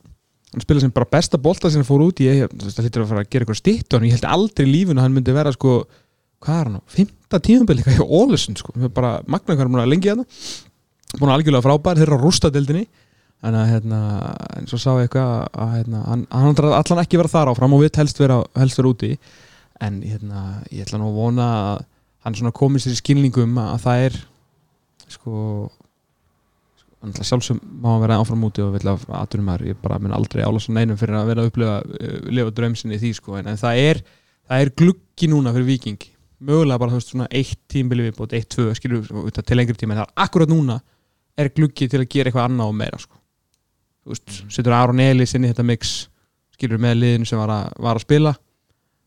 [0.50, 2.22] hann spilaði sem bara besta bolta sem hann fór út.
[2.24, 4.72] Ég, það hlýttur að fara að gera eitthvað stitt og hann, ég held aldrei í
[4.72, 5.76] lífinu að hann myndi vera sko,
[6.42, 9.84] hvað er hann á, fymta tíðanbel líka hjá Ólusson, sko, bara magna hvað er múin
[9.84, 10.26] að hérna,
[11.18, 12.00] búin að algjörlega frábær.
[12.00, 12.88] Þeir eru að rústa deildinni.
[13.40, 14.00] Þannig að hérna,
[14.58, 17.76] en svo sá ég eitthvað að, að hérna, hann, hann allan ekki vera þar áfram
[17.76, 19.14] og við helst vera, helst vera úti.
[19.80, 21.86] En hérna, ég ætla nú að vona að
[22.24, 24.18] hann svona komið sér í skilningum að, að það er
[25.10, 25.34] sko,
[26.82, 30.44] sko sjálfsög má hann vera áfram úti og vilja aðturum maður, ég bara mun aldrei
[30.44, 33.60] álasa neinum fyrir að vera að upplifa, uh, lifa draumsinni í því sko, en, en
[33.60, 34.02] það er
[34.50, 36.10] það er gluggi núna fyrir Viking
[36.40, 39.94] mögulega bara þú veist svona eitt tímbili viðbót eitt, tvö, skilur við til lengri tíma.
[39.94, 40.78] En það er akkurat núna
[41.40, 43.18] er gluggi til að gera eitthvað annað og meira sko.
[44.00, 46.08] þú veist, setur Aron Elís inn í þetta mix
[46.56, 48.32] skilur með liðinu sem var að, var að spila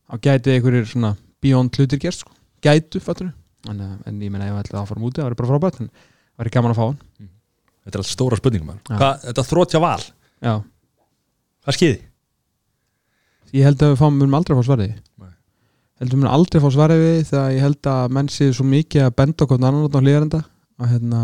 [0.06, 2.34] þá gæti einhverjir svona beyond hlutir gerst sko.
[2.64, 3.30] Gætu, fattur
[3.70, 5.82] en, eh, en ég menna ef ég ætla að fara múti það verður bara frábært
[5.84, 7.30] en það verður gaman að fá hann.
[7.84, 10.02] Þetta er allt stóra spurningum Þetta þrótja val,
[10.44, 10.54] já,
[11.64, 12.02] hvað skeiði?
[13.54, 15.32] ég held að við fáum, munum aldrei að fá svarið Nei.
[16.02, 18.56] held að við munum aldrei að fá svarið við þegar ég held að menn séu
[18.58, 20.40] svo mikið að benda okkur annan á hlýjarenda
[20.82, 21.22] að hérna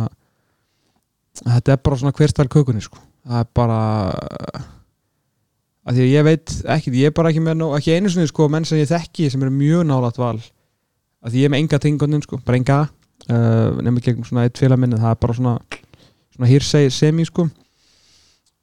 [1.40, 3.02] þetta er bara svona hverstæl kökunni sko.
[3.26, 3.80] það er bara
[5.90, 8.30] að því að ég veit ekki, ég er bara ekki með nóg, ekki einu sinni
[8.30, 10.38] sko, menn sem ég þekki sem eru mjög nálægt val
[11.26, 14.82] að ég er með enga tingunum sko, bara enga uh, nefnir gegn svona eitt félag
[14.82, 15.56] minni það er bara svona,
[16.36, 17.48] svona hirsei semi sko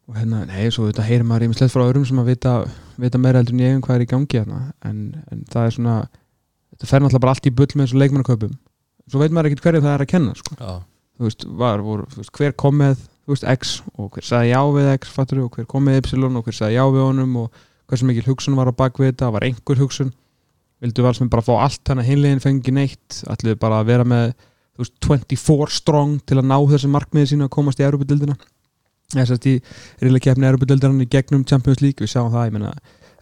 [0.07, 2.52] og hérna, nei, svo þetta heyrir maður ímislegt frá öðrum sem að vita,
[3.02, 4.61] vita meira heldur en ég um hvað er í gangi hérna.
[4.86, 5.00] en,
[5.32, 5.96] en það er svona
[6.76, 8.54] þetta fer náttúrulega bara allt í bull með þessu leikmannaköpum
[9.11, 10.57] svo veit maður ekkert hverju það er að kenna sko.
[10.61, 10.72] Já,
[11.16, 12.96] þú veist, var, voru, þú veist, hver kom með
[13.26, 16.22] þú veist, X og hver sagði já við X fattur, og hver kom með Y
[16.26, 19.46] og hver sagði já við honum og hversu mikil hugsun var á bakvið þetta var
[19.46, 20.12] einhver hugsun
[20.84, 24.26] vildu valsmenn bara fá allt þannig að hinlegin fengi neitt allir bara að vera með
[24.76, 28.36] veist, 24 strong til að ná þessi markmiði sína að komast í Europadildina
[29.14, 29.54] þess að í
[30.02, 32.72] reyðlega keppni Europadildinan í gegnum Champions League, við sjáum það meina,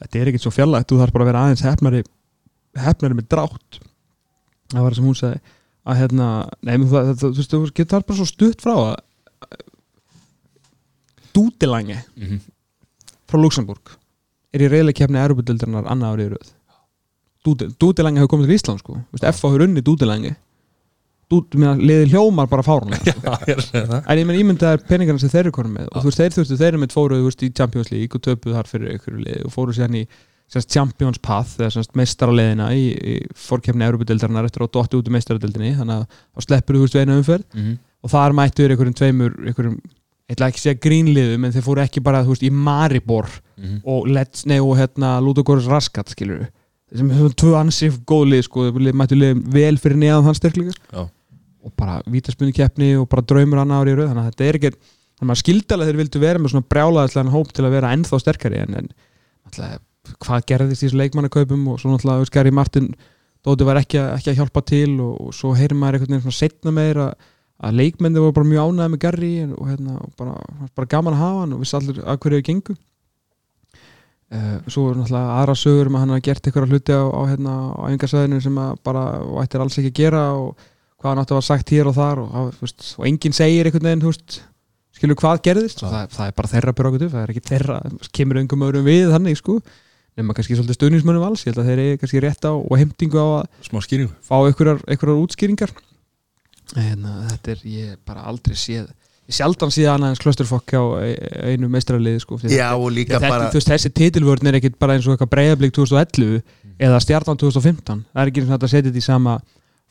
[0.01, 2.01] þetta er ekkert svo fjallægt, þú þarf bara að vera aðeins hefnari,
[2.81, 3.79] hefnari með drátt.
[4.73, 5.41] Það var það sem hún sagði
[5.85, 6.29] að hérna,
[6.65, 8.95] nei, menn það, það, þú veist, þú getur bara svo stutt frá að
[11.35, 12.41] Dútilange Mhm.
[13.29, 13.97] frá Luxemburg
[14.55, 16.53] er í reyðlega keppni Europadildinar annað árið röð
[17.45, 19.49] Dútilange hefur komið til Ísland sko, F.A.
[19.51, 19.83] hefur unni
[21.59, 24.03] mér liði hljómar bara fárunlega Já, ég er að segja það.
[24.13, 25.87] En menn ímyndaðar peningarna sem þeir eru konum með.
[25.93, 28.69] Og þú veist, þeir þurftu, þeir eru með fóruð í Champions League og töpuð þar
[28.71, 29.17] fyrir ykkur
[29.49, 30.05] og fóruð sérna í
[30.53, 35.73] sérst, Champions Path eða meistaraleðina í, í fórkefni Európa-deildarinnar eftir að dotti út úr meistaradeildinni.
[35.81, 37.47] Þannig að þá sleppur þú veist við eina umferð.
[37.57, 37.79] Mhm.
[38.05, 39.79] og þar mættu þér einhverjum tveimur einhverjum,
[40.29, 43.81] ætla ekki segja grínliðum en þeir fóru ekki bara, þú veist, í Maribor Mhm.
[43.89, 46.45] og Let's, nei, og hérna Ludogorus Raskat, skilur
[46.95, 51.07] sem hefur tvö ansið góð lið sko, mættu lið vel fyrir neðan þann styrkleika Já.
[51.65, 54.13] og bara vítaspunni keppni og bara draumur annar ári í röð.
[54.13, 57.53] Þannig að þetta er ekki þannig að skildalega þeir vildu vera með svona brjálaðislegan hóp
[57.57, 58.63] til að vera ennþá sterkari.
[58.65, 58.89] En, en
[59.49, 59.83] alltaf,
[60.25, 62.89] hvað gerðist í þessu leikmannakaupum og svo náttúrulega þú veist, Gary Martin
[63.45, 66.39] Dóti var ekki, ekki að hjálpa til og, og svo heyrir maður einhvern veginn svona
[66.39, 67.11] setna meir að,
[67.69, 70.37] að leikmenni voru bara mjög ánæði með Gary en- og, hérna, og bara,
[70.73, 72.77] bara gaman að hafa hann og vissi allir að hverju þau gengu.
[72.77, 72.79] uh,
[74.67, 77.55] svo er náttúrulega aðra sögur um að hann hafa gert eitthvað hluti á, á, hérna,
[77.75, 79.05] á engasæðinu sem að bara
[79.43, 80.67] ættir alls ekki að gera og
[80.99, 83.91] hvað hann átti að var sagt hér og þar og, veist, og enginn segir einhvern
[83.91, 84.41] veginn veist,
[84.95, 85.83] skilur hvað gerðist.
[85.85, 87.81] Það, það er bara þeirra byrjagutu, það er ekki þeirra
[88.17, 89.59] kemur öngum öðrum við þannig sko
[90.15, 93.19] nema kannski svolítið stuðnismönnum vals, ég held að þeir eru kannski rétt á og heimtingu
[93.19, 95.73] á að fá einhverjar, útskýringar.
[96.81, 98.87] En uh, þetta er ég bara aldrei séð
[99.33, 103.51] sjaldan séð annað eins klösturfokk á e- einu meistrarliði sko Já, og líka þetta, bara
[103.53, 106.43] þú veist, þessi titilvörn er ekkit bara eins og eitthvað breyðablík 2011
[106.79, 109.39] eða stjartan 2015 það er ekki eins og þetta að setja þetta í sama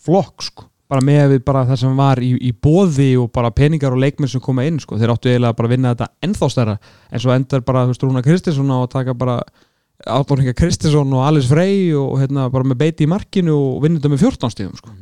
[0.03, 0.69] flokk sko.
[0.91, 4.29] Bara með við bara það sem var í, í bóði og bara peningar og leikmenn
[4.29, 4.99] sem koma inn sko.
[4.99, 6.75] þeir áttu eiginlega bara að vinna þetta ennþá stærra.
[7.09, 9.39] En svo endar bara þú veist Rúna Kristinsson á að taka bara
[10.03, 14.11] Átnóringa Kristinsson og Alice Frey og hérna bara með beiti í markinu og vinna þetta
[14.11, 14.93] með 14 stíðum sko.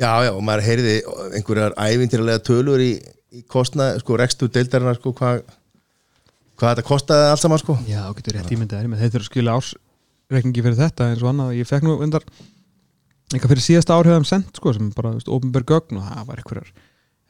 [0.00, 0.94] Já, já, og maður heyrði
[1.38, 2.96] einhverjar ævintýralega tölur í,
[3.30, 5.44] í kostnað, sko, rekstu deildarinnar, sko, hvað
[6.58, 7.76] hvað þetta kostaði allt saman, sko.
[7.88, 11.70] Já, getur rétt ímyndið þeir þurfa að skilja ársreikningi fyrir þetta eins og annað, ég
[11.70, 12.26] fekk nú undar
[13.32, 16.42] eitthvað fyrir síðasta árhjöðum sent sko, sem bara, þú veist, ofinberg gögn og það var
[16.42, 16.70] eitthvað,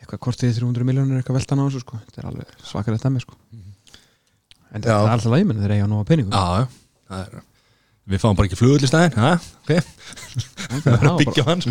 [0.02, 3.26] eitthvað kortið 300 miljónir eitthvað veltan á þessu, sko, þetta er alveg svakar þetta með,
[3.26, 3.38] sko.
[4.74, 4.98] En þetta Já.
[4.98, 6.34] er alltaf lægmenn, þeir eiga nú að peningum.
[6.34, 7.42] Já, já, það er
[8.04, 9.30] Við fáum bara ekki flugull í staðinn, ha?
[9.64, 9.70] Ok,
[10.84, 11.62] það er að byggja hann.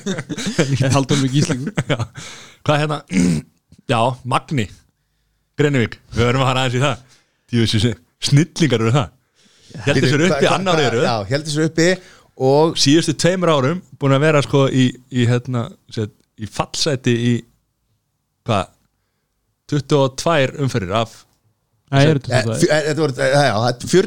[0.78, 1.98] Ég haldur mig í Íslangu Já.
[2.62, 2.98] Hvað er hérna?
[3.92, 4.68] Já, Magni
[5.58, 7.02] Grenivík, við verðum að fara aðeins í það
[7.50, 7.94] Tíu
[8.26, 9.12] snillingar eru það
[9.86, 11.88] Heldur sér uppi annar eru Já, heldur sér uppi
[12.46, 17.34] og Síðustu tveimur árum búin að vera sko í, í hérna set, í fallseti í
[18.46, 18.70] hvað
[19.72, 21.25] 22 umferðir af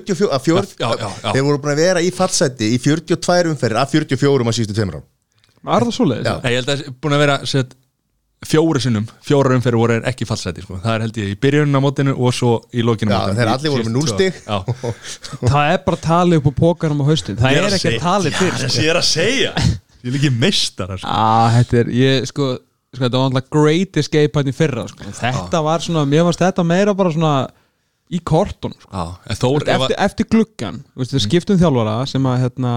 [0.10, 5.00] Þeir voru búin að vera í fallseti í 42 umferðir af 44 á síðustu tveimur
[5.00, 5.02] á
[5.70, 6.26] Var það svoleiðis?
[6.28, 6.36] Já.
[6.44, 7.74] Nei, ég held að það er búin að vera set,
[8.48, 10.78] fjóri sinnum, fjóra umferðir voru ekki fallseti sko.
[10.80, 13.74] það er held ég í byrjunum á mótinu og svo í lokinu Já, þeir allir
[13.74, 14.40] voru með núll stig.
[14.46, 14.58] Já,
[15.52, 18.56] Það er bara talið upp á pókarum á haustin Það er að ekki talið fyrir
[18.56, 19.54] Já, þessi ég er að segja
[20.00, 21.12] Ég er ekki meistar sko.
[21.12, 22.48] ah, Þetta er, ég, sko,
[22.96, 25.12] sko Þetta var alltaf great escape hann í fyrra sko.
[25.20, 27.34] Þetta var svona, mér fannst þetta meira bara svona
[28.10, 29.06] í kortun sko.
[29.30, 32.74] Eftir, eftir gluggan, veist, við skiptum þjálfara sem að hérna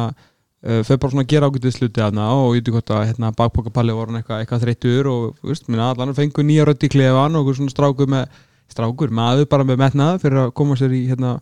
[0.62, 4.44] þau bara svona gera ágætið sluti aðna og ég veit að hérna, bakpokapalli voru eitthvað,
[4.44, 8.28] eitthvað þreyttur og veist, minna allan fengu nýja rödd í klefan og svona strákur með
[8.70, 11.34] strákur, maður bara með metnað fyrir að koma sér í hérna,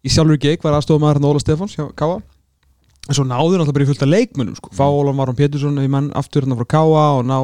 [0.00, 2.16] í sjálfur geik var aðstofum maður hérna Óla Stefáns Káa
[3.06, 4.72] en svo náður náttúrulega bara í fullt af leikmönnum sko.
[4.74, 7.36] fá Óla Maron Pétursson í mann aftur hérna frá Káa og ná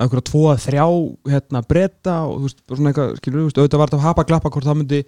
[0.00, 0.84] einhverja tvo að þrjá
[1.32, 4.26] hérna breyta og þú veist, svona eitthvað, skilur, þú veist, auðvitað var þetta að hapa
[4.28, 5.00] glappa hvort það myndi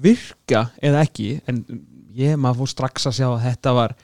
[0.00, 1.64] virka eða ekki en
[2.16, 3.96] ég maður fór strax að sjá að þetta var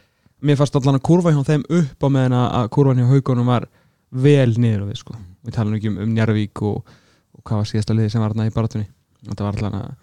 [0.46, 3.68] mér fannst allan að kurva hjá þeim upp á meðan að kurvan hjá haugunum var
[4.16, 5.16] vel niður á við sko.
[5.46, 6.98] Við talum ekki um, um Njarvík og,
[7.34, 8.86] og hvað var síðasta liði sem var þarna í baratunni
[9.30, 9.94] þetta var allan að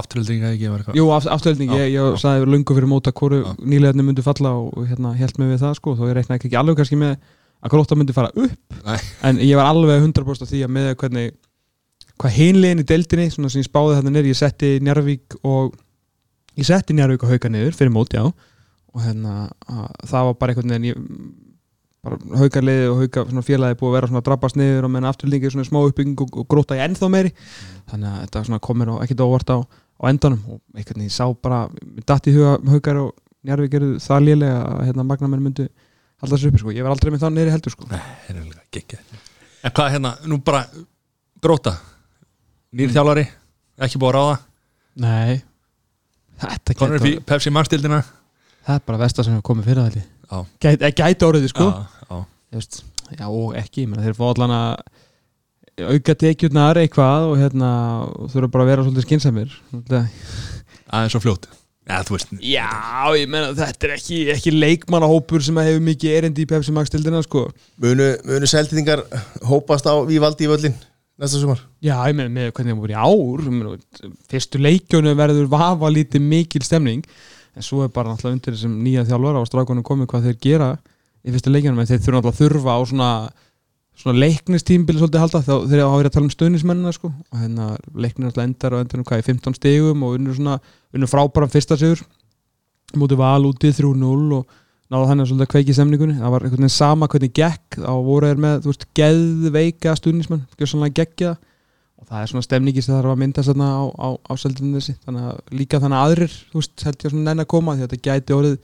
[0.00, 0.96] Afturhalding að ekki var eitthvað?
[0.98, 3.50] Jú, aft, afturhelding, Já, ég, ég sagði lungu fyrir móta hvoru Já.
[3.62, 6.58] nýlegarnir myndi falla og, og hérna held mig við það sko, þó ég reiknaði ekki
[6.58, 7.12] alveg kannski með
[7.60, 8.80] að gróta myndi fara upp.
[8.86, 8.98] Nei.
[9.28, 11.32] en ég var alveg 100% af því að með hvernig
[12.20, 15.76] hvað hinlegin í deildinni svona sem ég spáði þarna niður, ég setti Njarvík og
[16.58, 18.26] ég setti Njarvík og hauka niður fyrir mót, já.
[18.90, 21.04] Og hérna, að, það var bara einhvern veginn ég,
[22.04, 25.52] bara haukarliði og hauka félagi búið að vera svona að drabbast niður og menn afturlingi
[25.52, 27.32] svona smá uppbygging og, og gróta í ennþá meiri.
[27.92, 31.16] Þannig að þetta svona komir og ekkert óvart á, á endanum og einhvern veginn ég
[31.16, 31.66] sá bara
[32.08, 35.64] datt í huga haukar og Njarvík eru það lélega að hérna magnamenn myndu
[36.20, 37.88] halda þessu uppi sko, ég var aldrei með það neyri heldur sko.
[37.90, 39.18] Nei, það er alveg geggjað
[39.60, 40.62] En hvað hérna, nú bara
[41.42, 41.74] gróta
[42.76, 43.26] Nýr þjálfari,
[43.82, 44.38] ekki búið að ráða?
[45.00, 45.40] Nei.
[46.40, 48.00] Þetta Konur gæti, upp í Pepsi Max-dildina
[48.66, 50.00] það er bara vestar sem hefur komið fyrir það
[50.30, 50.40] Já.
[50.94, 51.66] gæti, orðið sko.
[51.66, 52.80] Já, já.
[53.18, 57.70] Já og ekki, menn þeir fá allan að auka tekjurnar eitthvað og hérna
[58.06, 59.56] og þurfa bara að vera svolítið skinsamir
[60.90, 61.48] Aðeins svo fljótt
[61.90, 62.68] Já, þú veist Já,
[63.18, 67.22] ég menna þetta er ekki, ekki leikmannahópur sem hefur mikið erindi í Pepsi Max tildina
[67.26, 67.48] sko.
[67.82, 69.02] Munu, munu seltingar
[69.50, 70.78] hópast á Vívaldi í völlin
[71.20, 71.60] næsta sumar?
[71.84, 75.90] Já, ég meina með hvernig það voru í ár ég meina, fyrstu leikjónu verður vafa
[75.92, 77.04] lítið mikil stemning
[77.56, 80.70] en svo er bara náttúrulega undir þessum nýja þjálfara og strákunum komið hvað þeir gera
[81.20, 83.10] í fyrstu leikjónum en þeir þurfa náttúrulega að þurfa á svona
[84.00, 87.10] svona leiknistímbili svolítið halda þá þeir hafa verið að tala um stöðnismennina sko.
[87.10, 90.56] Og hérna leiknir náttúrulega endar og endur um hvað í 15 stegum og unnur svona
[90.96, 92.00] unnur frábæran fyrsta sigur.
[92.96, 94.56] Mútið val úti 3-0 og
[94.90, 97.92] náða þannig að svolítið að kveiki semningunni það var einhvern veginn sama hvernig gekk þá
[98.08, 101.36] voru þeir með, þú veist, geðveika stuðnismenn, gjörsanlega geggja
[102.00, 104.96] og það er svona stemningi sem þarf að mynda þarna á, á, á seldinu þessi.
[105.04, 108.54] Þannig að líka þannig að aðrir, þú veist, held ég svona að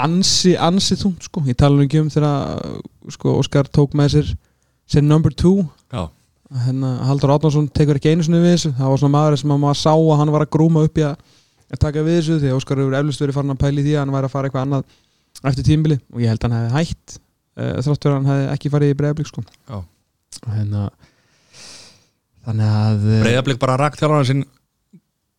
[0.00, 2.58] ansi, ansi þúnt, sko, ég tala nú ekki um þegar,
[3.14, 4.32] sko, Óskar tók með sér
[4.90, 5.64] sér number two.
[5.92, 6.08] Já,
[6.64, 8.72] hérna, Haldur Átnánsson tekur ekki einu sinni við þessu.
[8.78, 11.06] Það var svona maður sem að maður sá að hann var að grúma upp í
[11.08, 11.16] að,
[11.80, 14.28] taka við þessu því Óskar hefur eflust verið farin að pæli því að hann væri
[14.28, 18.12] að fara eitthvað annað eftir tímbili og ég held að hann hefði hætt uh, þráttur
[18.12, 19.44] að hann hefði ekki farið í breiðablík sko.
[20.44, 20.84] Hérna,
[22.46, 24.44] þannig að eh, breyðablík bara rakt þjálfarnar sinn.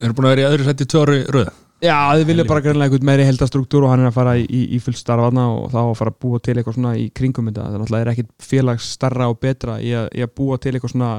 [0.04, 1.54] Eru búin að vera í öðru seti tvö ári röð
[1.84, 4.78] Já, þið vilja bara greinlega einhvern meiri heldastruktúr og hann er að fara í, í
[4.82, 7.66] fullt starfaðna og þá að fara að búa til eitthvað svona í kringum þetta.
[7.82, 11.12] Það er ekkit félags starra og betra í að, í að búa til eitthvað svona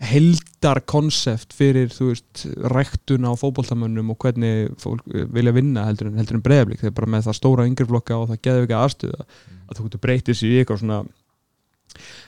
[0.00, 6.16] heldarkonsept fyrir þú veist, ræktun á fótboltamönnum og hvernig fólk eh, vilja vinna heldur en,
[6.16, 9.74] heldur en breyðablík, þegar bara með það stóra yngreflokka og það geður ekki aðstöða að
[9.76, 11.02] þú getur breytið sér í eitthvað svona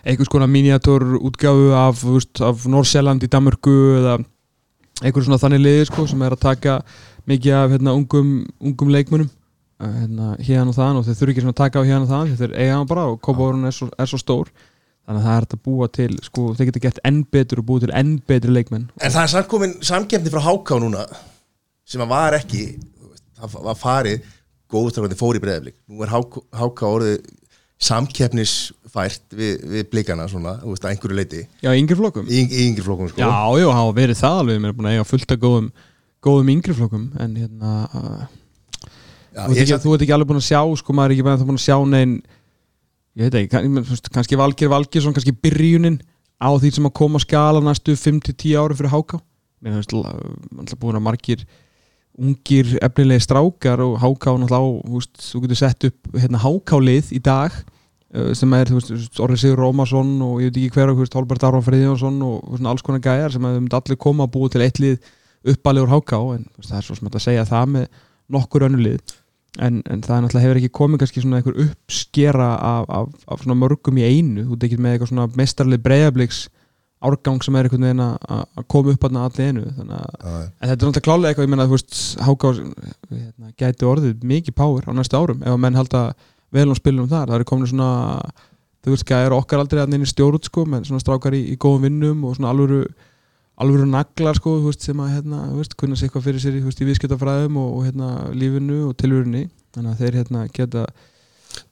[0.04, 2.04] einhvers konar miniatúr útgáfu af,
[2.44, 4.18] af Norsjöland í Danmörku eða
[5.00, 6.76] einhver svona þannig liði sko, sem er að taka
[7.30, 9.30] mikið af hérna, ungum, ungum leikmunum
[9.82, 12.54] hérna, hérna og þann og þeir þurfi ekki að taka á hérna og þann þeir
[12.58, 14.52] eiga hann bara og kópavórun er, er svo stór.
[15.02, 17.88] Þannig að það er að búa til sko, þeir geta gett enn betur og búið
[17.88, 18.84] til enn betri leikmenn.
[19.02, 21.02] En það er samt komin samkefni frá Háká núna
[21.82, 22.62] sem að var ekki
[23.42, 24.28] það var farið
[24.72, 27.16] góðustrákandi fór í breyðaflik nú er Háká, Háká orðið
[27.82, 32.28] samkeppnisfært við, við blikana svona, þú veist, að einhverju leiti Já, yngri flokkum.
[32.30, 33.18] Í, í yngri flokkum sko.
[33.18, 35.68] Já, já, hafa verið það alveg mér er búin að eiga fullt af góðum,
[36.22, 37.72] góðum yngri flokkum en hérna
[39.32, 41.16] Já, þú, ert ekki, samt- þú ert ekki alveg búin að sjá sko, maður er
[41.16, 42.14] ekki búin að sjá neinn
[43.16, 45.98] ég veit ekki, kann, kannski Valgir Valgirsson kannski byrjunin
[46.42, 49.20] á því sem að koma að skala næstu 5-10 ári fyrir háká.
[49.62, 51.44] Mér finnst alltaf búin að margir
[52.18, 57.54] ungir efnilegi strákar og háká náttúrulega þú getur sett upp hérna, hákálið í dag
[58.12, 58.72] uh, sem er,
[59.22, 63.32] Orri Sigur Rómarsson og ég veit ekki hver, Holbert Aron Friðjónsson og alls konar gæjar
[63.32, 64.98] sem myndi allir koma að búa til eitt lið
[65.48, 68.00] uppalið úr háká en það er svo sem að segja það með
[68.32, 69.14] nokkur önnu lið
[69.60, 73.44] en, en það er náttúrulega hefur ekki komið kannski svona einhver uppskera af, af, af
[73.44, 76.46] svona mörgum í einu þú ekki með eitthvað svona mestarlið breyðabliks
[77.02, 80.44] árgang sem er einhvern veginn að að koma upp að allir einu þannig að.
[80.62, 84.56] En þetta er náttúrulega klálega eitthvað, ég menna, þú veist, Háká hérna, gæti orðið mikið
[84.58, 86.02] power á næstu árum ef að menn halda
[86.54, 87.30] vel á spilunum þar.
[87.30, 87.90] Það eru komin svona,
[88.84, 91.58] þú veist, það eru okkar aldrei að neina stjórn, sko, menn svona strákar í, í
[91.60, 92.84] góðum vinnum og svona alvöru,
[93.60, 95.42] alvöru naglar, sko, veist, sem að, hérna,
[95.78, 99.46] kunna sér eitthvað fyrir sér, veist, í viðskiptafræðum og, og, hérna, lífinu og tilvörunni.
[99.76, 100.86] Þannig að þeir, hérna, geta...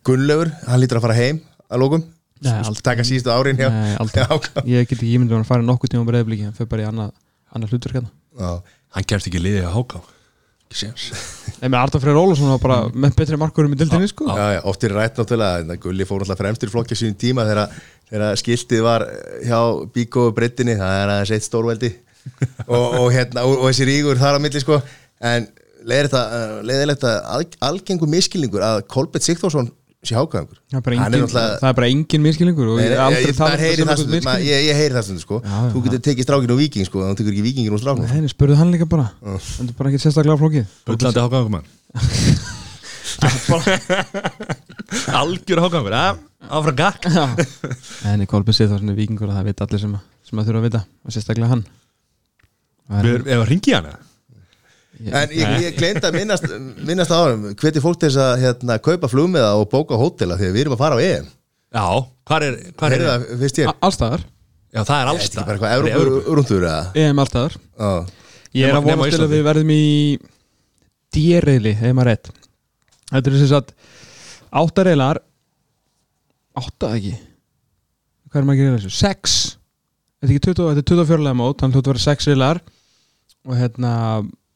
[0.05, 2.09] Gunnlaugur, hann lítur að fara heim að lókum
[2.85, 3.97] taka síðustu árin hjá Nei,
[4.73, 7.13] Ég get ekki ímyndið að hann fara nokkuð tíma breyðbliki, hann fyrir bara í annað,
[7.53, 8.11] annað hlutur hérna.
[8.95, 10.01] Hann kemst ekki liðið að háká.
[10.71, 11.07] Ekki séns.
[11.61, 14.29] Nei, með Arta Freyr Ólafsson var bara með betri markurum í dildinni, sko.
[14.31, 17.45] Já, já, oft er rætt náttúrulega Gulli fór náttúrulega fremstur í flokki á sínum tíma
[17.49, 19.07] þegar, þegar skiltið var
[19.47, 19.61] hjá
[19.95, 21.93] Bíkó og Brettinni, það er aðeins eitt stórveldi.
[22.69, 24.77] Og, og, hérna, og, og þessi ríkur þar á milli sko.
[25.25, 25.47] En
[25.89, 29.71] leiðilegt að að algengur miskilningur að Kolbett Sigþórsson
[30.05, 30.81] sé hákaðangur Það
[31.61, 34.63] það er bara engin miskilningur og ég er aldrei ég, talað það stundum, maður- ég,
[34.69, 35.41] ég heyri það stundum sko.
[35.45, 38.31] Já, þú getur tekið strákin og viking sko þú tekur ekki vikingin og strákin Nei,
[38.33, 39.07] spurðu hann líka bara.
[39.59, 40.65] Það er bara ekki sérstaklega flókið.
[40.89, 41.67] Bullandi hákáðum mann
[45.21, 47.05] Algjör hákáðum Áfram gakk.
[48.11, 50.47] En í Kolbjörn séð þá svona vikingur og það veit allir sem, að- sem að
[50.49, 51.65] þurfa að vita og sérstaklega hann.
[52.91, 53.93] Er- að ringi hana?
[55.01, 56.47] Ég- En ég, ég gleyndi að minnast,
[56.85, 60.65] minnast árum Hveti fólk til þess að hérna, kaupa flugmiða og bóka hótela þegar við
[60.65, 61.29] erum að fara á EM.
[61.71, 61.85] Já,
[62.27, 64.25] hvað er, hvað er Heyrðu það, finnst ég A- Allstaðar,
[64.75, 66.83] Já, það er Þetta alls er bara eitthvað Evrópurúndur eða?
[67.05, 67.93] EM allstaðar Já.
[68.59, 69.85] Ég er að vonast til að við verðum í
[71.15, 72.31] dýrriðli, hefur maður rétt.
[73.11, 73.73] Þetta er þess að
[74.51, 75.23] áttareilar
[76.59, 77.15] átta ekki?
[78.31, 78.95] Hvað er maður að gera þessu?
[78.99, 79.39] Sex
[80.21, 82.59] Þetta er ekki 20, þetta er 24 lega mót þannig að þetta verður sex riðlar
[83.49, 83.93] og hérna,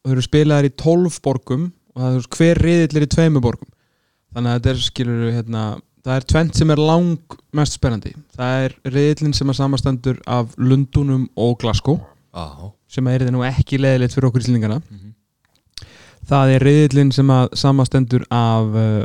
[0.05, 1.63] þau eru spilaðar í 12 borgum
[1.95, 3.71] og það er hver riðill er í tveimu borgum.
[4.35, 5.63] Þannig að þetta er skilur hérna,
[6.05, 8.13] það er tvent sem er lang mest spennandi.
[8.37, 11.97] Það er riðillin sem er samastendur af Lundunum og Glasgow
[12.35, 14.83] Já, sem er þetta nú ekki leðilegt fyrir okkur íslendingana.
[16.29, 19.01] Það er reyðlinn sem að samastendur af uh,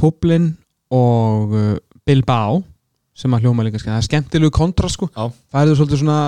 [0.00, 0.54] Publin
[0.92, 1.76] og uh,
[2.06, 2.62] Bilbao
[3.16, 5.08] sem að hljóma líka skemmt það er skemmtilegu kontrast sko.
[5.08, 5.30] Já.
[5.54, 6.18] Færðu svolítið svona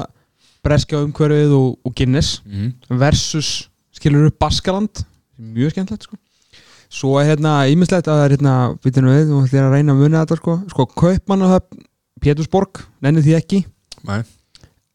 [0.64, 2.70] breskja umhverfið og, og Guinness mm.
[3.00, 5.04] versus skilur upp Baskaland
[5.38, 6.18] mjög skemmtilegt sko.
[6.88, 10.22] Svo er hérna ímislegt að það er hérna við þér við, að reyna að muna
[10.22, 10.56] þetta sko.
[10.72, 11.84] Sko Kaupmannahöfn,
[12.24, 13.62] Pétursborg nenni því ekki.
[14.08, 14.22] Nei.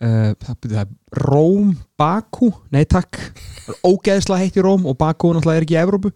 [0.03, 1.67] Uh, það byrði það Róm,
[2.01, 3.19] Bakú nei takk,
[3.61, 6.11] það er ógeðslega heitt í Róm og Bakú náttúrulega er ekki í Evrópu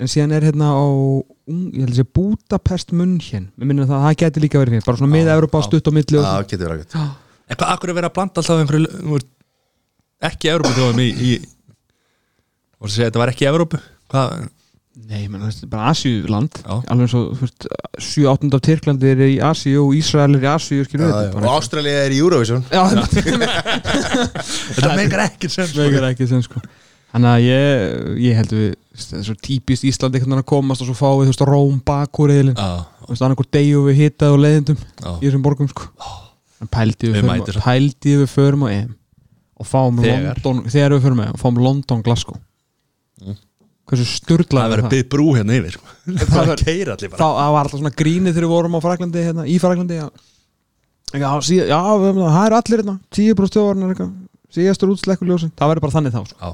[0.00, 3.50] en síðan er hérna á ung, ég held að sé Budapest München.
[3.58, 5.66] Mér minnir það að það geti líka verið fyrir bara svona Já, miða Europa já.
[5.68, 6.48] stutt á milli og Já, svona.
[6.52, 7.04] getur verið að Já.
[7.52, 9.20] En hvað, akkur er verið að blanda alltaf einhverju þú
[10.22, 11.30] ekki Európa þjóðum í, í
[12.78, 13.80] og það segja þetta var ekki Európu
[14.12, 14.50] hvað,
[15.08, 16.58] Nei, menn, það er bara Asíuland.
[16.60, 16.74] Já.
[16.92, 17.66] alveg eins og þú veist,
[18.12, 20.50] 7-8 af Tyrklandi er í Asíu og Ísrael er í
[21.08, 22.60] við þetta Og Ástralía er í Eurovision.
[22.68, 22.82] Já,
[24.76, 26.60] þetta meikar ekki sem það meikar ekki sem sko
[27.12, 27.92] Þannig að ég,
[28.24, 31.32] ég held við það er svo típist Íslandi veginn að komast og svo fáið þú
[31.32, 32.70] veist Róm bakúriðilin Já,
[33.02, 35.88] þú veist annarkur degju við hitað og leiðindum já, í þessum borgum sko.
[36.62, 38.90] En pældi Við við, förum, pældi við förum á EM.
[39.60, 40.40] Og fáum Þegar.
[40.44, 42.40] London þegar við förum og fáum London Glasgow.
[43.22, 43.38] Mm.
[43.92, 45.94] hversu það sturglaði er verið að byggja brú hérna yfir sko.
[46.08, 49.56] Það það var- er það alltaf svona grínið þegar við vorum á Fraklandi hérna, í
[49.60, 50.06] Fraklandi já,
[51.12, 51.28] já,
[51.68, 54.06] já það eru allir hérna 10% þjóðarnar
[54.52, 56.52] síðastur útslekkuljósin það verður bara þannig þá sko.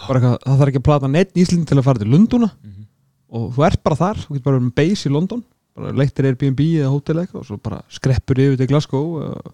[0.00, 2.84] Eitthvað, það þarf ekki að plata neitt Íslind til að fara til Lunduna Mhm.
[3.32, 5.42] og þú ert bara þar, þú getur bara verið með base í London
[5.76, 9.52] bara leiktir Airbnb eða hótel eitthvað og svo bara skreppur yfir til Glasgow og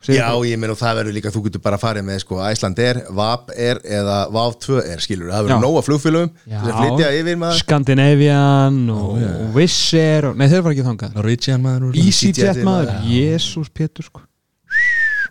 [0.00, 2.36] segir Já, bara- ég meina og það verður líka, þú getur bara farið með sko
[2.40, 6.60] Æsland er, VAP er eða VAV 2 er, skilur, það verður nóga flugfélögum Já.
[6.64, 9.28] sem flytja yfir maður Scandinavian og, já.
[9.42, 13.02] og Wizz Air og, nei þeir var ekki þangað Norwegian maður EasyJet maður.
[13.10, 14.20] Jésús Pétur sko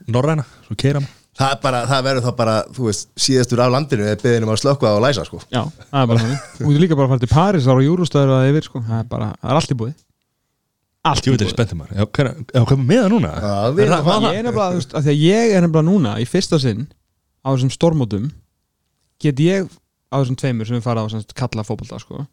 [0.08, 3.70] Norræna, svo keira maður Það, er bara, það verður þá bara, þú veist, síðastur af
[3.74, 5.38] landinu er beðinum að slökka og læsa, sko.
[5.54, 5.62] Já,
[5.92, 6.40] það er bara þannig.
[6.58, 8.82] Þú getur líka bara að fara til Paris ára og Júrustöður að yfir sko.
[8.88, 9.94] Það er bara, það er allt í búið.
[11.08, 12.00] Allt í Ég veit ekki spenntum maður.
[12.02, 13.34] Já, hvað með það núna?
[13.38, 15.54] Já, við Er erum það- að Ég er nefnilega, þú veist, af því að ég
[15.54, 16.88] er nefnilega núna í fyrsta sinn
[17.46, 18.32] á þessum stormótum
[19.22, 19.70] get ég
[20.10, 22.26] á þessum tveimur sem við fara á sagt kalla fótbolta sko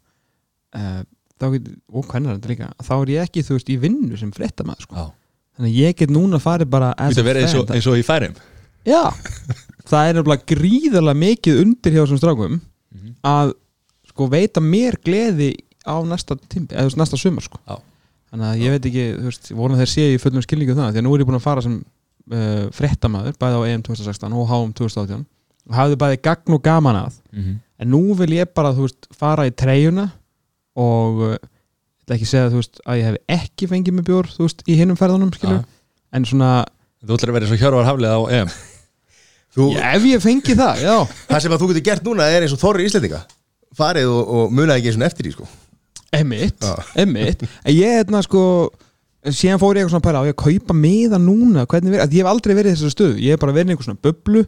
[8.85, 9.01] Já.
[9.89, 12.61] það er nefnilega gríðarlega mikið undir hjá þessum strákum
[12.95, 13.11] Mhm.
[13.27, 13.53] að
[14.09, 15.49] sko veita mér gleði
[15.85, 17.59] á næsta tímbi, eða næsta sumar sko.
[17.67, 17.75] Já.
[18.31, 20.93] þannig að ég veit ekki, þú veist, vona þeir sé í fullum skilningu um það,
[20.95, 21.75] því að nú er ég búin að fara sem
[22.31, 25.25] uh, fréttamaður, bæði á EM 2016 og HM 2018
[25.69, 27.19] og hafði bæði gagn og gaman að
[27.79, 30.07] en nú vil ég bara, þú veist, fara í treyjuna
[30.75, 31.35] og uh,
[32.11, 34.97] ekki segja, þú veist, að ég hef ekki fengið mig bjór, þú veist, í hinnum
[34.99, 35.65] ferðunum, skilur Já.
[36.15, 36.53] en svona,
[37.05, 38.49] Þú ætlar að vera eins og Hjörvar Haflið á EM
[39.55, 40.95] þú, já, ef ég fengi það, já.
[41.29, 43.21] Það sem að þú getur gert núna er eins og Þorri Íslendinga.
[43.75, 45.47] Farið og, og munaði ekki eins og eftir því, sko.
[46.15, 46.63] Emmitt,
[46.95, 48.41] emmitt En ég hérna sko
[49.25, 52.21] síðan fór ég eitthvað svona pæla á ég að kaupa miða núna hvernig verið, ég
[52.21, 53.15] hef aldrei verið í þessari stöðu.
[53.25, 54.43] Ég hef bara verið í einhver svona bublu.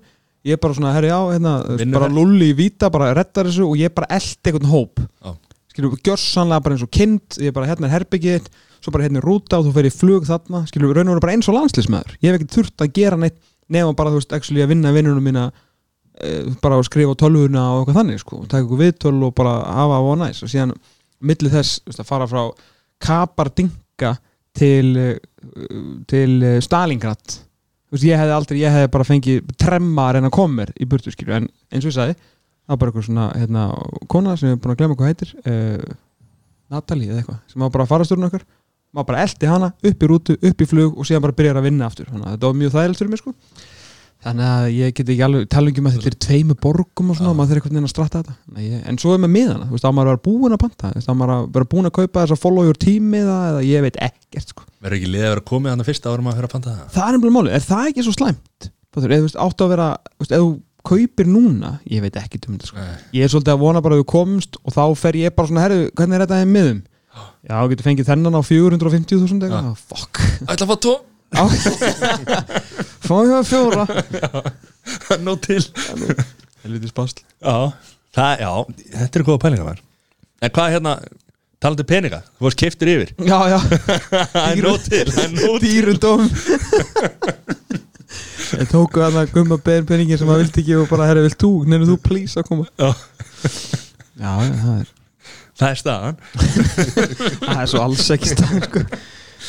[0.47, 1.97] Ég er bara svona, herri já, hérna, Vinnuverk.
[1.97, 5.01] bara lulli í víta bara reddar þessu og ég er bara eld einhvern hóp.
[5.25, 5.33] Já.
[5.73, 8.47] skilur, gjörsanlega bara eins og kind ég er bara hérna er herbyggið
[8.77, 10.63] svo bara hérna er rúta og þú fer í flug þarna.
[10.69, 13.37] Skilur, raun og veru bara eins og landslismæður ég hef ekki þurft að gera neitt
[13.73, 15.47] nema bara, þú veist, actually að vinna vinnunum mína
[16.21, 19.57] e, bara að skrifa á tölvuna og eitthvað þannig, sko, taka ykkur viðtöl og bara
[19.79, 20.43] hafa á næs.
[20.45, 20.75] Og síðan
[21.19, 22.43] milli þess, veist, að fara frá
[23.03, 24.15] Kapardinga
[24.57, 25.17] til eh,
[26.09, 27.37] til eh, Stalingrad
[27.91, 31.37] veist, ég hefði aldrei, ég hefði bara fengið tremma að reyna mér í burtu skilju
[31.37, 33.65] en eins og ég sagði, það var bara eitthvað svona hérna,
[34.11, 35.97] kona sem ég er búin að glemma hvað heitir uh,
[36.73, 38.47] Natalie eða eitthvað sem var bara að fara stjórn okkar
[38.97, 41.67] maður bara eldi hana upp í rútu, upp í flug og síðan bara byrjar að
[41.69, 42.11] vinna aftur.
[42.11, 43.35] Þannig að þetta var mjög þægilegt fyrir mig sko.
[44.27, 47.33] Þannig að ég get ekki alveg tala um að þetta er tveimu borgum og svona
[47.37, 48.35] maður þarf einhvern veginn að stratta þetta.
[48.63, 50.89] Ég, en svo er með miðana, þú veist, á maður að vera búin að panta
[50.89, 53.35] þú veist, á maður að vera búin að kaupa þess að follow your team eða,
[53.51, 54.65] eða ég veit ekkert sko.
[54.81, 56.89] Verður ekki liðið að vera komið hann að fyrsta árum að fyrir að panta það?
[56.97, 58.69] Það er nefnilega máli, er það ekki svo slæmt?
[58.97, 60.51] Eða þú veist, áttu að vera þú veist, ef þú
[60.87, 62.81] kaupir núna, ég veit ekki um þetta sko.
[62.81, 62.99] Nei.
[63.19, 65.65] ég er svolítið að vona bara að þú komst og þá fer ég bara svona,
[65.65, 66.79] herru, hvernig er þetta í miðum
[67.47, 69.47] já, þú getur fengið þennan á 450.000 Já.
[69.47, 70.23] eitthvað, fuck.
[70.47, 70.93] Ætla að fá tó
[71.27, 71.43] Á.
[73.03, 73.83] fáðu það fjóra?
[75.23, 75.59] Nó til.
[76.63, 77.19] Helviti spásl.
[77.43, 77.55] Já,
[78.15, 78.51] það, já,
[78.95, 79.81] þetta er góða pælinga maður.
[80.45, 80.93] En hvað hérna,
[81.63, 82.19] talandi um peninga?
[82.37, 83.11] Þú varst keftur yfir.
[83.27, 83.59] Já, já,
[84.37, 85.67] Það er nóg til, það er nóg til.
[85.67, 86.23] dýrundum
[88.57, 91.51] ég tóku að það gumma peningin sem maður vildi ekki og bara, herru, vilt þú,
[91.67, 92.69] nefnir þú please að koma?
[92.79, 92.93] Já,
[94.15, 94.93] já, það er
[95.57, 96.17] Það er staðan
[97.47, 98.81] það er svo alls ekki stað sko.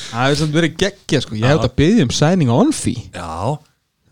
[0.09, 1.37] það er samt verið geggja sko.
[1.39, 3.33] ég hef þetta að byggja um sæning á onfi Já,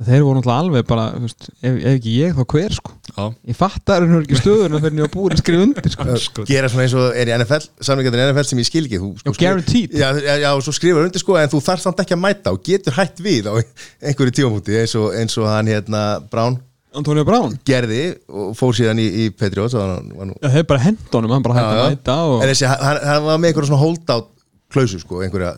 [0.04, 2.92] þeir voru náttúrulega alveg bara veist, ef, ef ekki ég þá hver sko.
[3.16, 6.06] já, ég fattar henni ekki stöðuna fyrir ég var búin að skrifa undir sko.
[6.26, 6.44] sko.
[6.52, 9.10] Gera svona eins og er í NFL Samlingarnir í NFL sem ég skil ekki þú,
[9.16, 9.96] Já, skrif- guaranteed.
[9.96, 10.08] já,
[10.44, 12.98] já, og svo skrifar undir sko En þú þarf samt ekki að mæta og getur
[13.00, 16.60] hætt við Á einhverju tímamúti eins og, eins og hann hérna Brown
[17.00, 17.56] Antonio Brown?
[17.68, 21.34] Gerði Og fór síðan í, í Patriots og hann var nú já, þeir bara hendunum,
[21.36, 24.32] hann bara hætti að mæta og En þessi, hann, hann var með einhverja svona holdout
[24.72, 25.54] klausu sko, einhverja,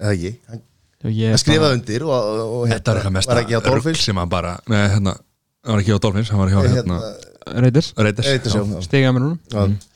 [0.00, 0.34] eða ekki?
[0.50, 0.62] Hann,
[1.06, 4.04] hann skrifaði undir og, og, og mesta var ekki á Dolphins.
[4.04, 5.16] sem hann bara Nei, hérna,
[5.64, 7.94] hann var ekki á Dolphins Hann var hjá hérna hérna, Raiders.
[7.96, 8.62] Raiders já.
[8.84, 9.38] stiga með núna.
[9.50, 9.88] Já.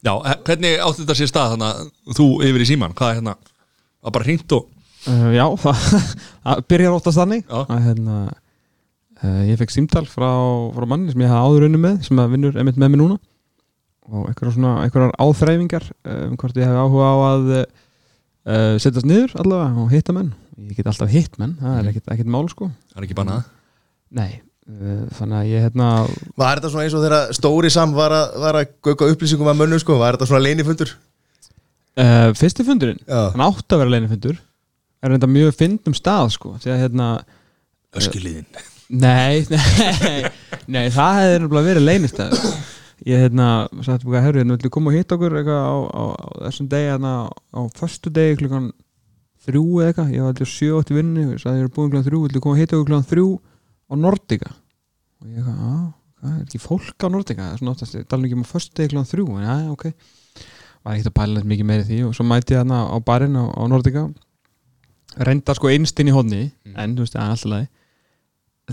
[0.00, 3.18] Já, eh, hvernig átti þetta sér stað þannig að þú yfir í síman, hvað er
[3.20, 3.34] hérna
[4.00, 4.68] var bara hringt og
[5.10, 5.82] uh, Já, það,
[6.46, 8.20] það byrjar óttast þannig að hérna
[9.24, 10.30] uh, ég fekk símtal frá,
[10.76, 13.18] frá manni sem ég hafði áður unni með sem að vinnur einmitt með mér núna.
[14.10, 19.84] Og einhverjar áþreifingar uh, um hvort ég hef áhuga á að uh, setjast niður allavega
[19.84, 20.32] og hitta menn.
[20.60, 22.70] Ég get alltaf hitt menn, það er ekkert, ekkert mál sko.
[22.92, 23.44] Það er ekki bannað?
[24.18, 24.30] Nei,
[24.68, 25.92] uh, þannig að ég hérna
[26.40, 29.62] Var þetta svona eins og þegar Stóri Sam var að, var að gauka upplýsingum að
[29.62, 30.00] mönnum sko?
[30.02, 30.96] Var þetta svona leinifundur?
[31.98, 34.38] uh, fyrsti fundurinn, Já, hann átti að vera leinifundur
[35.00, 37.08] er þetta mjög fyndum stað sko því að hérna
[37.96, 38.46] Öskiliðin
[38.90, 40.30] Nei, nei,
[40.66, 42.46] nei, það hefði nefnilega verið leynistæður
[43.08, 43.46] Ég hérna,
[43.80, 46.66] sagt búið að herru, hérna villu koma og hitta okkur eitthvað á, á, á þessum
[46.68, 48.66] degi hérna á föstu degi klukkan
[49.46, 52.06] þrjú eða eitthvað, ég var alltaf sjöótt í vinnu ég sagði ég er búin klukkan
[52.10, 54.52] þrjú, villu koma og hitta okkur klukkan þrjú á Nordica?
[55.22, 55.72] Og ég eitthvað, á,
[56.20, 57.46] hvað er ekki fólk á Nordica?
[57.46, 59.56] Það er svona oftast, ég tala ekki um á föstu degi klukkan þrjú en já,
[59.72, 59.86] ok,
[60.84, 63.44] var ekkert að pæla mikið meiri því og svo mæti ég hérna á barinn á,
[63.48, 64.10] á Nordica.
[65.16, 67.70] Reynda sko einst inn í hodni en þú veist, það er alltaf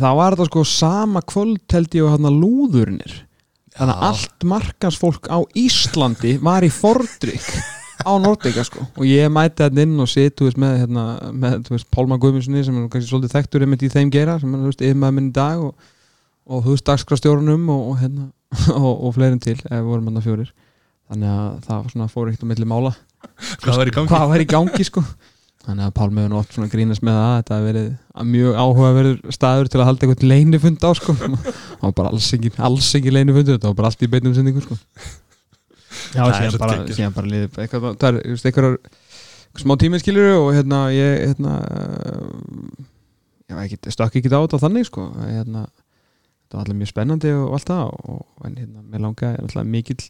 [0.01, 3.15] þá var þetta sko sama kvöld held ég og hann að lúðurnir.
[3.77, 7.49] Þannig að allt markansfólk á Íslandi var í fordrykk
[8.01, 8.85] á Nordica sko.
[8.97, 12.89] Og ég mæti þetta inn og veist, með, hérna, með veist, Pálma Guðmundssoni sem er
[12.93, 15.89] kannski svolítið þekktur einmitt í þeim gera sem er yfirmaður minn í dag og,
[16.49, 18.29] og dagskrastjórunum og, og, hérna,
[18.81, 20.53] og, og fleirin til ef við vorum hann fjórir.
[21.07, 22.93] Þannig að það fór ekkert á milli mála.
[23.63, 24.11] Hvað var í gangi?
[24.11, 25.03] hvað var í gangi sko
[25.67, 27.87] þannig að Pálmi hefur oft svona grínast með það þetta hefur verið
[28.21, 31.15] að mjög áhugaverður staður til að halda eitthvað leinifund á sko.
[31.17, 34.63] Það var bara alls ekki, alls ekki leinifund þetta var bara allt í beinum sendingu
[34.63, 34.77] sko.
[36.13, 38.77] Já, Það er bara, bara liðið eitthvað, það er, þú veist, eitthvað
[39.57, 41.53] smá tímið skilur og hérna ég hérna
[43.47, 45.07] ég ekki, stökk ekki á þannig sko.
[45.25, 45.65] Hérna,
[46.47, 50.03] þetta var alltaf mjög spennandi og allt það og, en hérna, mér langaði alltaf mikill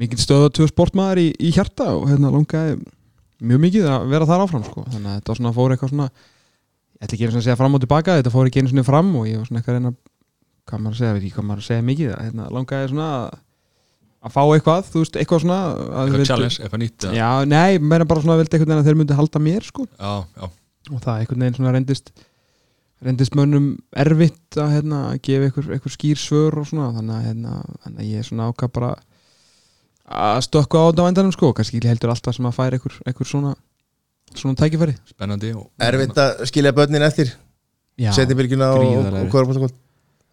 [0.00, 2.78] mikill stöðatöð sportmaður í, í hjarta og hérna langaði
[3.40, 4.84] mjög mikið að vera þar áfram sko.
[4.90, 7.76] þannig að þetta svona fór eitthvað svona ég ætla ekki einu sinni að segja fram
[7.76, 9.92] og tilbaka þetta fór ekki einu sinni fram og ég var svona eitthvað að reyna
[10.70, 13.10] hvað maður að segja, veit ekki hvað maður að segja mikið að hérna, langaði svona
[14.20, 17.06] að, fá eitthvað, þú veist, eitthvað svona að Eitthvað challenge, eitthvað nýtt?
[17.16, 20.12] Já, nei, meira bara svona vildi einhvern veginn að þeir myndi halda mér sko já,
[20.36, 20.50] já,
[20.90, 22.12] og það einhvern veginn svona reyndist
[23.00, 27.54] reyndist mönnum erfitt að hérna, gefa einhver skýr svör og svona þannig að, hérna,
[27.88, 28.90] að ég er svona ákvað bara
[30.10, 33.28] að stökka á þetta á endanum sko kannski heldur alltaf sem að færa einhver, einhver
[33.28, 33.54] svona
[34.34, 34.94] svona tækifæri.
[35.10, 37.32] Spennandi og, erfitt að skilja börnin eftir
[38.00, 39.78] Já, Setnibylgjuna og, og, Körbóltakvöld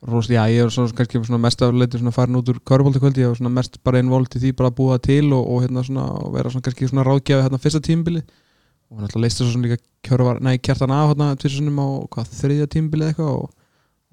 [0.08, 3.32] Ros, já, ég er svona, kannski svona mest afleiti svona farin út úr körbóltakvöldi, ég
[3.32, 6.04] var svona mest bara involvt í því bara að búa til og, og hérna svona
[6.22, 9.66] og vera svona kannski svona ráðgjafi hérna fyrsta tímbili og náttúrulega leist það svo svona
[9.66, 13.50] líka kjörvar, nei, kjartan af hérna tvissunum á hvað þriðja tímbili eitthvað og,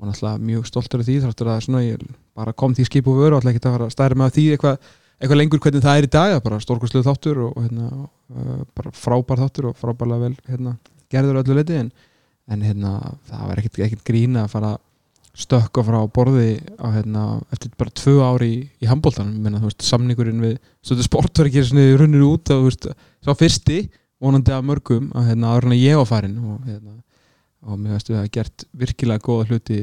[0.01, 3.21] og náttúrulega mjög stoltur af því þáttur að svona ég bara kom því skip og
[3.21, 4.91] vöru og ætla ekki að fara að stæra með því eitthvað
[5.25, 8.65] eitthvað lengur hvernig það er í dag, það er bara stórkvæslu þáttur og, hérna, uh,
[8.77, 10.75] bara frábær þáttur og frábærlega vel hérna,
[11.13, 11.93] gerður öllu leiti en,
[12.53, 12.99] en hérna,
[13.31, 14.75] það var ekkit, ekkit grín að fara
[15.35, 21.67] stökka frá borði á, hérna, eftir bara tvö ári í, í handbóltanum samningurinn við sportverkir
[21.99, 22.53] runnir út
[23.25, 23.89] sá fyrsti,
[24.23, 26.95] vonandi af mörgum að hérna, ég var farin og, hérna,
[27.65, 29.81] og mér veist við að gert virkilega góða hluti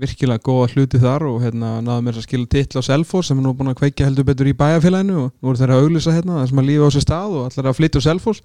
[0.00, 3.44] virkilega góða hluti þar og hérna náðum mér að skilja titla á Selfoss sem er
[3.46, 6.48] nú búin að kveikja heldur betur í bæjarfélaginu og voru þeirra að auglýsa hérna það
[6.50, 8.42] sem að lífa á sér stað og allar að flytja á Selfoss.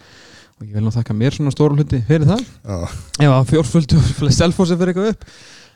[0.60, 2.44] Og ég vil nú þakka mér svona stóru hluti fyrir það.
[2.68, 2.78] Já,
[3.26, 4.02] ef að fjórföldu
[4.36, 5.26] Selfossi fyrir eitthvað upp.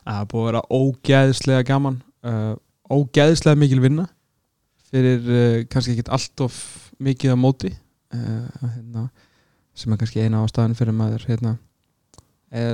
[0.04, 1.98] Það búið að vera ógæðislega gaman
[2.28, 2.54] uh,
[2.92, 4.06] ógæðislega mikil vinna
[4.92, 6.60] fyrir uh, kannski ekkit allt of
[7.02, 9.08] mikið á móti uh, hérna,
[9.74, 11.58] sem er kannski eina ástæðan fyrir maður hérna,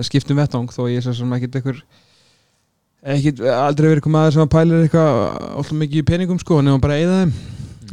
[0.03, 1.77] skiptum vettvang þó ég er svo sem ekkit einhver
[3.03, 5.19] ekkit aldrei verið komað sem að pælir eitthvað
[5.53, 7.33] alltaf mikið í peningum sko nema bara eða þeim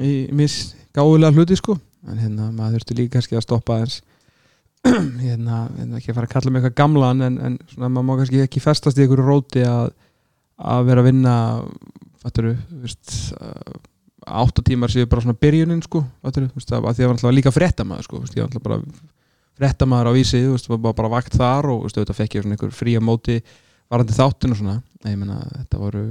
[0.03, 0.57] í mis
[0.97, 1.77] gáðulega hluti sko.
[2.07, 4.01] En hérna maður þurfti líka kannski að stoppa aðeins.
[5.27, 8.19] Hérna, hérna ekki að fara að kalla mig eitthvað gamlan en, en svona maður má
[8.21, 9.89] kannski ekki festast í einhverju róti að,
[10.63, 11.33] að vera að vinna
[12.23, 12.53] fatturu,
[12.85, 13.81] veist uh,
[14.45, 17.55] átta tímar séu bara svona byrjunin sko, fatturu, veist, að, því að var alltaf líka
[17.55, 18.79] fréttamaður sko, veist, ég var alltaf bara
[19.59, 22.59] fréttamaður á vísi, þú veist, bara, bara vakt þar og veist, auðvitað fekk ég svona
[22.59, 23.41] einhver fría móti
[23.91, 26.05] varandi þáttin og svona ég meina, þetta voru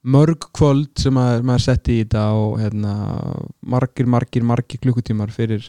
[0.00, 2.94] mörg kvöld sem maður, maður setti í þetta og hérna,
[3.60, 5.66] margir, margir, margir klukkutímar fyrir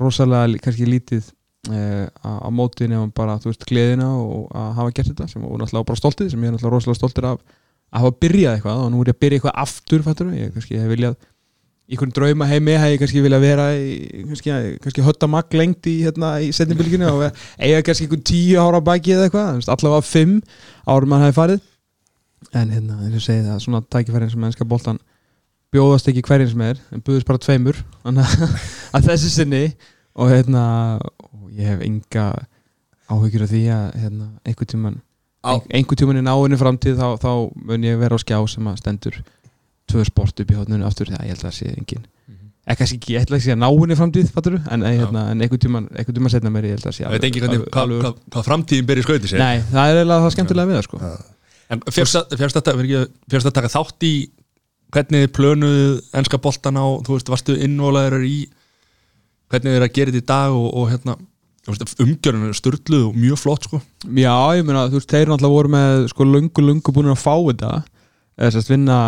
[0.00, 1.30] rosalega kannski lítið
[1.70, 5.60] uh, á móti nefnum bara, þú veist, gleðina og að hafa gert þetta sem og
[5.60, 7.44] náttúrulega bara stoltið sem ég er náttúrulega rosalega stoltur af
[7.94, 10.80] að hafa byrjað eitthvað og nú er ég að byrja eitthvað aftur fattur, ég kannski
[10.80, 11.16] hef viljað
[11.84, 13.88] í einhvern drauma heimi hef ég kannski viljað vera í,
[14.30, 14.52] kannski,
[14.84, 17.24] kannski hötta magg lengt í, hérna, í setnibilginu og
[17.60, 20.38] eiga kannski einhvern tíu ára baki eða eitthvað, allavega fimm
[20.88, 21.60] árum mann hefði farið.
[22.54, 24.98] En hérna, eins og segi það, svona tækifærin sem mennska boltan
[25.74, 27.78] bjóðast ekki hverjum sem er en buðist bara tveimur.
[28.06, 29.62] Að- þessi sinni
[30.14, 30.64] og hérna
[31.02, 32.26] og ég hef enga
[33.10, 35.00] áhyggjur af því að hérna, einhver tíman
[35.44, 37.30] Á- einhver tíman í náinni framtíð þá, þá
[37.68, 39.18] mun ég vera á skjá sem að stendur
[39.90, 42.04] tvö sport upp í hóttunum aftur það ég held að það sé engin.
[42.64, 45.60] Ekki kannski ekki, ég ætla ekki að segja náinni framtíð fattur, en, hérna, en einhver
[45.60, 48.04] tíman, einhver tíman setna mér ég held að sé ég ekki hvernig, alveg- hvað, alveg-
[48.06, 51.00] hvað, hvað framtíðin byrja skauti sér Nei, það er eiginlega það skemmtilega við það sko.
[51.74, 51.82] En
[53.28, 54.14] fjárst að taka þátt í
[54.94, 55.84] hvernig þið plönuðu
[56.22, 58.38] ennska boltan á, þú veist, varstu innvolaður í
[59.52, 61.18] hvernig þið er að gera þetta í dag og, og hérna,
[62.48, 63.82] er störluð og mjög flott sko.
[64.08, 67.34] Já, ég meina, þú veist, þeir náttúrulega voru með sko lungu, lungu búin að fá
[67.36, 67.70] þetta
[68.40, 68.98] eða sérst vinna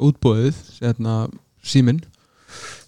[0.00, 1.16] útbóðið hérna,
[1.64, 2.02] síminn.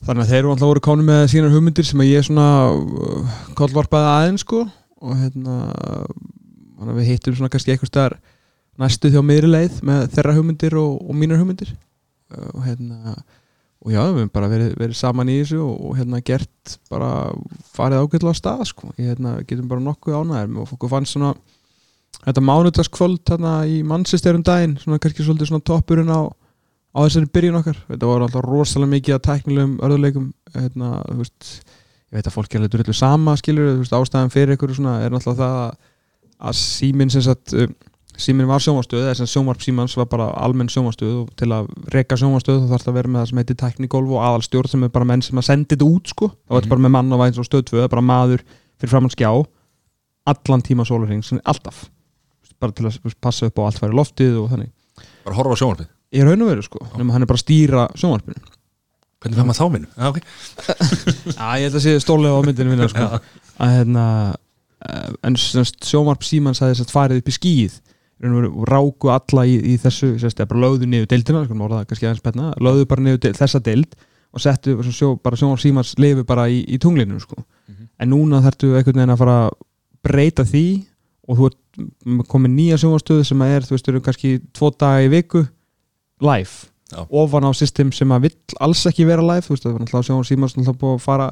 [0.05, 4.11] Þannig að þeir náttúrulega voru kánu með sínar hugmyndir sem að ég svona uh, kollvarpaði
[4.11, 4.65] aðeins sko.
[5.05, 8.19] Og hérna við hittum svona kannski eitthvað staðar
[8.81, 11.73] næstu þjá meiri leið með þeirra hugmyndir og, og mínar hugmyndir.
[12.33, 13.17] Uh, og hérna
[13.85, 17.11] og já, við hefum bara verið, verið saman í þessu og, og hérna gert bara
[17.77, 21.35] farið ágætlega á stað sko, ég hérna getum bara nokkuð ánæður og fólk fannst svona
[22.25, 26.33] þetta mánudagskvöld þarna í Manchester um daginn, svona kannski svolítið svona toppurinn á,
[26.95, 27.81] á þessari byrjun okkar.
[27.89, 31.49] Þetta var alltaf rosalega mikið að tæknilegum örðuleikum, hérna, þú veist
[32.15, 35.11] ég veit að fólk er drullu sama skilur þú veist, ástæðan fyrir ykkur svona er
[35.11, 35.57] náttúrulega það
[36.39, 37.75] að, síminn um,
[38.15, 42.19] síminn var sjónvarstöð, þess að sjónvarp símans var bara almenn sjónvarstöð og til að reka
[42.21, 44.93] sjónvarstöð þá þarf það að vera með það sem heitir teknikólf og aðalstjórn sem er
[44.95, 47.23] bara menn sem að sendi þetta út sko, þá er þetta bara með mann og
[47.25, 48.45] væns og stöð 2, það er bara maður
[48.79, 49.31] fyrir framann skjá
[50.31, 51.89] allan tíma sólarring, alltaf.
[52.63, 54.71] Bara til að passa upp á allt færi loftið og þannig.
[55.27, 55.91] Bara horfa á sjónvarpið,
[56.23, 58.55] er raun og veru sko, nema hann er bara að stýra sjónvarpinu.
[59.25, 59.91] Hvernig fær maður þá vinnu?
[59.97, 60.19] Já, ok,
[61.39, 63.07] Já, ég held að sé stólega á myndinu minna sko.
[63.65, 64.07] að hérna
[64.85, 67.81] eh, en sjónvarp símans hafði sett farið upp í skíð
[68.25, 68.31] Í
[68.71, 73.21] ráku alla í, í þessu eða bara lögðu niður deildina sko, penna, lögðu bara niður
[73.27, 73.97] deil, þessa deild
[74.35, 77.43] og settu sjó, bara sjónvarp símans lifi bara í, í tunglinu sko.
[77.99, 79.59] en núna þarftu einhvern veginn að fara að
[80.07, 80.67] breyta því
[81.29, 85.05] og þú ert komið nýja sjónvarstöðu sem að er, þú veist, eru kannski tvo daga
[85.05, 85.45] í viku
[86.25, 87.03] live Já.
[87.09, 90.09] ofan á system sem að vill alls ekki vera live, þú veist, það var náttúrulega
[90.09, 91.29] sjónvarstöðu símans náttúrulega búið að fara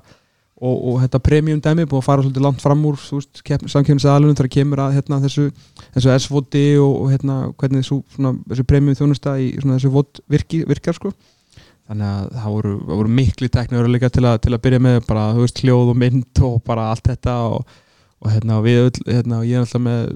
[0.63, 4.83] og, og þetta premium dæmi búið að fara svolítið langt fram úr samkjöfnisaðalunum þegar kemur
[4.85, 5.49] að hérna, þessu,
[5.97, 10.23] þessu S-voti og, og hérna, hvernig þessu, svona, þessu premium þjónusta í svona, þessu vot
[10.33, 11.13] virki, virkar sko.
[11.91, 15.63] þannig að það voru, voru mikli teknir líka til, til að byrja með bara, veist,
[15.65, 17.81] hljóð og mynd og bara allt þetta og,
[18.23, 20.13] og hérna, við, öll, hérna, ég er alltaf með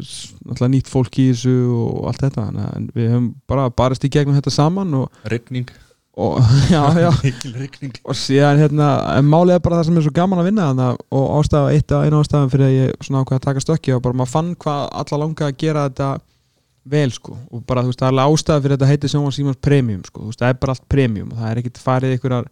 [0.46, 4.36] alltaf nýtt fólk í þessu og allt þetta að við höfum bara barist í gegnum
[4.36, 5.72] þetta saman og, rigning.
[6.14, 6.38] og
[6.74, 7.10] já, já.
[8.06, 10.88] Og síðan hérna, en málið er bara það sem er svo gaman að vinna þarna
[11.18, 14.04] og ástæða, eitt af einu ástæðan fyrir að ég svona ákveða að taka stökki og
[14.06, 16.12] bara maður fann hvað alla langa að gera þetta
[16.86, 17.34] vel sko.
[17.50, 20.22] Og bara þú veist það er alveg ástæða fyrir þetta heiti Sjónvans Símans Premium sko,
[20.22, 22.50] þú veist það er bara allt Premium og það er ekkit farið einhverjar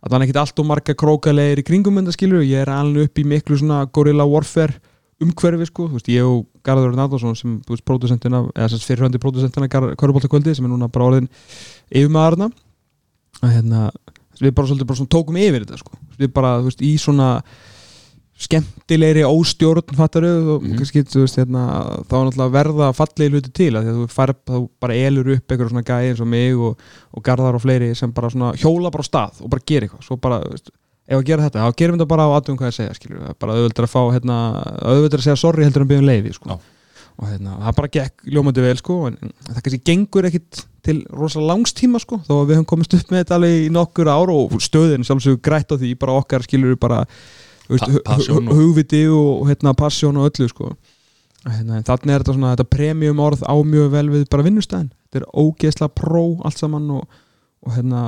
[0.00, 3.10] að það er ekkit allt og marga krókalegir í kringum þetta skilur ég er alveg
[3.10, 4.78] upp í miklu svona Gorilla Warfare
[5.20, 9.20] umhverfi sko, þú veist ég og Garður Náðarsson sem þú veist pródusentina eða sem fyrirhandi
[9.20, 11.28] pródusentina Körbóltakvöldi sem er núna bara orðin
[11.92, 12.48] yfirmaðurna
[13.40, 13.82] að hérna
[14.40, 15.98] við bara svolítið bara svona tókum yfir þetta sko.
[16.20, 17.28] við bara, þú veist, í svona
[18.40, 20.78] skemmtilegri óstjórn fattaru og Mhm.
[20.78, 21.62] kannski, þú veist, hérna
[22.08, 25.70] þá er náttúrulega verða fallegi hluti til að þú fær, þá bara elur upp eitthvað
[25.70, 26.78] svona gæði eins og mig og,
[27.14, 30.04] og garðar og fleiri sem bara svona hjóla bara á stað og bara gera eitthvað,
[30.06, 30.70] svo bara, þú veist
[31.10, 33.34] ef að gera þetta, þá gerum við þetta bara á aðdum hvað ég segja skilur,
[33.38, 34.36] bara auðvitað að fá, hérna
[34.86, 36.60] auðvitað að segja sorry heldur en byggjum leiði, sko.
[37.20, 39.16] Og hérna, það bara gekk ljómandi vel, sko en
[39.50, 43.24] það kannski gengur ekkit til rosa langstíma, sko, þó að við höfum komist upp með
[43.24, 47.02] þetta alveg í nokkur ár og stöðin sjálfsögur grætt á því, bara okkar skilur bara
[47.70, 50.72] hugviti og hérna, passion og öllu, sko.
[51.48, 55.22] Hérna, þannig er þetta svona, þetta premium orð á mjög vel við bara vinnustæðin þetta
[55.22, 57.20] er ógeðslega pró allt saman og,
[57.64, 58.02] og hérna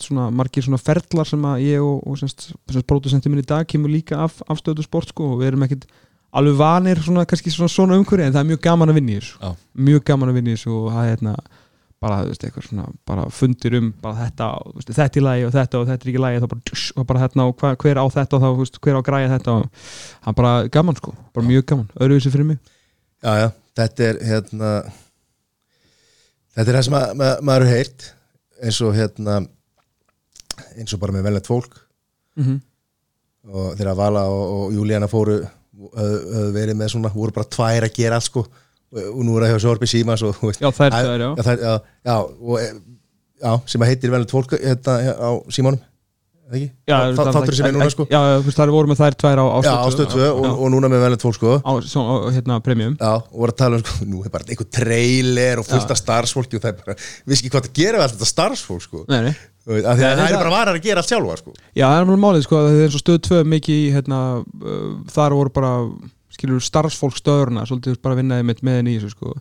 [0.00, 3.68] svona, margir svona ferlar sem að ég og, og semst, semst pródusenti minn í dag
[3.68, 5.86] kemur líka af, af stöðu sport sko og við erum ekkit
[6.34, 9.36] alveg vanir svona, svona, svona umhverju en það er mjög gaman að vinna í þessu
[9.38, 9.52] Já.
[9.90, 11.36] mjög gaman að vinna í þessu og það er hérna
[12.04, 15.54] bara, þú veist, eitthvað svona, bara fundir um bara þetta, veist, þetta er lagi og
[15.54, 18.00] þetta og þetta er ekki lagi þá bara, tjús, og bara hérna og hva, hver
[18.00, 19.86] á þetta og þá, veist, hver á græja þetta og
[20.28, 22.60] er bara gaman sko, bara mjög gaman öðruvísi fyrir mig.
[23.24, 23.48] Já, já,
[23.80, 24.74] þetta er hérna
[26.54, 28.08] þetta er það sem að, ma maður er heyrt
[28.64, 29.40] eins og hérna
[30.78, 31.80] eins og bara með velnett fólk.
[32.34, 32.60] Mm -hmm.
[33.54, 35.38] og þegar Vala og, og Júlíana fóru
[35.74, 38.44] höfðu verið með svona, voru bara tvær að gera sko
[38.94, 41.30] og, nú er það hjá Sorbi Símas og veist, Já, þær Æ, tvær, já.
[41.34, 41.74] já, þær, já,
[42.10, 42.68] já, og, e,
[43.44, 45.30] já sem að heitir velnett fólk hérna, á
[47.16, 48.04] það- þáttur sem er núna sko.
[48.10, 50.70] Já, veist, það voru með þær tvær á, á Já, á stöð 2 og, og
[50.74, 51.54] núna með velnætt fólk sko.
[51.64, 52.02] Á, svo,
[52.34, 52.96] hérna, premium.
[53.00, 56.00] Já, og voru að tala um sko, nú er bara einhver trailer og fullt af
[56.00, 56.96] starfsfólki og það er bara,
[57.26, 59.04] við ekki hvað það gera við allt þetta starfsfólk sko?
[59.08, 59.34] Nei, nei.
[59.64, 61.54] Að nei, það er bara varar að gera allt sjálfa sko.
[61.72, 64.18] Já, það er alveg málið, sko, það er eins og stöð 2 mikið hérna,
[65.16, 65.72] þar voru bara
[66.34, 69.34] skilur starfsfólk stöðurna svolítið bara vinnaði með henni í þessu, sko.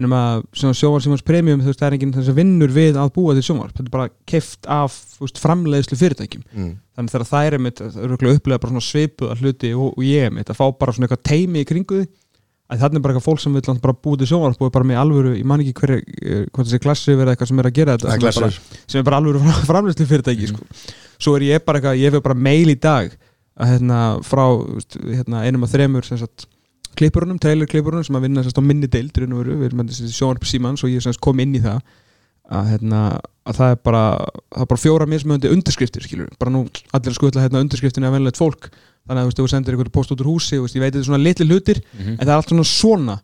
[0.00, 0.42] En um að
[0.72, 3.42] sjóvar sem premium þú veist, það er enginn þess að vinnur við að búa til
[3.44, 6.46] sjóvar þetta er bara keift af veist, framleiðslu fyrirtækjum.
[6.56, 6.70] Mm.
[6.96, 10.48] þannig þegar það er mitt, örgulega upplega bara svona svipuða hluti og, og ég mitt,
[10.48, 12.08] að fá bara svona eitthvað teimi í kringu því
[12.72, 14.88] að þannig er bara eitthvað fólk sem vil bara búa til sjónvarp og er bara
[14.88, 17.76] með alvöru, ég man ekki hverju eh, hvað þessi klassi verið eitthvað sem er að
[17.76, 20.68] gera þetta er sem er bara, sem er bara alvöru fram- framleiðslu fyrirtæki sko.
[21.20, 22.16] svo er ég bara eitthvað, ég
[23.60, 24.44] að hérna frá
[25.02, 26.46] hérna, einum af þremur sagt
[26.96, 30.84] klippurunum, trailer klippurunum sem að vinna sérst á minni deild og við erum sjónvarp símans
[30.84, 31.80] og ég semst kom inn í það
[32.52, 33.00] að, hérna,
[33.48, 34.02] að það er bara
[34.52, 38.12] það er bara fjóra mismöndi undirskriftir skilur bara nú allir að skutla hérna undirskriftinni af
[38.16, 38.68] venlegt fólk.
[39.08, 41.22] Þannig að þú sendir einhverju post út úr húsi veist, ég veit þetta er svona
[41.22, 42.18] litli hlutir Mhm.
[42.20, 43.20] en það er allt svona svona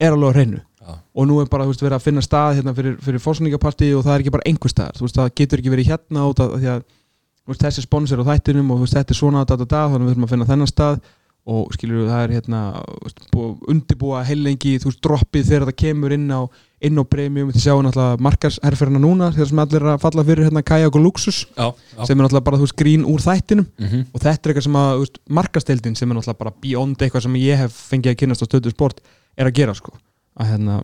[0.00, 0.60] er alveg á hreinu.
[0.82, 0.98] Já.
[1.14, 4.14] og nú er bara veist, verið að finna stað hérna fyrir, fyrir fórsningapartí og það
[4.16, 6.82] er ekki bara einhver veist, það getur ekki verið hérna út af því að
[7.50, 10.14] veist, þessi sponsor á þættinum og veist, þetta er svona da, da, da, þannig við
[10.14, 11.00] þurfum að finna þennan stað.
[11.42, 12.58] Og skilur það er hérna
[13.72, 16.40] undirbúa heilengi þú veist, droppið þegar það kemur inn á
[16.82, 20.48] inn á premium, þið sjáum náttúrulega markarsherferina núna þegar sem allir er að falla fyrir
[20.48, 22.06] hérna kajak og luxus Já, já.
[22.08, 23.66] sem er náttúrulega bara þú veist grín úr þættinum.
[23.78, 24.00] Mhm.
[24.12, 27.22] og þetta er eitthvað sem að þú veist, markasteldin sem er náttúrulega bara beyond eitthvað
[27.26, 29.00] sem ég hef fengið að kynast á stöðu sport
[29.38, 29.94] er að gera sko.
[30.38, 30.82] Að hérna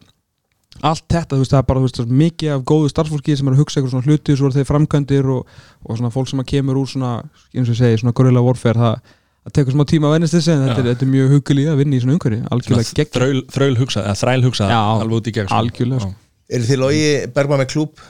[0.86, 3.55] allt þetta, þú veist, það er bara þú veist, mikið af góðu starfsfólki sem er
[3.56, 6.48] að hugsa eitthvað svona hluti svo er þeir framkvæmdir og, og svona fólk sem að
[6.52, 7.12] kemur úr svona,
[7.55, 9.16] eins og ég segi, svona gorilla warfare það,
[9.48, 11.82] það tekur smá tíma að vennast þessi en þetta er, þetta er mjög hugulíð að
[11.82, 15.28] vinna í svona umhverfi algjörlega gegn, þraul, þraul hugsað, eða þræl hugsað Já, alveg út
[15.32, 15.59] í gegn sko.
[15.62, 16.14] algjörlega, sko.
[16.48, 17.05] Er þið logi
[17.36, 18.05] Bergman með klúb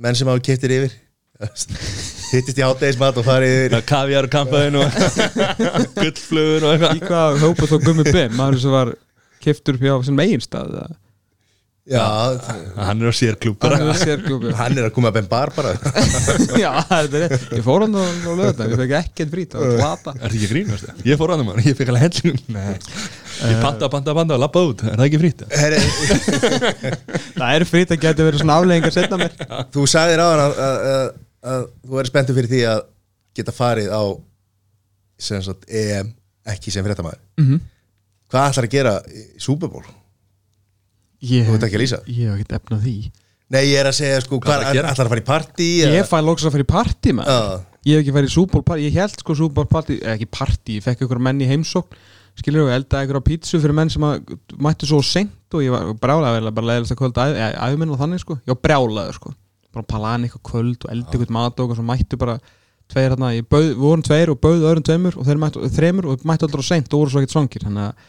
[0.00, 0.96] menn sem hafa keftir yfir?
[2.30, 4.98] Hittist í hátægismat og farið yfir Kaviar og kampaðin og
[6.00, 6.98] gullflugur og eitthvað.
[6.98, 8.92] Í hvað hópa þó gummi bim maður sem var
[9.42, 10.98] keftur upp hjá sem eigin stað eða-
[11.88, 12.36] Já,
[12.76, 13.78] Hann er á sér klúb bara.
[13.80, 15.72] Hann er er að koma að Ben Bar bara.
[16.60, 20.14] Já, er Ég fór hann á, á lögða, ég fekk ekkert frít Það var plata.
[20.18, 20.92] Er það ekki grínast?
[21.08, 22.76] Ég fór hann um hann, ég fekk alveg Nei.
[23.40, 24.84] Ég panta, panta, panta og lappa út.
[24.84, 25.48] Er það ekki?
[25.56, 25.80] Herri,
[27.40, 29.36] Það er frít að geta verið svona afleggingar setna mér
[29.72, 31.06] Þú sagðir á hann að, að, að,
[31.54, 32.82] að þú verður spenntur fyrir því að
[33.40, 34.02] geta farið á
[35.20, 36.12] sem sagt EM
[36.50, 37.20] ekki sem fréttamaður.
[37.40, 37.64] Mhm.
[38.30, 39.86] Hvað ætlar að gera í Super Bowl?
[41.20, 41.98] Ég Þú veit ekki að lýsa?
[42.08, 42.94] Ég hef ekkert efnað því.
[43.50, 44.92] Nei, ég er að segja sko, hvað gera?
[44.92, 45.66] ætlar að fara í partí?
[45.82, 47.40] Ég fæ lóks að fara í partí með Já,
[47.88, 50.76] Ég hef ekki farið í súból partí Ég held sko súból partí, eða ekki partí
[50.78, 51.98] Ég fekk ykkur menn í heimsókn.
[52.38, 55.74] Skilur og eldaði ykkur á pítsu fyrir menn sem að mættu svo seint og ég
[55.74, 57.24] var brjálaði bara leiðast að kvölda
[57.66, 59.32] æðuminn og þannig sko, ég var brjálaði sko.
[59.74, 62.38] Bara palani eitthvað kvöld og eldi eitthvað mat og svo mættu bara
[62.94, 66.46] tveir hérna, við vorum tveir og bauð öðrum tveimur og þeir mættu, þreimur og mættu
[66.46, 68.08] aldrei á seint og voru svo ekkert svangir þannig að,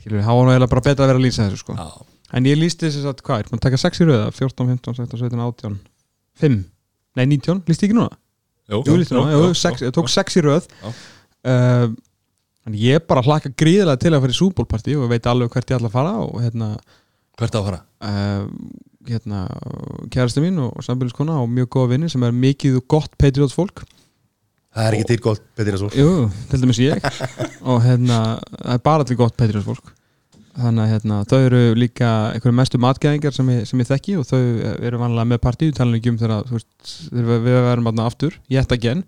[0.00, 1.76] skilur, það var eiginlega bara betra að vera að lýsa þessu sko.
[1.78, 4.96] Já En ég lísti þess að, hvað, er að taka 6 í röða 14, 15,
[5.00, 5.76] 16, 17, 18
[6.42, 6.56] 5,
[7.18, 8.10] nei 19, lísti ekki núna?
[8.72, 10.90] Jú, Jú, lísti núna, jú, sex, ég tók 6 í Já.
[10.90, 11.86] uh,
[12.64, 15.76] En ég bara hlakka gríðilega til að fara í súbólpartí og veit alveg hvert ég
[15.76, 16.70] ætla að fara og hérna,
[17.36, 17.80] Hvert að fara?
[18.00, 18.46] uh,
[19.04, 19.42] hérna
[20.14, 23.84] kærasti mín og sambíliskona og mjög góða vinni sem er mikið og gott Patriots fólk
[24.74, 26.08] það er ekki til gott Petir Asól Jú,
[26.50, 27.04] til dæmis ég.
[27.70, 28.22] Og hérna,
[28.56, 29.92] það er bara til gott Patriots fólk
[30.54, 34.26] þannig að hérna, þau eru líka einhverju mestu matgæðingar sem ég, sem ég þekki og
[34.28, 34.40] þau
[34.88, 39.02] eru vanlega með partíu talanlegjum þegar við, verðum aðna aftur yet again,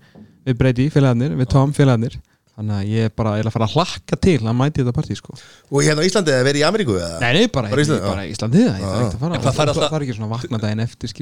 [0.47, 2.19] við breyti félagarnir við Tom félagarnir.
[2.57, 5.17] Þannig að ég er bara ég að fara að hlakka til að mæti þetta partí
[5.19, 5.35] sko.
[5.69, 6.95] Og hérna á Íslandi eða verið í Ameríku?
[7.21, 9.41] Nei, nei, bara, Bara Íslandi, bara Íslandi ég þarf ekki að fara.
[9.45, 11.13] Það alltaf- er ekki svona vakna daginn eftir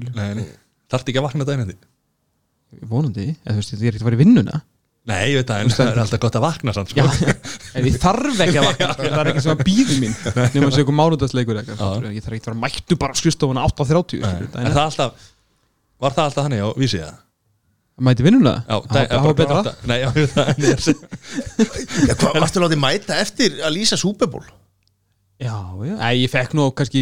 [0.94, 1.80] Þarfti ekki að vakna daginn eftir?
[2.90, 4.60] vonandi, þú veist, ég er ekki að fara í vinnuna
[5.04, 7.02] Nei, ég veit það, en það er alltaf gott að vakna sann, sko.
[7.04, 7.34] Já,
[7.76, 10.14] en ég þarf ekki að vakna það er ekki sem að býði mín
[10.54, 10.86] nema að segja
[11.60, 11.82] eitthvað.
[12.08, 12.14] Já.
[12.16, 14.30] ég þarf ekki að vera mættu bara á skrifstofuna 8.30 Nei.
[14.32, 15.26] skilur, Er það alltaf
[16.04, 17.20] Var það alltaf þannig á vísi það?
[18.08, 18.54] mæti vinnuna?
[18.66, 19.74] Já, það var betra.
[19.86, 24.30] Nei, já, ég veit það en er hvað varstu látið mæta eftir að lýsa Super
[24.32, 24.42] Bowl?
[25.44, 25.54] já,
[25.84, 27.00] já, ég fekk nú kannski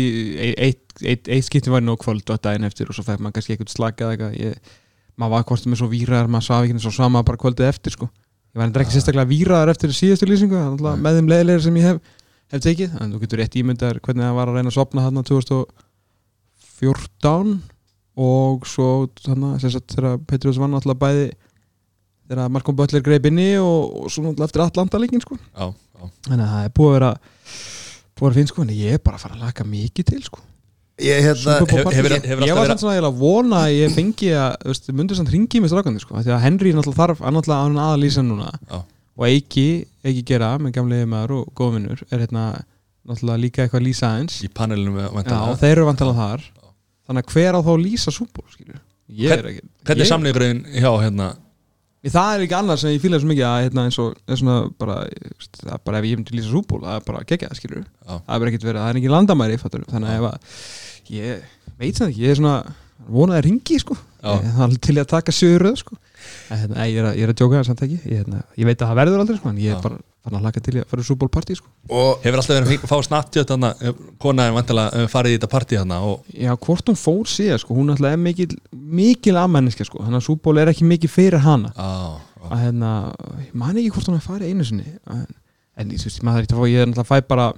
[0.58, 3.54] eitt, eitt, eitt skipti var nú kvöld og daginn eftir og svo fekk maður kannski
[3.56, 4.36] eitthvað slakað eitthvað.
[4.42, 4.72] Ég,
[5.20, 7.92] maður var hvort með svo víraðar maður svaf ekki eins og sama bara kvöldið eftir
[7.94, 8.06] sko.
[8.52, 11.86] Ég var endur ekki sérstaklega víraðar eftir síðustu lýsingu er með þeim leiðilegir sem ég
[11.88, 11.98] hef,
[12.52, 15.22] hef tekið en þú getur rétt ímyndar hvernig það var að reyna að sopna þarna
[15.30, 17.54] 2014
[18.22, 18.88] og svo
[19.22, 21.26] þarna sem sagt þegar Petrus vann alltaf bæði
[22.28, 25.34] þegar Malcolm Butler greip inni og, og svo náttúrulega eftir Atlanta leikin sko.
[26.28, 27.12] Þannig að það er búið að vera
[28.12, 30.22] búið að vera finn sko en ég er bara að fara að laka mikið til
[30.28, 30.40] sko
[31.02, 34.56] Ég hérna Bowl Hefur- hefur- Ég- var samt svona að vona að ég fengi að,
[34.62, 37.66] þú veist, myndir samt ringi með strákandi sko, því að Henry náttúrulega þarf, hann náttúrulega
[37.66, 38.50] hann aða lýsa núna.
[38.70, 38.82] Já.
[39.18, 39.66] og Eiki,
[40.04, 42.44] Eiki gera með gamlega maður og góðvinnur er hérna
[43.06, 44.38] náttúrulega líka eitthvað að lýsa aðeins.
[44.46, 45.52] Í panelinu með Já, væntanlega.
[45.52, 46.46] og þeir eru vantilega þar.
[47.08, 48.44] Þannig að hver á þá að lýsa súból
[49.12, 51.32] er ekki Hvernig er samleikurinn hjá hérna?
[52.02, 54.96] Það er ekki annað sem ég fíla svo mikið að hérna, eins og svona bara,
[55.86, 58.66] bara ef ég myndi lýsa súból það er bara gegja það skilur það er ekkert
[58.66, 60.56] verið, það er ekki landamæri þannig að ef að
[61.10, 61.42] ég
[61.78, 62.56] veit það ekki, ég er svona
[63.10, 63.96] vonaði að ringi sko.
[64.22, 65.96] Ég- það er til að taka sjöru sko.
[66.50, 67.98] En, hérna, ég, er að, ég er að djóka það samt ekki.
[68.06, 70.44] Ég, hérna, ég veit að það verður aldrei sko en ég er bara fann að
[70.46, 71.66] laka til að fara í súból partí sko.
[71.90, 76.52] Og Hefur alltaf verið að fá snattjöt þannig konaðin væntanlega farið í þetta og Já,
[76.54, 80.60] hvort hún fór síðan sko, hún alltaf er mikil, mikil aðmenniska sko, þannig að súból
[80.62, 81.72] er ekki mikið fyrir hana.
[81.74, 82.92] Á, á, að hérna,
[83.42, 85.26] ég man ekki hvort hún er farið einu sinni en,
[85.82, 87.48] en veist, maður fá ég er alltaf að fæ bara,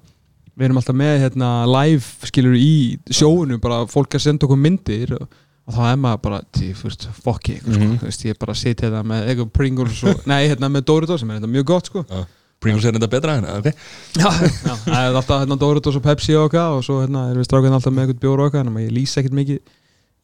[0.59, 2.71] við erum alltaf með hérna, live, skilur í
[3.11, 5.27] sjóinu bara fólk að senda okkur myndir og,
[5.75, 6.39] þá er maður bara,
[6.85, 7.99] veist, fokki sko, Mhm.
[7.99, 10.85] þú veist, ég er bara að sitja hérna með eitthvað Pringles og, nei, hérna með
[10.91, 12.25] Doritos sem er hérna mjög gott sko á.
[12.65, 16.37] Pringles er þetta betra en ok Já, já, það er alltaf hérna Doritos og Pepsi
[16.39, 18.79] og okkar og svo hérna erum við strákan alltaf með eitthvað bjór og okkar en
[18.81, 19.59] ég lýsa ekkert mikið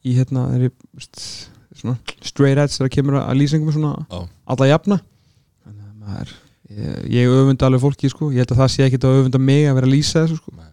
[0.04, 1.24] í hérna er ég, veist,
[1.76, 4.22] svona straight edge þegar kemur að lýsingum svona Já.
[4.54, 5.00] alla jafna
[5.66, 6.32] Þannig að maður,
[6.70, 9.78] ég, öfunda alveg fólki sko, ég held að það sé ekkert að öfunda mig að
[9.78, 10.66] vera að lýsa þessu sko.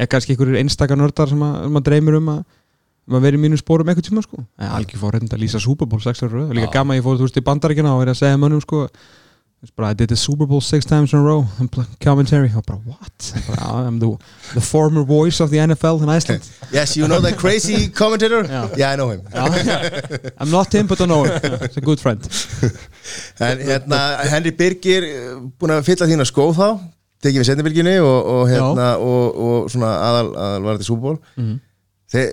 [0.00, 2.42] Er kannski einhverjir einstaka nördar sem að, sem að dreymir um að
[3.10, 4.44] um að vera í mínum spórum eitthvað tíma sko.
[4.60, 6.52] En algjör fór reynda að lýsa Super Bowl 6 ára röð.
[6.54, 8.84] líka gaman ég fór þú veist í bandaríkina og verið að segja mönnum sko
[9.76, 11.44] bara, I did the Super Bowl six times in a row.
[11.58, 11.68] And
[12.00, 13.32] commentary og bara what?
[13.58, 14.16] "Ah, I'm the,
[14.54, 16.42] the former voice of the NFL in Iceland.
[16.72, 18.42] Yes, you know that crazy commentator?
[18.44, 18.70] Já.
[18.78, 19.20] Yeah, I know him.
[19.20, 21.32] Já, I'm not him but I know him.
[21.62, 22.20] It's a good friend.
[23.40, 23.98] En hérna,
[24.30, 26.78] Henry Birgir eh, búin að fylla þína skó þá
[27.20, 31.56] tekið við setnibylginni og, og hérna og, og svona aðal, aðal var þetta súból Mhm.
[32.12, 32.28] þeir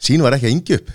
[0.00, 0.90] sín var ekki að yngja upp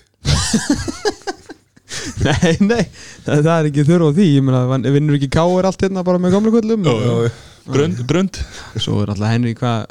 [2.26, 2.84] nei, nei,
[3.26, 6.04] það, það er ekki þurfa á því ég meina, van- vinnur ekki káir allt hérna
[6.08, 7.30] bara með gamla kvöllum Jú, jú.
[7.76, 8.40] Grund, grund
[8.82, 9.86] svo er alltaf Henry hvað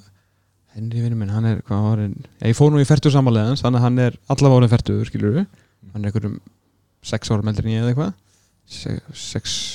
[0.75, 3.87] Henry vinnur minn, hann er hvað árin ég fór nú í færtu samanlegans, þannig að
[3.87, 5.45] hann er allavega árin færtu, skilur við
[5.95, 6.39] hann er einhverjum
[7.05, 8.15] 6 árum eldri en ég eða eitthvað.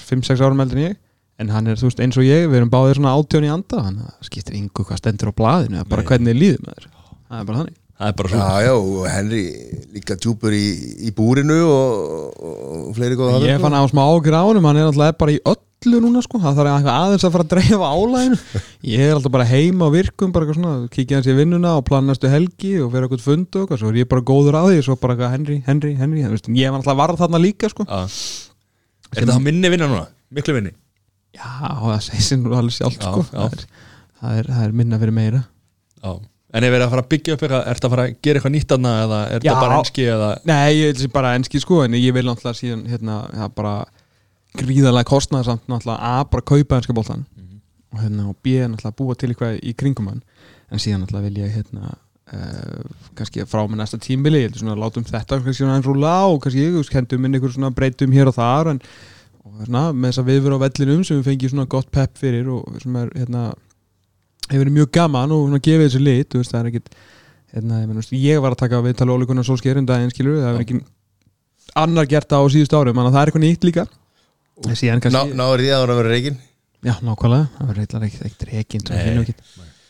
[0.10, 0.98] 5-6 árum eldri en ég.
[1.40, 3.84] En hann er, þú veist, eins og ég, við erum báðir svona átjón í anda,
[3.86, 6.88] hann skiptir yngu hvað stendur á blaðinu, bara hvernig líður með þér
[7.30, 8.40] það er bara þannig Það er bara svo.
[8.40, 9.40] Já, já, og Henry
[9.92, 10.68] líka djúpur í,
[11.04, 14.80] í búrinu og, og, og fleiri góða Ég fann á smá ágjur á honum, hann
[14.80, 17.90] er alltaf bara í öllu núna sko, það þarf eitthvað aðeins að fara að dreifa
[17.92, 18.40] álæginu.
[18.94, 21.84] Ég er alltaf bara heima á virkum, bara eitthvað svona, kikið hans í vinnuna og
[21.92, 24.64] plana næstu helgi og vera eitthvað fund og eitthvað, svo er ég bara góður á
[24.70, 27.74] því, svo bara eitthvað Henry, Henry, Henry, þú veist, ég var alltaf varð þarna líka
[27.76, 27.84] sko.
[27.84, 28.00] Já.
[29.12, 30.08] Er þetta minni vinna núna?
[30.40, 30.72] Miklu vinni?
[31.36, 31.52] Já,
[31.84, 33.40] það segir sér nú alveg sjálft Já, sko, já.
[33.44, 33.88] Það, er,
[34.24, 35.48] það, er, það er minna fyrir meira.
[36.00, 36.14] Já
[36.50, 38.54] En við erum að fara að byggja upp eitthvað, ertu að fara að gera eitthvað
[38.56, 40.30] nýtt aðna eða er þetta bara enski eða?
[40.50, 43.74] Nei, ég vil bara enski sko, en ég vil náttúrulega síðan, hérna, já, bara
[44.58, 47.28] gríðarlega kostnaði samt náttúrulega að bara kaupa enska boltan
[47.94, 50.24] og hérna og B náttúrulega búa til eitthvað í kringum hann.
[50.74, 51.94] En síðan náttúrulega vil ég hérna
[52.34, 55.88] uh, kannski frá með næsta tímbili ég heldur svona að látum þetta kannski svona eins
[55.90, 58.84] rúla og kannski ég hendum inn einhver svona breytum hér og þar en
[59.46, 62.20] og svona með þess að við verum á vellinum sem við fengjum svona gott pepp
[62.20, 63.50] fyrir og sem er hérna
[64.50, 66.92] hefur verið mjög gaman og gefið þessu lit veist það er ekkit
[67.54, 70.42] hérna, ég, menn, veist, ég var að taka við tala ólíkunar sólsker en daginn skilur
[70.42, 70.80] það er ekki
[71.80, 73.86] annar gert á síðust árum þannig að það er eitthvað nýtt líka.
[74.60, 76.40] En náður því að það vera reygin
[76.80, 78.86] Já, nákvæmlega, það var reyðlar ekkert reygin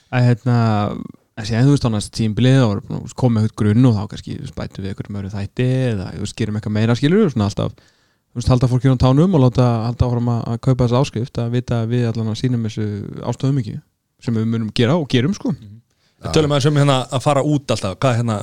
[0.10, 0.58] að hérna
[1.40, 4.92] að þú veist á næsta tímbilið og komið eitthvað grunn og þá kannski bætum við
[4.92, 6.08] eitthvað mörg þætti eða
[6.40, 10.10] gerum eitthvað meira skilur svona alltaf, þú veist, halda fólkinu á tánum og láta halda
[10.10, 12.88] áfram að, að kaupa þessu áskrift að vita að við allan að sýnum þessu
[13.22, 13.78] ástöðum ekki
[14.24, 15.54] sem við munum gera og gerum sko.
[16.20, 17.96] Við tölum aðeins um hérna að fara út alltaf.
[18.02, 18.38] Hvað hérna,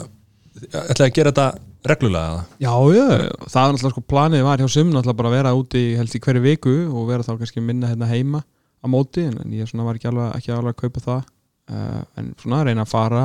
[0.64, 1.48] ætlaði að gera þetta
[1.86, 2.44] reglulega eða?
[2.64, 3.06] Já, já,
[3.44, 6.22] það var náttúrulega sko planið var hjá sum náttúrulega bara að vera úti helst í
[6.24, 9.98] hverju viku og vera þá kannski minna hérna heima á móti en, ég svona var
[9.98, 11.30] ekki alveg, ekki alveg að kaupa það.
[11.66, 13.22] Uh, en svona reyna að fara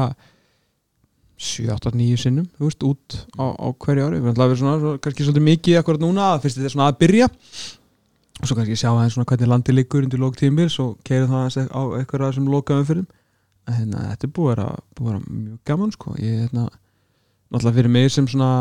[1.42, 4.22] 7, 8, 9 sinnum þú veist, út á, á hverju ári.
[4.22, 7.00] Við ætlaði að vera svona kannski svolítið mikið akkurat núna fyrst þetta er svona að
[7.02, 7.30] byrja
[8.40, 11.42] og svo kannski sjá aðeins svona hvernig landi liggur undir lók tímil svo keira það
[11.42, 13.08] aðeins á eitthvað sem loka umfyrir
[13.70, 16.16] en hérna, þetta er búið að vera, mjög gaman sko.
[16.20, 16.68] Ég hérna
[17.52, 18.52] náttúrulega fyrir mig sem svona,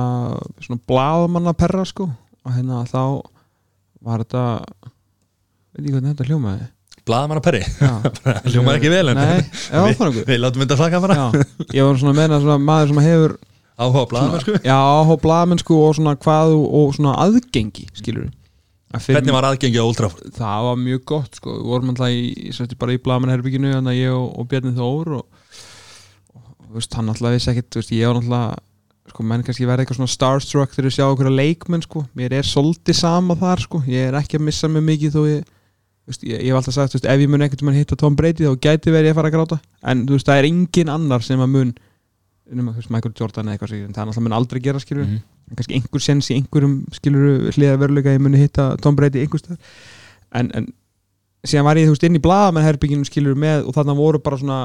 [0.61, 2.09] svona blaðmanna perra sko.
[2.45, 3.03] Og hérna þá
[4.05, 4.45] var þetta
[5.71, 6.69] veit ekki hvernig þetta hljómaði.
[7.09, 7.63] Blaðamanna perri
[8.53, 9.39] Hljómaði ekki vel en nei,
[9.73, 11.17] já, var Við látum þetta flaka bara.
[11.17, 11.45] Já,
[11.79, 13.39] ég var svona að meina svona maður sem hefur
[13.81, 14.55] Áhuga blaðamenn sko.
[14.61, 18.27] Já, áhuga á blaðmennsku og svona hvað og, og svona aðgengi skilur
[18.91, 20.33] Hvernig var aðgengi á Old Trafford?
[20.35, 21.53] það var mjög gott sko.
[21.61, 25.55] Við vorum alltaf í, bara í blaðmannherbygginu þannig að ég og, og Bjarni Þór og,
[26.35, 28.59] og veist, hann náttúrulega vissi þú veist, ég var náttúrulega
[29.11, 32.47] sko, menn kannski verða eitthvað svona starstruck þegar ég sjá okkur leikmenn, sko, mér er
[32.47, 35.49] svolítið sama þar, sko, ég er ekki að missa mig mikið þó ég,
[36.07, 38.47] veist, ég, ég hef alltaf sagt, ef ég mun ekkert um að hitta Tom Brady
[38.47, 39.59] þá gæti verið ég að fara að gráta,
[39.91, 41.73] en þú veist, það er engin annar sem að mun
[42.51, 45.19] nema, Michael Jordan eða eitthvað en það náttúrulega mun aldrei gera, skilur Mhm.
[45.19, 45.23] en
[45.59, 49.59] kannski einhver sens í einhverjum skilur hliða veruleika ég muni hitta Tom Brady einhverstað
[50.37, 50.69] en, en
[51.47, 54.61] síðan var ég þú veist inn í blaðamennherbygginum skilur með og þarna voru bara svona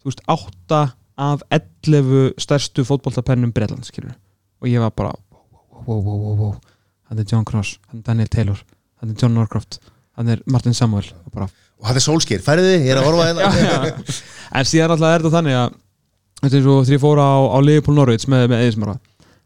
[0.00, 0.82] þú veist átta
[1.20, 4.14] af 11 stærstu fótboltapennum Breitland skilur
[4.60, 5.14] og ég var bara
[5.86, 6.54] wow, wow, wow, wow,
[7.10, 8.62] hann er John Cross, hann er Daniel Taylor
[9.00, 9.80] hann er John Norcroft,
[10.16, 11.06] hann er Martin Samuel.
[11.24, 11.48] Og bara
[11.80, 14.18] og það er sólskýr, færðu þið, ég er að horfa já, hérna
[14.60, 15.78] en síðan alltaf er þetta þannig að
[16.42, 18.96] þetta er og því ég fóra á, á Liverpool Norwich með, með Eðismara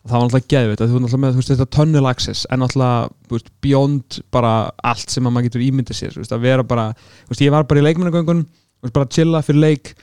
[0.05, 3.45] það var alltaf geðvitt að þú er alltaf með veist, þetta tunnel access en alltaf
[3.65, 4.55] beyond bara
[4.85, 6.91] allt sem að maður getur ímyndið sér veist, að vera bara,
[7.31, 8.45] veist, ég var bara í leikmennagöngun
[8.91, 9.95] bara að chilla fyrir leik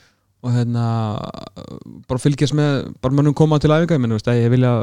[0.42, 0.84] og hérna
[2.10, 4.74] bara fylgjast með, bara mönnum koma til æfinga ég, að ég vilja,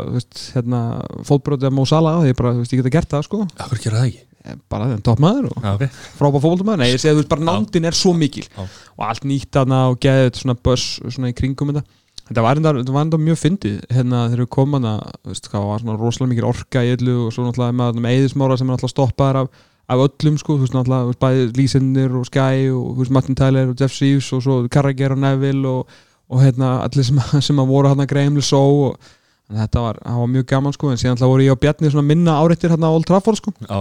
[0.56, 0.82] hérna
[1.28, 4.26] fótbrótið að Mó Salah, ég bara, ég geta gert það sko, Akkur gera það ekki?
[4.48, 5.98] Ég bara, það er topp maður og Já, ok.
[6.16, 8.62] frábæð fótboltamaður, nei ég segi að þú veist bara nándin er svo mikil Já.
[8.96, 11.84] og allt nýtt aðna og geðið svona börs svona í kringum þetta
[12.30, 12.60] þetta var
[13.02, 16.50] enda, mjög fyndið hérna þegar við komum að þú veist hvað var svona rosalega mikil
[16.50, 20.04] orka í öllu og svo náttúrulega með, með eðismára sem er náttúrulega stoppaðar af, af
[20.06, 23.82] öllum sko, þú veist náttúrulega bæði Lísendir og Sky og þú veist Martin Tyler og
[23.82, 27.90] Jeff Seaves og svo Carragher og Neville og, og hérna allir sem, sem að voru
[27.90, 29.16] hérna Graham Lissó og
[29.50, 32.10] að þetta var, var mjög gaman sko en síðan náttúrulega voru ég og Bjarni svona
[32.12, 33.54] minna áreittir hérna á Old Trafford sko.
[33.66, 33.80] Já,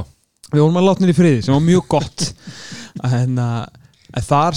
[0.55, 2.25] við vorum að látnir í friði sem var mjög gott.
[2.99, 3.63] En, uh,
[4.17, 4.57] en þar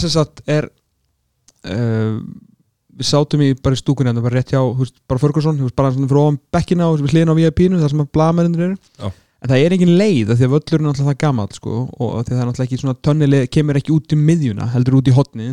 [3.01, 5.91] við sátum í bara í stúkunni það var rétt hjá, veist, bara Ferguson veist, bara
[5.91, 9.11] ofan bekkina og við hliðin á VIP-nu þar sem að blaðmennir eru Já.
[9.41, 12.21] en það er engin leið því að völlur er náttúrulega það gammal sko, og því
[12.21, 15.15] að það er náttúrulega ekki svona tönnileg kemur ekki út í miðjuna, heldur út í
[15.15, 15.51] hotni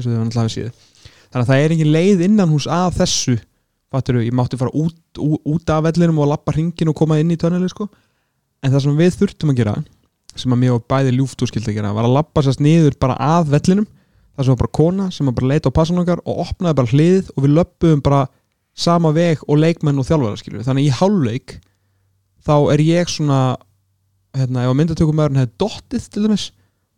[1.29, 3.37] þannig að það er engin leið innan hús að þessu
[3.93, 7.33] fattur ég mátti fara út, út, út af vellinum og lappa hringin og koma inn
[7.33, 7.89] í tönnileg sko.
[8.65, 9.77] en það sem við þurftum að gera
[10.39, 12.97] sem að mér og bæði ljúft og skildi að gera var að lappa sérst niður
[13.01, 13.89] bara að vellinum
[14.39, 16.93] það sem var bara kona sem var bara leita á passan okkar og opnaði bara
[16.93, 18.21] hliðið og við löpum bara
[18.79, 21.57] sama veg og leikmenn og þjálfara skilur þannig í hálfleik
[22.47, 23.41] þá er ég svona
[24.37, 26.47] hérna, ef að myndatökumæðurinn hefði dottið til dæmis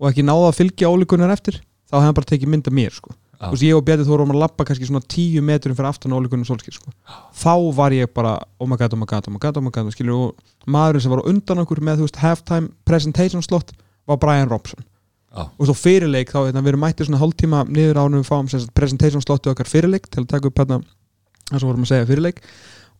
[0.01, 3.15] og ekki náða að fylgja ólíkunar eftir þá hefði hann bara tekið mynda mér sko.
[3.41, 3.47] Já.
[3.49, 6.12] þú veist ég og Bjarni þú vorum að lappa kannski svona tíu metrum fyrir aftan
[6.12, 6.93] ólíkunar solskir sko.
[7.33, 9.73] þá var ég bara oh my god, oh my god, oh my god, oh my
[9.73, 13.73] god skilur, og maðurinn sem var undan okkur með þú veist, halftime presentation slot
[14.05, 14.85] var Brian Robson
[15.31, 15.44] Já.
[15.47, 18.61] og svo fyrirleik þá hérna, við erum mættið svona hálftíma niður ánum við fáum sem
[18.65, 20.81] sagt, presentation slotu okkar fyrirleik til að taka upp hérna
[21.51, 22.40] það sem vorum að segja fyrirleik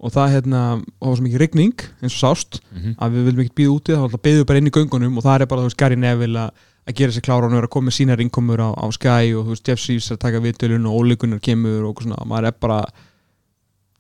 [0.01, 0.61] og það hérna,
[1.01, 2.94] það var svo mikið rigning eins og sást Mhm.
[3.02, 5.40] að við viljum ekki býða úti þá byggðum við bara inn í göngunum og það
[5.40, 6.51] er bara þú veist Gary Neville að,
[6.89, 9.35] að gera sér klára og hann er að koma með sínar innkomur á, á Sky
[9.35, 12.57] og þú veist Jeff er að taka viðtölun og ólíkunar kemur og svona, maður er
[12.62, 12.81] bara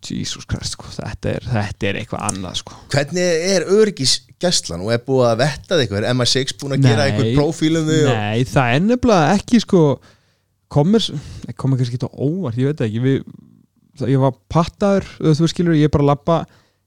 [0.06, 2.78] Jesus Christ, sko, þetta er, þetta er eitthvað annað sko.
[2.92, 4.84] hvernig er öryggisgæslan?
[4.84, 7.10] Og er búið að vetta þig eitthvað, er MI6 búin að gera Nei.
[7.10, 8.20] eitthvað prófílum þig og...
[8.20, 9.82] Nei, það er nefnilega ekki sko
[10.70, 11.08] komir,
[11.60, 13.02] komir kannski ekki óvart, ég veit það ekki.
[13.06, 13.18] Við,
[14.00, 16.38] það, ég var pattaður, þú veist skilur ég er bara að lappa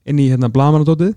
[0.10, 1.14] inn í hérna blamanadótið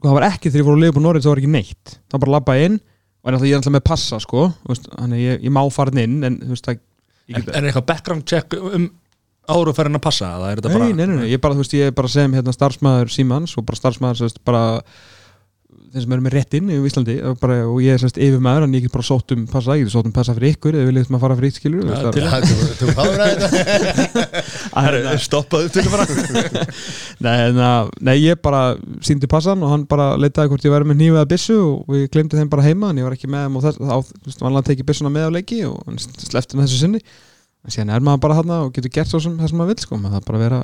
[0.00, 1.90] og það var ekki þegar ég fór að lifa på Norrið það var ekki neitt,
[1.92, 2.78] það var bara að lappa inn.
[3.20, 4.46] Og ég er alltaf með passa sko.
[4.62, 6.78] Þú veist, þannig ég, ég má fara inn en þú veist það
[7.30, 8.86] ég En er eitthvað background check um
[9.54, 10.32] áru inn að passa?
[10.36, 12.36] Það þetta bara Nei, nei, nei, nei, ég bara, þú veist, ég er bara sem
[12.38, 14.64] hérna starfsmæður Símans og bara starfsmæður sérst, bara
[15.90, 18.38] þeir sem eru með rétt inn í Íslandi og, bara, og ég er sérst yfir
[18.42, 20.76] maður en ég get bara sótt um passa, ég get sótt um passa fyrir ykkur
[20.78, 22.30] eða viljið maður fara fyrir ykkur skilur Ja, til- Já,
[22.78, 24.42] þú- fáður að þetta.
[24.82, 26.06] Að, Stoppaðu upptöku bara
[27.26, 27.70] nei, na,
[28.06, 28.62] nei, ég bara
[29.06, 32.06] síndi passan og hann bara leitaði hvort ég væri með nýfið að byssu og við
[32.14, 34.44] glemdi þeim bara heima en ég var ekki með þeim og þess, á, þú veist,
[34.46, 37.02] vanlega tekið byssuna með á leiki og hann slefti með þessu sinni
[37.64, 39.84] en síðan er maður bara hann og getur gert svo sem það sem maður vil
[39.84, 40.60] sko, maður það bara vera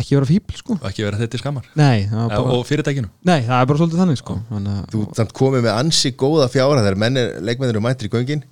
[0.00, 0.76] ekki vera fíbl sko.
[0.78, 1.64] Og ekki vera þetta í skammar.
[1.74, 3.08] Nei, það, bara, Og fyrirtækinu.
[3.26, 4.36] Nei, það er bara svolítið þannig sko.
[4.50, 6.84] Þannig, að- þú samt komið með ansi góða fjárhæð.
[6.86, 8.44] Þegar mennir, leikmennir eru mættir í göngin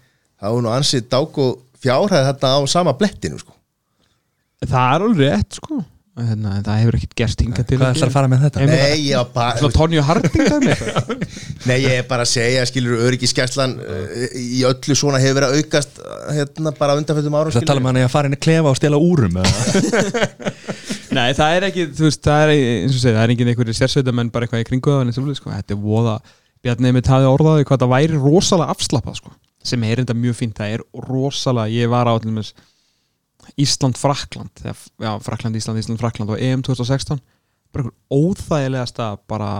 [0.42, 3.54] þá er nú ansi dágóð fjárhæð þetta á sama blettinu sko.
[4.66, 5.84] Það er alveg rétt sko
[6.26, 8.66] hérna, en það hefur ekkert gerst hinga til Hvað ætlar að fara með þetta?
[8.70, 11.24] Nei, ég var bara Svona Tonju Harding dæmi eitthvað.
[11.68, 15.62] Nei, ég er bara að segja, skilur öryggiskæslan uh, í öllu svona hefur verið að
[15.62, 16.02] aukast
[16.38, 19.00] hérna bara undanfjöldum árum Það tala um hann að fara inn að klefa og stela
[19.02, 20.32] úrum eða?
[21.18, 23.78] Nei, það er ekki, þú veist, það er eins og segja, það er engin einhverjir
[23.78, 26.18] sérsveita menn bara eitthvað í kringu það og sko, þetta er voða
[26.64, 29.32] Bjarni mitt hafi orðaði hvað það væri rosalega afslappað sko,
[29.64, 32.50] sem er enda mjög fínt það er rosalega, ég var á til dæmis
[33.56, 37.20] Ísland-Frakland þegar, já, Frakland, Ísland, Ísland, Frakland og EM 2016
[37.72, 39.50] bara einhver óþægilegasta bara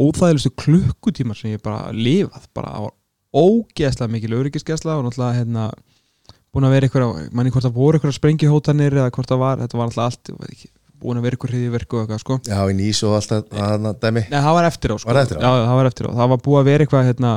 [0.00, 2.94] óþægilegustu klukkutímar sem ég bara lifað, bara var
[3.34, 5.66] ógeðslega mikil öryggisgeðsla og náttúrulega hérna
[6.54, 7.04] búin að vera ykkur
[7.34, 10.40] manni hvort það voru ykkur sprengihótanir eða hvort það var, þetta var alltaf allt ég
[10.40, 10.70] veit ekki,
[11.02, 14.26] búin að vera ykkur hriðiverku og eitthvað sko Já, í nýs og alltaf að dæmi
[14.30, 15.42] Nei, það var eftir á sko Var eftir á?
[15.42, 17.32] Já, það var eftir á, það var búið að vera eitthvað hérna,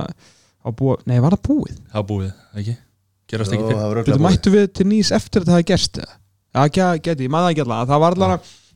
[0.61, 1.79] á búið, nei, var það búið?
[1.81, 2.77] Það var búið, ekki?
[3.27, 5.99] Gerast ekki fyrir það Þetta mættu við til nýs eftir að það hefði gerst?
[6.57, 7.89] Ekki, geti, ég maður það ekki allavega.
[7.91, 8.15] Það var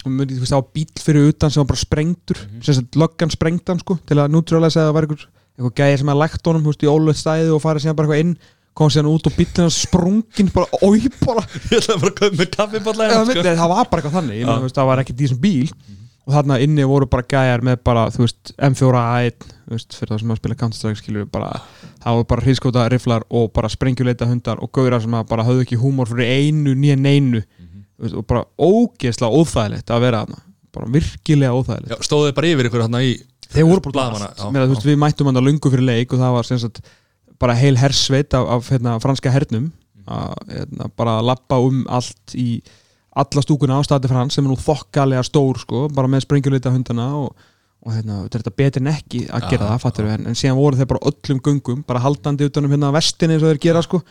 [0.01, 2.63] veist, það var bíl fyrir utan sem var bara sprengtur, Mhm.
[2.65, 5.25] sem sagt löggan sprengtan sko, til að neutralisa að það var eitthvað
[5.61, 8.07] eitthvað gæði sem að lægt honum, þú veist, í ólega stæði og farið síðan bara
[8.07, 8.37] eitthvað inn,
[8.73, 11.41] kom síðan út og bílinn hans sprungin, bara, oi, bara.
[11.71, 14.85] Ég ætlaði bara að koma með kaffiballa Eða, myndi, það var bara eitthvað þannig, það
[14.91, 15.71] var ekki dísum bíl
[16.27, 20.21] og þarna inni voru bara gæjar með bara, þú veist, M4A1 þú veist, fyrir það
[20.21, 21.49] sem að spila Counter-Strike skilur bara,
[22.03, 25.65] það voru bara hrískóta riflar og bara sprengjuleita hundar og gauðra sem að bara höfðu
[25.65, 27.41] ekki húmor fyrir einu nýja neinu.
[27.41, 30.43] Þú veist, og bara ógeðslega óþægilegt að vera þarna.
[30.71, 31.93] Bara virkilega óþægilegt.
[31.93, 33.11] Já, stóðu þið bara yfir ykkur hérna í
[33.51, 34.75] þeir voru bara já.
[34.85, 36.81] við mættum hann að lungu fyrir leik og það var sagt
[37.41, 39.71] bara heil hersveit af, af hérna, franska hernum.
[40.11, 42.61] Að hérna, bara lappa um allt í
[43.11, 47.07] alla stúkuna á stati frans sem er nú þokkalega stór sko, bara með sprengjulita hundana
[47.19, 47.47] og,
[47.83, 50.39] og hérna, þetta er betur en ekki að gera Já, það, fattur við, en, en
[50.39, 53.83] síðan voru þeir bara öllum göngum, bara haldandi utanum hérna vestin eins og þeir gera
[53.85, 54.01] sko,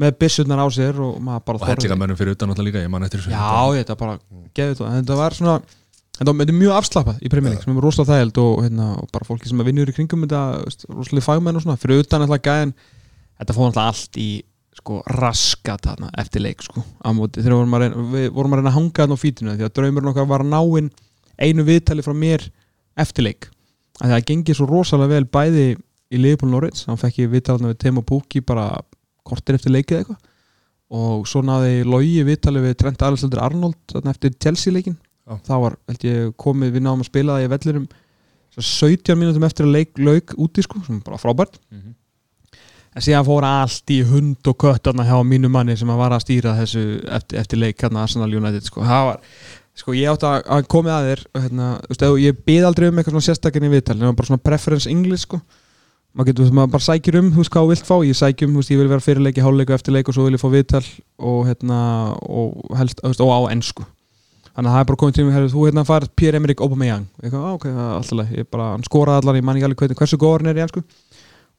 [0.00, 2.94] með byssurnar á sér og maður bara Og hellinga mönnum fyrir utan náttúrulega líka, ég
[2.96, 4.16] man eftir þessu Já, þetta bara
[4.56, 5.58] geði þetta Þetta var svona
[6.16, 9.50] Þetta er mjög afslappað í premjörning sem er rosalega þægild og, hérna, og bara fólki
[9.50, 10.38] sem vinnur í kringum þetta
[10.94, 12.72] rosalega fagmenn og svona fyrir utan alltaf gæðin
[13.36, 14.28] þetta fór alltaf allt í
[14.76, 17.42] sko raskat þarna eftir leik sko á móti.
[17.42, 19.74] Þegar vorum að reyna, við vorum að reyna að hanga þarna á fítinu því að
[19.78, 20.90] draumurinn okkar var að ná inn
[21.36, 22.46] einu viðtali frá mér
[22.96, 23.50] eftir leik.
[24.00, 25.66] Að það gengið svo rosalega vel bæði
[26.12, 28.68] í Liverpool Norwich, hann fekk ég viðtalna við Temo Pukki bara
[29.26, 30.20] kortir eftir leikið eitthvað.
[30.96, 34.94] Og svo náði Logi viðtali við Trent Alexander Arnold þarna eftir Chelsea leikin
[35.26, 35.34] Já.
[35.48, 37.86] það var, held ég, komið við náðum að spila það í vellinum
[38.54, 41.58] svo 17 mínútum eftir að leik lauk úti sko, sem bara frábært.
[41.74, 41.96] Mhm.
[42.96, 46.24] En síðan fór allt í hund og kött þarna hjá mínu manni sem var að
[46.24, 49.20] stýra þessu eftir, eftir leik hérna Arsenal United sko, það var
[49.76, 53.68] sko ég átti að, komið að þér hérna, ef ég bið aldrei um eitthvað sérstakinn
[53.68, 55.40] í viðtal, nema bara svona preference English sko.
[56.16, 57.96] Maður getur, maður bara sækir um, þú veist, hvað þú vilt fá.
[58.08, 60.40] Ég sækjum, þú veist, ég vil vera fyrirleiki, háluleik og eftirleik og svo vil ég
[60.40, 60.80] fá viðtal
[61.20, 61.80] og hérna
[62.24, 63.84] og helst, þú veist, og á ennsku
[64.56, 67.42] þannig að það er bara komið tími, herri, þú hérna farið Pierre-Emerick Aubameyang, ég kom,
[67.58, 70.44] ok, það alltaf ég bara, hann skoraði allan, ég man ekki alveg hvernig, hversu góður
[70.44, 70.82] hann er í ennsku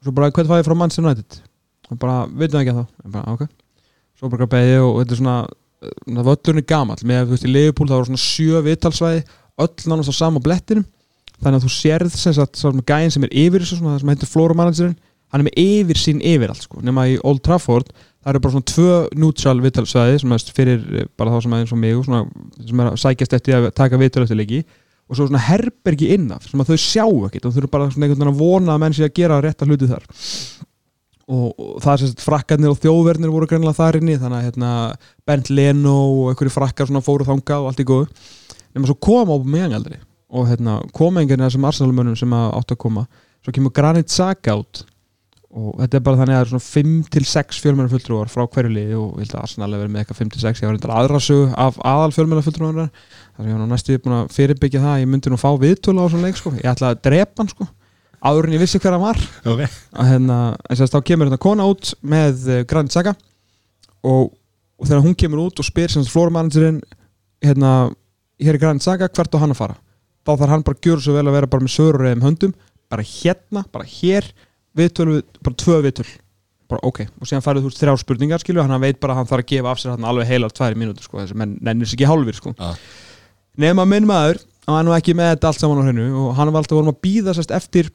[0.04, 1.40] svo bara, hvernig fæði frá Manchester United?
[1.88, 3.46] Og bara, veitum ekki að ég bara, ok,
[4.18, 7.02] svo bara beðið og þetta er svona, uh, völlurinn er gamall.
[7.02, 9.26] Með, þú veist, í Liverpool það voru svona sjö viðtalsvæði
[9.64, 10.86] öll nánast á sama blettinum.
[11.38, 14.12] Þannig að þú sérð sem sagt svona gæðin sem er yfir þessu svona, það sem
[14.14, 14.96] heitir floor managerin
[15.32, 16.82] hann er með yfir sín yfir allt sko.
[16.84, 18.92] Nema í Old Trafford það eru bara svona tvö
[19.22, 22.00] neutral viðtalsvæði sem er fyrir eh, bara þá sem er eins og mig
[22.68, 24.64] sem er sækjast eftir að taka leiki
[25.08, 28.06] og svo svona herbergi innaf sem að þau sjá ekkert og þau eru bara svona
[28.06, 30.04] einhvern veginn að vona að menn sé að gera rétta hluti þar.
[31.28, 34.70] Og, og það er sagt frakkarnir og þjóðverðnir voru greinlega þar inni þannig að hérna,
[35.28, 38.28] Bernd Leno og einhverju frakkar svona fóru þangað og allt í góðu.
[38.76, 39.98] Nema svo kom á mig aldrei
[40.28, 43.04] og hérna, kom enginn af þessum arsenalmönnum sem að átt að koma.
[43.44, 44.84] Svo kemur Granit Xhaka út
[45.48, 46.66] og þetta er bara þannig að það er svona
[47.08, 50.18] 5-6 fjölmennar fulltrúar frá hverju liði og ég held að Arsenal er verið með eitthvað
[50.20, 54.16] 5-6 ég var reyndar aðra sög af aðal fjölmennar fulltrúar þar ég var næstu búin
[54.18, 56.52] að fyrirbyggja það ég myndi nú fá viðtölu á svona leik sko.
[56.58, 57.68] ég ætla að drepa hann sko.
[58.18, 59.20] Áður en ég vissi hver hann var.
[59.46, 59.60] Ok.
[59.94, 63.14] Að hérna, þess að þá kemur hérna kona út með uh, Granit Xhaka
[64.02, 66.80] og, og þegar hún kemur út og spyr sem flórmanagerinn
[67.44, 67.92] hérna,
[68.42, 69.78] hér er Granit Xhaka, hvert á hann að fara?
[70.26, 72.56] Þá þarf hann bara að gjöra svo vel að vera bara með sörurreðum höndum,
[72.90, 74.26] bara hérna, bara hér
[74.78, 76.06] viðtölu, við- bara tvö viðtöl.
[76.68, 79.28] Bara ok, og síðan farið þú veist þrjár spurningar skilju, hann veit bara að hann
[79.30, 81.96] þarf að gefa af sér hann alveg heilar tværi mínútur sko, þessi menn nennir sér
[81.96, 82.52] ekki hálfir sko.
[82.58, 82.74] Já.
[83.58, 86.52] nema minn maður, hann var nú ekki með þetta allt saman á hreinu og hann
[86.52, 87.88] var alltaf vorum að býða sérst eftir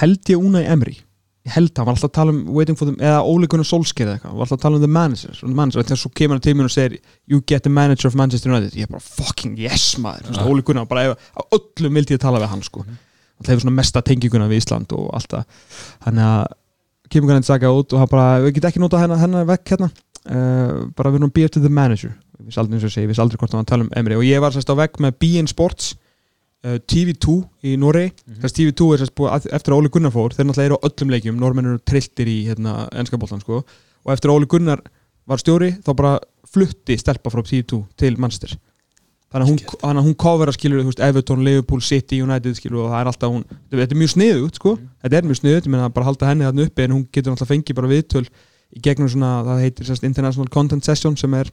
[0.00, 0.98] held ég Unai Emery.
[1.44, 4.14] Held hann var alltaf að tala um waiting for them eða Ole Gunnar Solskjaer eða
[4.18, 5.80] eitthvað, hann var alltaf að tala um the manager, the manager.
[5.80, 6.98] og þegar svo kemur hann til mér og segir
[7.28, 8.72] you get the manager of Manchester United.
[8.76, 10.30] Ég er bara fucking yes maður.
[10.36, 10.44] Ja.
[10.48, 11.18] Ole Gunnar, bara ef,
[13.38, 15.64] hann hefur svona mesta tenginguna við Ísland og allt það.
[16.06, 16.44] Þannig að
[17.12, 19.90] kemur hann saka út og hann bara, við getum ekki nota hennar, hennar vekk hérna.
[20.24, 22.14] Uh, bara við erum býja til the manager.
[22.38, 24.16] Við vissi aldrei eins og segi, við vissi aldrei hvort hann tala um Emery.
[24.16, 25.92] Og ég var sérst á vekk með BN Sports
[26.64, 27.36] uh, TV2
[27.68, 28.14] í Noregi.
[28.24, 28.54] Mm -hmm.
[28.58, 31.40] TV2 er sérst búið eftir að Óli Gunnar fór þeir náttúrulega eru á öllum leikjum,
[31.40, 33.64] normenn eru trilltir í hérna, ennskapoltan sko.
[34.04, 34.80] Og eftir að Óli Gunnar
[35.26, 38.56] var stjóri þá bara flutti stelpa frá TV2 til Manchester
[39.34, 43.32] þannig að hún, að að skilur Everton, Liverpool, City, United skilur og það er alltaf
[43.32, 44.74] hún, þetta er mjög sniðugt sko.
[45.02, 47.50] Þetta er mjög sniðugt, ég meina bara halda henni þarna uppi en hún getur náttúrulega
[47.50, 48.22] fengið bara viðtöl
[48.74, 51.50] í gegnum svona, það heitir sérst, International Content Session sem er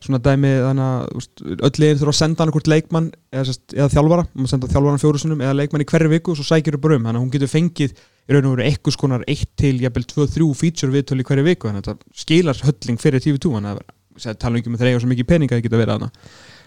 [0.00, 3.90] svona dæmi þannig að öll liðin þurfa að senda hann hvort leikmann eða, sérst, eða
[3.94, 6.84] þjálfara, maður senda þjálfaran fjóru sinum eða leikmann í hverju viku og svo sækir þau
[6.86, 9.74] bara um þannig að hún getur fengið í raun og veru eitthvað skonar 1 til
[9.84, 11.68] jafnvel 2-3 feature viðtöl í hverju viku.
[11.68, 13.82] Þannig að þetta skilar hölling fyrir TV2 þannig að
[14.20, 16.10] það tala ekki um að þeir eiga svo mikið peninga að geta verið þarna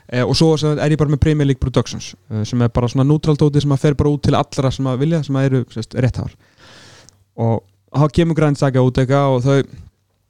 [0.09, 3.07] eh, og svo er ég bara með Premier League Productions eh, sem er bara svona
[3.07, 5.63] neutral dóti sem að fer bara út til allra sem að vilja sem að eru
[5.73, 6.35] sérst, rétthafar
[7.39, 7.63] og
[7.93, 9.81] þá kemur Grand Saga út eitthvað og þau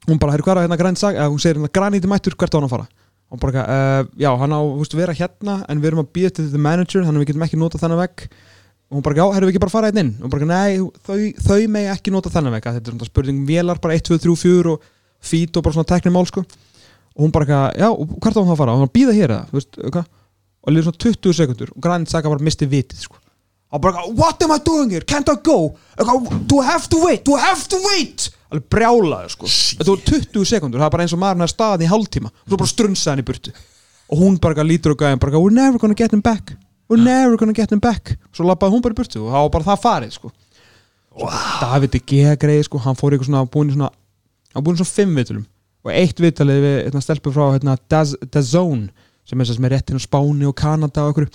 [0.08, 1.22] hún bara, hérna hvað er hérna Grand Saga?
[1.22, 2.88] Eða hún segir hérna Granite mættur, hvert á hann að fara?
[3.32, 6.34] Og bara, uh, já, hann á, þú veist, vera hérna en við erum að býða
[6.36, 8.26] til the manager þannig að við getum ekki nota þennan vegg.
[8.90, 10.12] Og hún bara, já, herru við ekki bara fara einn inn?
[10.20, 10.76] Og bara, nei,
[11.08, 14.04] þau, þau megi ekki nota þennan að þetta er svona spurning um vélar, bara 1,
[14.10, 14.92] 2, 3, 4 og
[15.24, 16.44] feet og bara svona teknir mál, sko
[17.14, 18.74] og hún bara, já, og hvert á hann að fara?
[18.74, 20.06] Og hann býða hér eða, þú veist, hvað
[20.64, 23.18] og líður svona 20 sekundur og Granit Xhaka bara misti vitið, sko.
[23.74, 25.74] Og bara, what am I doing here, can't I go?
[26.48, 28.30] Do I have to wait, do I have to wait?
[28.54, 29.50] Alveg brjálaði sko.
[29.50, 32.30] Þetta voru 20 sekundur, það var bara eins og maður með staðin í hálftíma.
[32.30, 33.54] Og svo bara strunsaði hann í burtu.
[34.14, 36.54] Og hún bara lítur og gæði bara we're never gonna get him back.
[36.88, 38.14] We're never gonna get him back.
[38.36, 40.30] Svo lappaði hún bara í burtu og það var bara það farið sko.
[41.18, 41.34] Wow.
[41.62, 42.22] David G.
[42.38, 43.90] greið sko hann fór eitthvað svona búin í svona
[44.54, 45.44] hann búin í svona fimm vitulum
[45.84, 48.88] og eitt vitalið við hérna, stelpur frá hérna, DAZN
[49.24, 51.30] sem er er rétt hérna Spáni og Kanada og einhverju.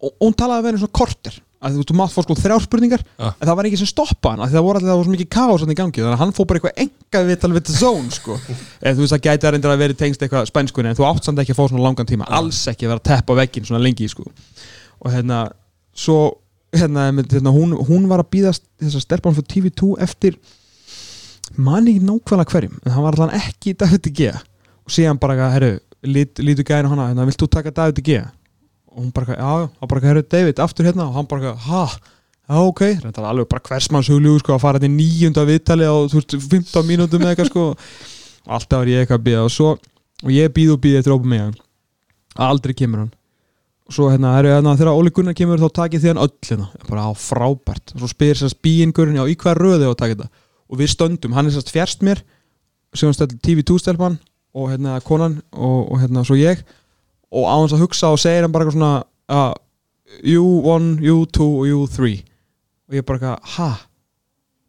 [0.00, 1.38] Og, hún talaði að vera svona korter.
[1.60, 3.34] Að þú, mátt fór sko þrjár spurningar Ja.
[3.36, 5.60] en það var ekki sem stoppa hann það voru alltaf það var svo mikið kaos
[5.60, 8.36] hann í gangi þannig að hann fór bara eitthvað enga vital við zone sko.
[8.80, 11.28] Eða þú veist að gæti að reynda að vera tengst eitthvað spænskunni en þú átt
[11.28, 13.82] samt ekki að fá svona langan tíma alls ekki að vera að teppa veggin svona
[13.84, 14.24] lengi sko.
[15.04, 15.42] Og hérna
[15.92, 16.16] svo
[16.72, 20.40] hérna, hérna hún, hún var að býðast þessar stelpann fyrir TV2 eftir
[21.56, 25.78] manni ekki nákvæmlega hverjum en hann var allan ekki David G og síðan bara, herru,
[26.06, 28.20] lít, lítu gæðin hana hérna, vilt þú taka David G
[28.90, 31.06] og hún bara, já, og bara, herru, David, aftur hérna.
[31.06, 31.84] Og hann bara, ha,
[32.48, 32.82] já, ok.
[33.04, 36.36] Þetta er alveg bara hversmanns hugljú, sko, að fara í nýjunda viðtali á, þú veist,
[36.50, 39.70] 15 mínútum eða eitthvað, sko, og alltaf var ég eitthvað að býða og svo,
[40.24, 41.62] og ég býð og býð eftir ópa mig,
[42.50, 43.14] aldrei kemur hann.
[43.86, 46.68] Og svo, hérna, herru, hérna, þegar Óli Gunnar kemur þá takið því hann öll, hérna,
[46.90, 47.94] bara, á, frábært.
[47.94, 50.30] Svo spyr sérst bíingurinn, já, í hvað röði á að taka þetta
[50.70, 52.22] og við stöndum, hann er sérst fjärst mér
[52.94, 54.18] sem stelp TV2 stelpan
[54.54, 56.62] og hérna konan og, og hérna svo ég.
[57.30, 58.94] Og á hans að hugsa og segir hann bara eitthvað svona
[59.30, 59.52] uh,
[60.26, 62.24] you one, you two og you three.
[62.90, 63.70] Og ég bara eitthvað, ha?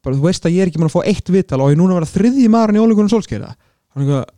[0.06, 1.82] Bara þú veist að ég er ekki mann að fá eitt vital og ég er
[1.82, 3.56] núna að vera þriðji maðurinn í ólíkunum solskeiða
[3.92, 4.30] hann eitthvað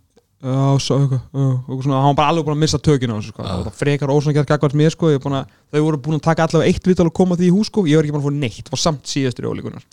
[0.44, 4.12] og svona, hann var bara alveg búin að missa tökina þessu, sko, og það frekar
[4.12, 7.38] ósangjarn gagvart mér, sko, að, þau voru búin að taka allavega eitt vital og koma
[7.40, 9.54] því í hús, sko, ég var ekki búin að fá neitt, var samt síðastur í
[9.54, 9.86] ólíkunar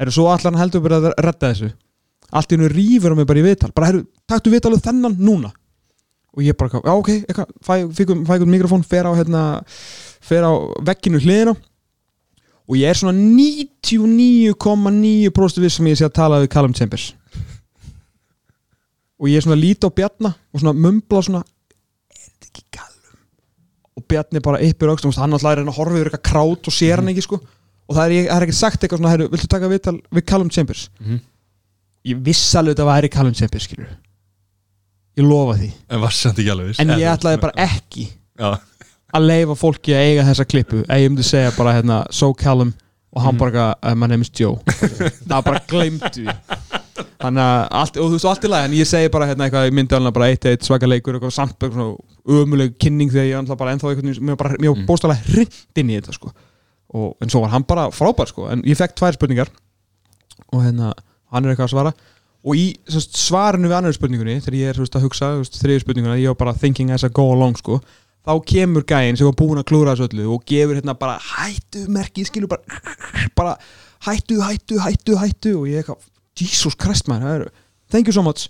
[0.00, 1.66] Herru, svo allan heldur bara að redda þessu.
[2.32, 4.00] Allt í hennu rýfur á mig bara í vital bara, herru,
[4.30, 5.50] taktu vitalið þennan núna.
[6.32, 9.42] Og ég bara, já, ok, eitthvað fæ, fækum mikrofón, fer á hérna
[10.24, 10.52] fer á
[10.86, 11.54] vegginu hliðina.
[12.70, 17.06] Og ég er svona 99,9% við sem ég sé að tala við Callum Chambers.
[19.20, 23.14] Og ég er svona lít á Bjarna og svona mumbla svona er þetta ekki Callum?
[23.98, 26.96] Og Bjarni bara yppir aukstum hann alltaf er að horfa yfir eitthvað krát og sér
[27.02, 27.36] hann ekki sko
[27.90, 30.52] og það er, ég, það er ekki sagt eitthvað svona viltu taka viðtal við Callum
[30.54, 30.86] Chambers?
[31.02, 31.18] Mhm.
[32.10, 33.90] ég viss alveg þetta væri Callum Chambers skilur
[35.18, 35.70] ég lofa því.
[35.90, 38.06] En alveg en ég ætlaði bara ekki
[38.40, 38.54] Já,
[39.12, 40.84] að leifa fólki að eiga þessa klippu.
[40.86, 42.72] Að ég myndi segja bara hérna so Callum
[43.10, 44.60] og hann bara uh, my name is Joe.
[45.28, 46.36] Það bara glemdu því.
[47.20, 49.66] Þannig að allt, og þú veist allt í lagi en ég segi bara hérna eitthvað,
[49.66, 53.26] ég myndi alveg bara eitt eitt svaka leikur eitthvað samt eitthvað svona ömuleg kynning þegar
[53.28, 56.16] ég alltaf bara ennþá eitthvað mér var bara, mér var bóstalega hrind inn í þetta
[56.16, 56.32] sko
[56.90, 58.48] og en svo var hann bara frábær sko.
[58.50, 59.50] En ég fekk tvær spurningar.
[60.50, 60.92] Og hérna
[61.30, 61.94] hann er eitthvað að svara.
[62.40, 65.32] Og í sem sagt, svarinu við annar spurningunni þegar ég er sem sagt, að hugsa
[65.60, 67.82] þriðju spurninguna, ég var bara thinking as I go along sko
[68.26, 71.86] þá kemur gæinn sem var búinn að klúra þessu öllu og gefur hérna bara hættu
[71.92, 72.80] merki, skilur bara
[73.36, 73.54] bara
[74.06, 76.04] hættu, hættu, hættu, hættu og ég eitthvað,
[76.36, 77.24] Jesus Christ man
[77.90, 78.48] thank you so much.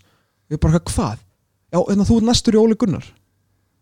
[0.51, 1.19] Ég bara hvað,
[1.73, 3.07] já, hérna þú er næstur í Óli Gunnar.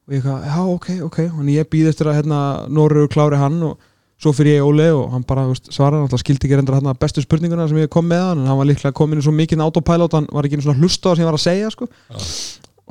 [0.07, 1.19] Og ég eitthvað, já, ok, ok.
[1.41, 3.88] Og ég býð eftir að hérna Norrur klári hann og
[4.19, 7.23] svo fyrir ég Óli og hann bara veist, svaraði, hann skildi ekki reyndar hérna bestu
[7.23, 10.17] spurninguna sem ég kom með hann, en hann var líklega komin í svo mikið autopilot,
[10.19, 11.85] hann var ekki einu svona hlusta á það sem ég var að segja sko.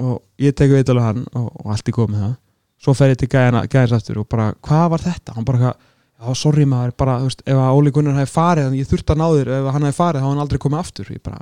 [0.07, 2.33] og ég teku veit alveg hann og, og allt í með það.
[2.77, 5.29] Svo fer ég til gæðins aftur og bara, hvað var þetta?
[5.35, 8.91] hann bara, já, sorry maður, bara, veist, ef að Óli Gunnar hefði farið, þannig ég
[8.91, 11.07] þurfti að ná þér ef hann hefði farið, þá hann aldrei komið aftur.
[11.11, 11.39] Ég bara,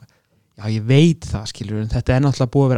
[0.55, 2.71] já, ég veit það, skilur en þetta er náttúrulega búið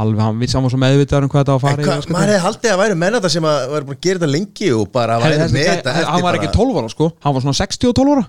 [0.00, 2.44] alveg, hann við saman svo meðvitaður um hvað þetta á að fara í, maður hefði
[2.44, 5.18] haldið að væri menn þetta sem að væri búin að gera þetta lengi og bara
[5.22, 7.10] væri með þetta eftir hann var ekki 12 ára sko.
[7.24, 8.24] Hann var svona 62 ára.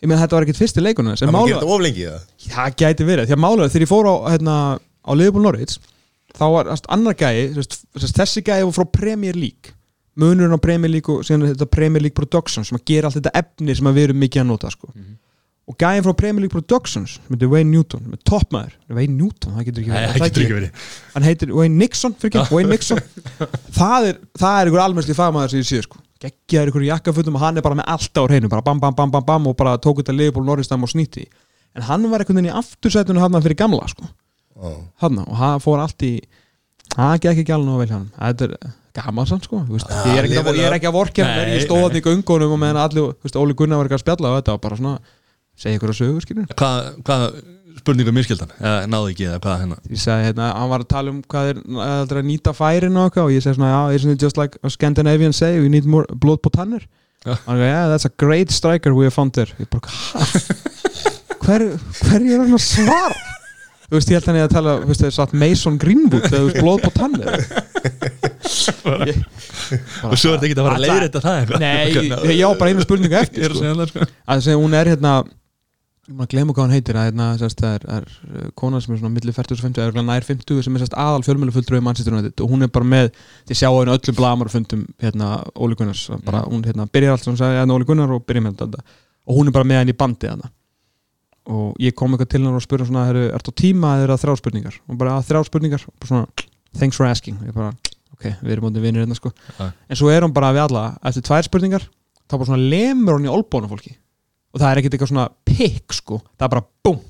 [0.00, 2.04] Ég meina þetta var ekkit fyrsti leikunum Það var að mála, gera þetta of lengi
[2.08, 5.74] það það gæti verið því að málega þegar ég fór á, hérna, á Liverpool Norwich
[6.36, 9.74] þá var annar gæi þess, þess, þessi gæi var frá Premier League.
[10.20, 13.34] Munurinn á Premier League og síðan þetta Premier League Productions sem að gera allt þetta
[13.42, 14.88] efni sem að við erum mikið að nota sko.
[15.70, 18.72] Og gæðin frá Premier League Productions heitir Wayne Newton, með toppmaður.
[18.90, 20.86] Wayne Newton, það getur ekki verið, það getur ekki verið.
[21.14, 23.02] Hann heitir Wayne Nixon fyrir ekki, Wayne Nixon.
[23.76, 27.44] Það er, það er ykkur almennsli fagmaður sem ég sé sko, geggjaður ykkur jakkafutum og
[27.46, 29.76] hann er bara með allt á hreinu, bara bam bam bam bam bam og bara
[29.80, 31.28] tók þetta liðból Norristam og snýtti
[31.78, 34.08] en hann var einhvern veginn í aftursætunum hann fyrir gamla sko,
[34.58, 34.74] Ó.
[35.04, 36.16] hann og hann fór allt í
[36.96, 39.60] það gekk ekki alveg nú vel hjá hann þetta er gaman sann sko.
[39.70, 43.14] Ja, ég, er ekki, að- að vorkja ég stóð hann í göngunum og meðan allir,
[43.38, 44.96] Óli Gunnar var ekki að spjalla og þetta var bara svona,
[45.60, 47.24] segja ykkur að sögu skilur Hvað, hvað
[47.80, 48.50] spurningu miskildan?
[48.60, 49.76] Eða náðu ekki eða hvað hérna?
[49.94, 51.60] ég sagði hérna, hann var að tala um hvað er
[52.20, 55.32] að nýta færin og eitthvað og ég segi svona, já, isn't it just like Scandinavian
[55.36, 56.84] say, we need more blood på tannir
[57.20, 57.34] Já.
[57.46, 59.92] hann sagði, yeah, that's a great striker we have found there ég bara,
[61.44, 61.66] hver,
[62.00, 63.18] hver er hann að svara?
[63.90, 66.40] þú veist, ég held hann að tala, þú veist, það er satt Mason Greenwood þú
[66.46, 67.28] veist, blóð på tannir
[69.06, 69.20] Ég-
[70.04, 71.74] Og svo er þetta ekki að fara að þetta það Nei,
[72.34, 74.06] ég, á bara einu spurningu eftir er að sko.
[74.08, 75.12] það sko að hún er hérna
[76.16, 79.00] maður glemur hvað hann heitir að hérna, sérst, það er, er uh, kona sem er
[79.00, 82.50] svona milli 40 og 50 eða nær 50 sem er sérst aðal fjölmjölufulltrúi United og
[82.50, 83.10] hún er bara með
[83.48, 87.32] þið sjá henni öllum blamar fundum hérna Óli Gunnars bara, hún hérna, byrjar allt sem
[87.32, 88.82] hún sagði hérna Óli Gunnar og byrjar með þetta
[89.30, 90.50] og hún er bara með henni í bandi þarna.
[91.50, 94.24] Og ég kom eitthvað til hennar og spurði svona er þetta tíma eða er það
[94.24, 94.76] þrjá spurningar?
[94.86, 95.86] Og bara þrjá spurningar.
[95.88, 96.44] Og bara svona
[96.78, 97.38] thanks for asking.
[97.46, 97.70] Ég bara
[98.16, 99.32] ok, við erum mótið vinnir hérna sko.
[99.60, 101.86] En svo er hún bara við alla eftir tvær spurningar
[102.30, 103.96] þá bara svona lemur hún í olbónu fólki
[104.50, 106.20] og það er ekkert eitthvað svona pikk sko.
[106.36, 107.02] Það er bara búm.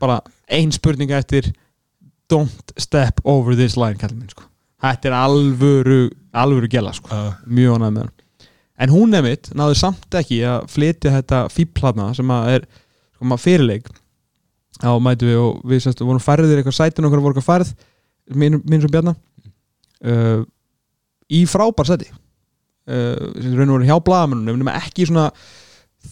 [0.00, 0.18] Bara
[0.52, 1.52] ein spurninga eftir
[2.32, 4.46] don't step over this line minn sko.
[4.82, 6.00] Þetta er alvöru
[6.36, 7.10] alvöru gæla sko.
[7.10, 7.34] Já.
[7.46, 8.16] mjög ánægð með hann
[8.76, 12.66] en hún nefnitt náðu samt ekki að flytja þetta fíplatna sem að er
[13.16, 13.88] sko fyrirleik.
[14.84, 17.70] Á mætu við og við semst vorum færðir eitthvað sætin okkar voru eitthvað færð
[18.36, 19.14] minn, minn sem bjarna.
[20.04, 20.44] Uh,
[21.32, 22.10] í frábær sæti.
[22.86, 25.30] Uh, sem raun og voru hjá blagamennunum ekki svona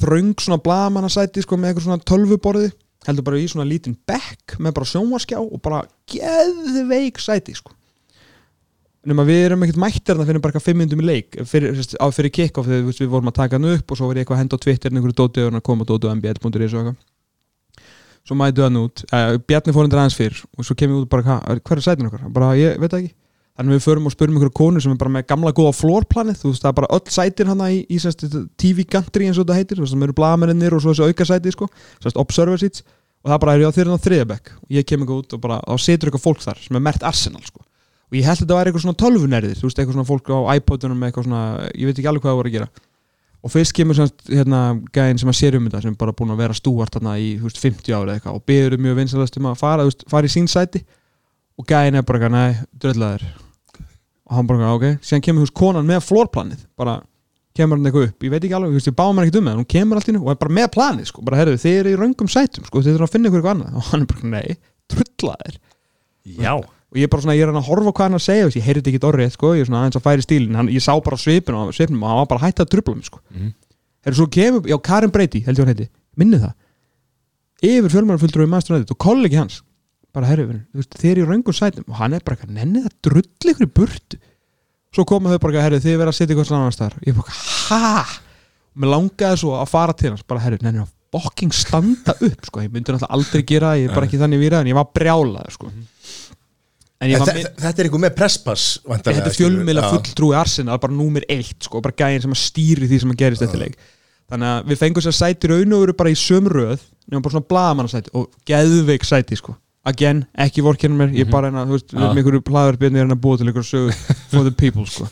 [0.00, 2.72] þröng svona blagamannasæti sko með eitthvað svona tölvuborði
[3.04, 7.74] heldur bara í svona lítinn bekk með bara sjónvarskjá og bara geðveik sæti sko.
[9.04, 11.74] Nema við erum ekkert mættir þarna fyrir bara eitthvað fimm myndum í leik fyrir,
[12.16, 14.56] fyrir kick-off þegar við vorum að taka hann upp og svo ég eitthvað að henda
[14.56, 16.96] á Twitter einhverju dóti og hann að koma dóti á mbl.is og eitthvað.
[18.24, 21.10] Svo mætu hann út uh, Bjarni fór hendur aðeins fyrr og svo kem ég út
[21.12, 22.24] bara "Ha, hver er sætin okkar?
[22.32, 23.12] bara ég veit ekki
[23.55, 26.40] þannig við förum og spurum einhverju konu sem er bara með gamla góða floorplanið.
[26.40, 28.24] Þú veist það er bara öll sætin hann í, í sérst,
[28.59, 31.68] TV gantri eins og þetta heitir það eru blagamennir og svo þessi auka sæti sko,
[32.02, 32.82] sérst, observer seats.
[33.24, 35.40] Og það bara er ég á þeirra á þriðabekk og ég kem eitthvað út og
[35.40, 37.62] bara þá situr eitthvað fólk þar sem er mert Arsenal sko.
[38.10, 40.39] Og ég held að þetta væri eitthvað svona tölvunerðir þú veist, eitthvað svona fólk á
[40.59, 42.68] iPodunum með eitthvað svona, ég veit ekki alveg hvað það voru að gera.
[43.44, 44.60] Og fyrst kemur semst, hérna,
[44.93, 47.31] gæðin sem að sér um þetta sem er bara búin að vera stúart þarna í
[47.40, 50.28] þú veist, 50 ára eitthvað og byður mjög vinsalast um að fara, þú veist, fara
[50.28, 50.85] í sín sæti.
[51.60, 53.24] Og gæðin er bara, nei, dröllaður
[54.24, 54.86] og hann bara, ok.
[55.05, 57.01] Síðan kemur veist, konan með flórplanið bara
[57.55, 59.68] kemur hann eitthvað upp, ég veit ekki alveg, ég báum hann ekkert um það hún
[59.70, 61.24] kemur allt í nú og er bara með planið, sko.
[61.26, 63.76] Bara, herru, þið eru í röngum sætum, sko, þið þurfum að finna ykkur eitthvað annað.
[63.78, 64.56] Og hann er bara, nei,
[64.90, 65.60] drullaður
[66.24, 66.55] Já.
[66.56, 68.59] Og ég er bara svona, ég er hann að horfa hvað hann að segja veist,
[68.59, 70.92] ég heyrði ekki orðið, sko, ég er svona aðeins að færi stílin hann, ég sá
[71.05, 73.20] bara svipin og svipin og hann var bara hægt að trubla mig, sko.
[73.34, 73.51] Mhm.
[74.06, 76.55] Herru, svo kemur, já, Karin Breyti, held ég hann heiti minni það,
[77.66, 79.60] yfir fjölmjörnfulltrúi maður og kollegi hans
[80.14, 81.84] bara, herru, þú veist, þið er í röngum sætum.
[81.90, 84.20] Og hann er bara, eitthvað, nenni það drull ykkur í burtu.
[84.94, 87.38] Svo koma þau bara, herru, þið verða að setja ykkur svona annars þar, ég bara,
[87.68, 88.04] ha?
[88.74, 92.46] Og mér langaði svo að fara til hans bara, herru, nenni það fucking standa upp
[92.48, 94.88] sko, ég myndi náttúrulega aldrei gera ég er bara ekki þannig výrað en ég var
[94.98, 95.68] brjálaður sko.
[97.28, 99.28] Þe- Þetta er einhver með presspass þetta er
[99.84, 99.90] Já.
[99.92, 103.42] fulltrúi Arsenal bara númer eitt sko, bara gæðin sem að stýri því sem að gerist
[103.44, 103.76] þetta leik.
[104.32, 106.80] Þannig að við fengum sér sæti raun og veru bara í sömröð
[107.12, 109.54] nema bara svona blagamannasæti og geðveik sæti sko
[109.89, 113.24] again, ekki vorkennum mér, ég bara hérna, þú veist, við erum einhverju plaðarbyrni hérna að
[113.24, 115.09] búa til einhverju sögu for the people sko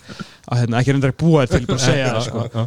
[0.48, 2.64] að hérna, ekki að búa þetta til, bara segja það sko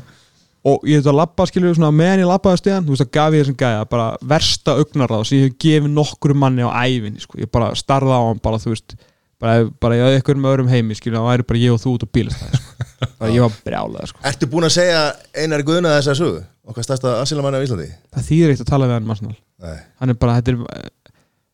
[0.65, 3.35] og ég þetta að labba skilur svona meðan ég labbaði stegan, þú veist að gaf
[3.35, 7.37] ég þessum gæja bara versta augnaráð sem ég hef gefið nokkru manni á ævinni sko,
[7.41, 8.97] ég bara starða á hann bara þú veist,
[9.41, 12.05] bara, bara ég eitthvað með öðrum heimi skilur, það væri bara ég og þú út
[12.05, 12.89] á bílastæði sko.
[13.21, 14.25] bara ég var brjálað sko.
[14.31, 15.01] Ertu búin að segja
[15.37, 16.41] Einar Guðna þessa sögu?
[16.65, 17.91] Okkar stærsta asilamanni á Íslandi?
[18.15, 20.89] það þýðir eitt að tala við hann Nei hann er bara, þetta er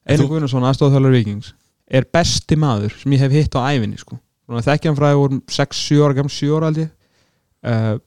[0.10, 1.52] Einar Guðnarsson, aðstofþjóðlar vikings
[1.91, 4.18] er besti maður sem ég hef hitt á ævinni sko.
[4.52, 7.99] þekkja hann frá að vorum 6-7 ára gammal, 7 ára aldrei uh,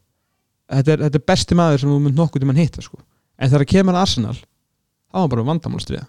[0.72, 2.98] þetta, er, þetta er besti maður sem þú mynd nokkuð til mann hitta sko.
[3.38, 6.06] en þegar kemur að Arsenal þá er hann bara vandamálstriða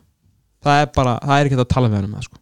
[0.66, 2.42] það er bara, það er ekki hægt að tala við hann um það sko.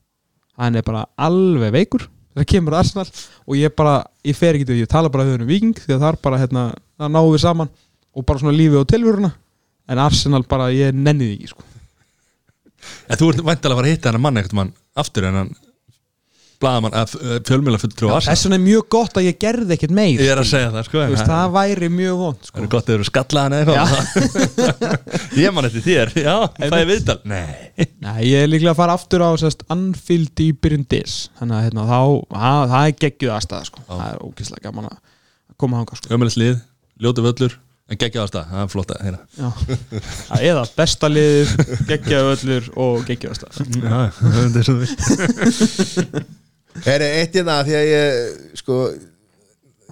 [0.64, 4.78] hann er bara alveg veikur þegar kemur Arsenal og ég bara ég fer ekki til
[4.78, 6.66] því, ég tala bara við hann um viking því að það er bara, hérna,
[7.02, 7.74] það náum við saman
[8.14, 9.34] og bara svona lífið og tilvöruna
[9.90, 11.66] en Arsenal bara, ég nenni því ekki sko.
[13.10, 14.74] En þú ert væntalega að fara að hitta hennar mann ekkert mann
[15.04, 15.54] aftur en hann
[16.64, 17.14] blaðamann að
[17.48, 20.22] fjölmjöla fulltrú á þess vegna er mjög gott að ég gerði ekkert meir.
[20.22, 22.62] Ég er að segja það sko Þú veist, það væri mjög vond Það sko.
[22.64, 25.34] er gott að þau eru skallaðan eða eitthvað.
[25.44, 27.18] Ég man eftir þér, já, það er viðtal.
[27.28, 27.88] Nei.
[28.06, 31.66] Nei, ég er líklega að fara aftur á sérst, Anfield í byrjun dis þannig að
[31.68, 32.00] hérna, þá,
[32.38, 33.84] það, það er geggjuð aðstæða sko.
[33.90, 34.98] það er ógeðslega gaman að
[35.64, 36.14] koma hanga sko.
[36.16, 36.58] Ömjölis lið,
[37.04, 37.58] ljótu völlur
[37.92, 39.18] En geggja á stað, það er flott að heyra.
[39.36, 39.50] Já.
[40.30, 41.50] Það eða besta liðið
[41.90, 45.00] geggjaðu öllur og geggjaðu aðstæða Já, það er svo þú vilt.
[46.94, 48.08] Er eitt hérna því að ég
[48.64, 48.78] sko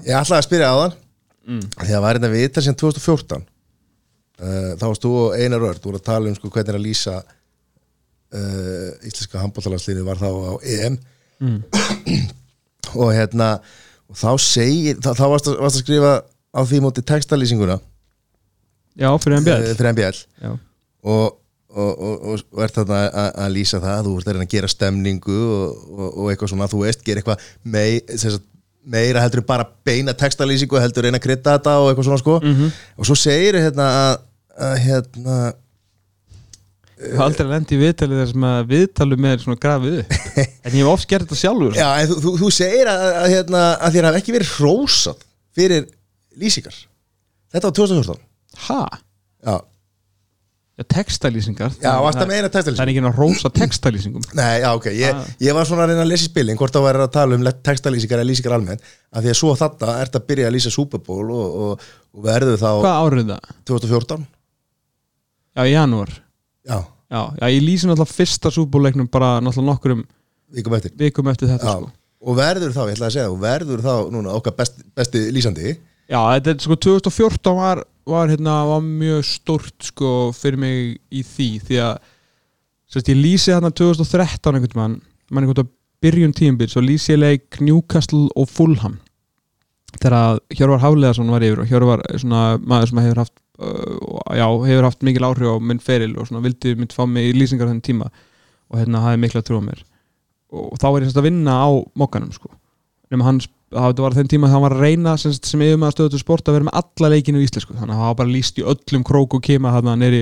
[0.08, 0.98] ég ætlaði að spyrja á þann
[1.42, 1.62] Mm.
[1.74, 5.82] því að var hérna við þetta sem 2014 uh, þá varst þú og Einar Örd
[5.88, 10.54] voru að tala um sko hvernig er að lýsa uh, íslenska handbóltalandsliðinu var þá á
[10.62, 11.00] EM.
[12.94, 13.48] Og hérna
[14.12, 16.14] og þá segir, þá, þá varst, að, varst að skrifa
[16.52, 17.80] á því móti textalýsinguna.
[19.00, 20.18] Já, fyrir uh, björn fyrir MBL
[21.02, 21.38] og,
[21.72, 24.72] og, og, og, ert þarna að, að lýsa það þú ert að reyna að gera
[24.72, 28.44] stemningu og, og, og eitthvað svona, þú veist, gera eitthvað mei, sagt,
[28.82, 32.38] meira heldur bara beina textalýsingu, heldur reyna að krydda þetta og eitthvað svona sko.
[32.98, 34.14] Og svo segir hérna að,
[34.68, 35.40] að hérna
[37.02, 40.16] ég hef aldrei lendi í viðtalið þar sem að viðtalið með er svona grafið upp.
[40.68, 41.78] En ég hef oft gert þetta sjálfur.
[41.78, 45.24] Já, en þú, þú, þú segir að, að, hérna, að þér hafi ekki verið hrósað
[45.58, 45.88] fyrir
[46.40, 46.76] lýsingar.
[47.52, 48.20] Þetta var 2014
[48.68, 48.82] Ha?
[49.46, 49.60] já,
[50.88, 51.72] textalýsingar.
[51.82, 54.24] Já að meina Það er ekki að rósa textalýsingum.
[54.34, 55.26] Nei, já, ok, ég, Ah.
[55.40, 57.44] ég var svona að reyna að lesa í spilin hvort það væri að tala um
[57.44, 58.82] textalýsingar eða lýsingar almennt
[59.14, 61.86] af því að svo þetta ert að byrja að lýsa Super Bowl og, og,
[62.16, 63.52] og verður þá Hvað árið það?
[63.66, 64.26] 2014
[65.52, 66.12] Já, í janúar.
[66.66, 66.80] Já,
[67.12, 70.04] Já, já ég lýsi náttúrulega fyrsta súbúleiknum bara náttúrulega nokkurum
[70.56, 70.92] vikum eftir.
[70.98, 71.92] vikum eftir þetta Já, sko.
[72.24, 75.74] og verður þá, ég ætla að segja, og verður þá núna okkar best, besti lýsandi
[76.12, 81.22] Já, þetta er sko 2014 var, var, hérna, var mjög stórt sko fyrir mig í
[81.24, 81.94] því því að
[82.92, 84.98] sérst, ég lýsi hérna 2013 einhvern mann,
[85.32, 88.98] mann einhvern veginn byrjun tíumbil, svo lýsi ég leik Newcastle og Fulham.
[89.94, 94.22] Þegar að Hjörvar Hafleðarsson var yfir og Hjörvar er svona maður sem hefur haft uh,
[94.36, 97.36] já, hefur haft mikil áhrif á minn feril og svona vildi mynd fá mig í
[97.38, 99.86] lýsingar þenn tíma og hérna hafði mikla trú á mér.
[100.52, 102.52] Og þá er ég semst að vinna á mokkanum sko
[103.12, 103.40] nema hann,
[103.72, 106.12] það var þenn tíma að hann var að reyna sem, sem yfir með að stöðu
[106.14, 108.60] til sport að vera með alla leikinu í íslensku, þannig að það var bara líst
[108.60, 110.22] í öllum krók og kema hann neyri,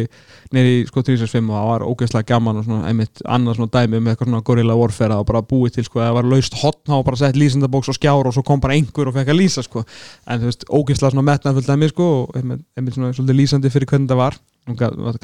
[0.53, 4.13] neyri sko 365 og það var ógeðslega gaman og svona einmitt annað svona dæmi með
[4.13, 7.07] eitthvað svona gorilla warfare og bara búið til sko, það var laust hotn, það var
[7.09, 9.85] bara sett lýsindabóks og skjár og svo kom bara einhver og fekk að lýsa sko,
[10.29, 14.09] en þú veist, ógeðslega svona metnaðfullt dæmi sko og einmitt, einmitt svona lýsandi fyrir hvernig
[14.13, 14.39] það var,
[14.77, 15.17] gat- var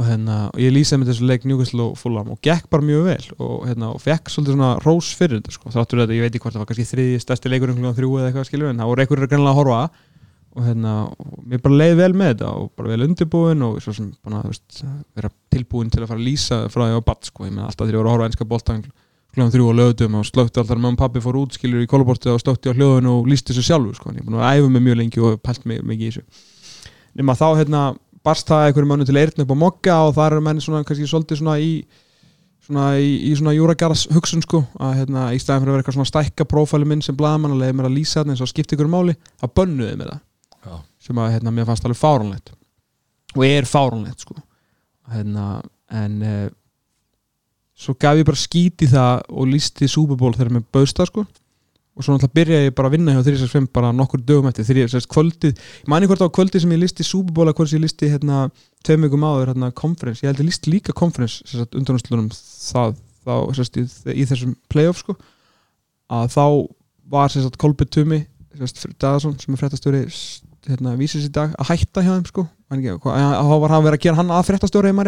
[0.00, 2.86] að og, hérna, og ég lýsaði með þessu leik Newcastle og Fulham og gekk bara
[2.86, 5.72] mjög vel og, hérna, og fekk svolítið svona rós fyrir þetta sko.
[5.74, 8.30] þráttur þetta, ég veit ekki hvort það var kannski þriði stærsti leikur um þrjú eða
[8.30, 9.82] eitthvað skilju en það voru einhverjur greinlega að horfa
[10.50, 13.94] og, hérna, og mér bara leiði vel með þetta og bara vel undirbúin og svo
[13.96, 14.80] sem bara, þú veist,
[15.18, 17.46] vera tilbúin til að fara að lýsa frá því á batt sko.
[17.46, 18.84] ég meina alltaf þegar ég voru að horfa einska boltan
[19.30, 22.40] klukkan þrjú og lögutum og slökti alltaf með pappi fór út skilur í kólabortið og
[22.42, 24.10] stótti á hljóðun og lýsti þessu sjálfur sko.
[24.10, 26.24] Ég er búin að æfa mig mjög lengi og pælt mig mikið í þessu
[27.18, 27.82] nema þá hérna
[28.26, 31.08] barst það einhverjum mannu til eirn upp á mokka og það eru menn svona kannski
[31.08, 31.72] svolítið svona í
[32.70, 35.96] svona í, í svona júragarðs hugsun sko að hérna í staðin fyrir að vera eitthvað
[35.98, 38.76] svona stækka prófæli minn sem blaðmann að leiði mér að lýsa þarna eins og skipta
[38.76, 40.22] ykkur máli að bönnuði mér það.
[40.60, 40.74] Já.
[41.00, 42.52] sem að hérna mér fannst alveg fáránlegt.
[43.32, 44.36] Og er fáránlegt sko.
[45.10, 45.46] Hérna
[45.96, 46.48] en uh,
[47.80, 51.10] svo gaf ég bara skít í það og lísti Super Bowl þegar mér bauðst það
[51.10, 51.24] sko
[52.00, 54.80] og svo náttúrulega byrjaði ég bara að vinna hjá 365 bara nokkur dögum eftir þegar
[54.86, 55.60] ég sérst kvöldið.
[55.84, 58.46] Ég mani hvort á kvöldið sem ég listi að hvort ég listi hérna
[58.86, 63.76] tveim vikum áður hérna conference, ég held ég listi líka conference sérst undanústlunum þá sérst
[63.76, 63.84] í,
[64.16, 65.16] í þessum playoff sko.
[66.10, 66.44] Að þá
[67.12, 68.22] var sérst Kolbjörn Tumi
[68.56, 70.06] sérst Dagason sem er fréttastjóri
[70.68, 72.46] hérna vísis í dag að hætta hjá þeim sko.
[72.70, 74.46] Þá var hann verið að gera hann að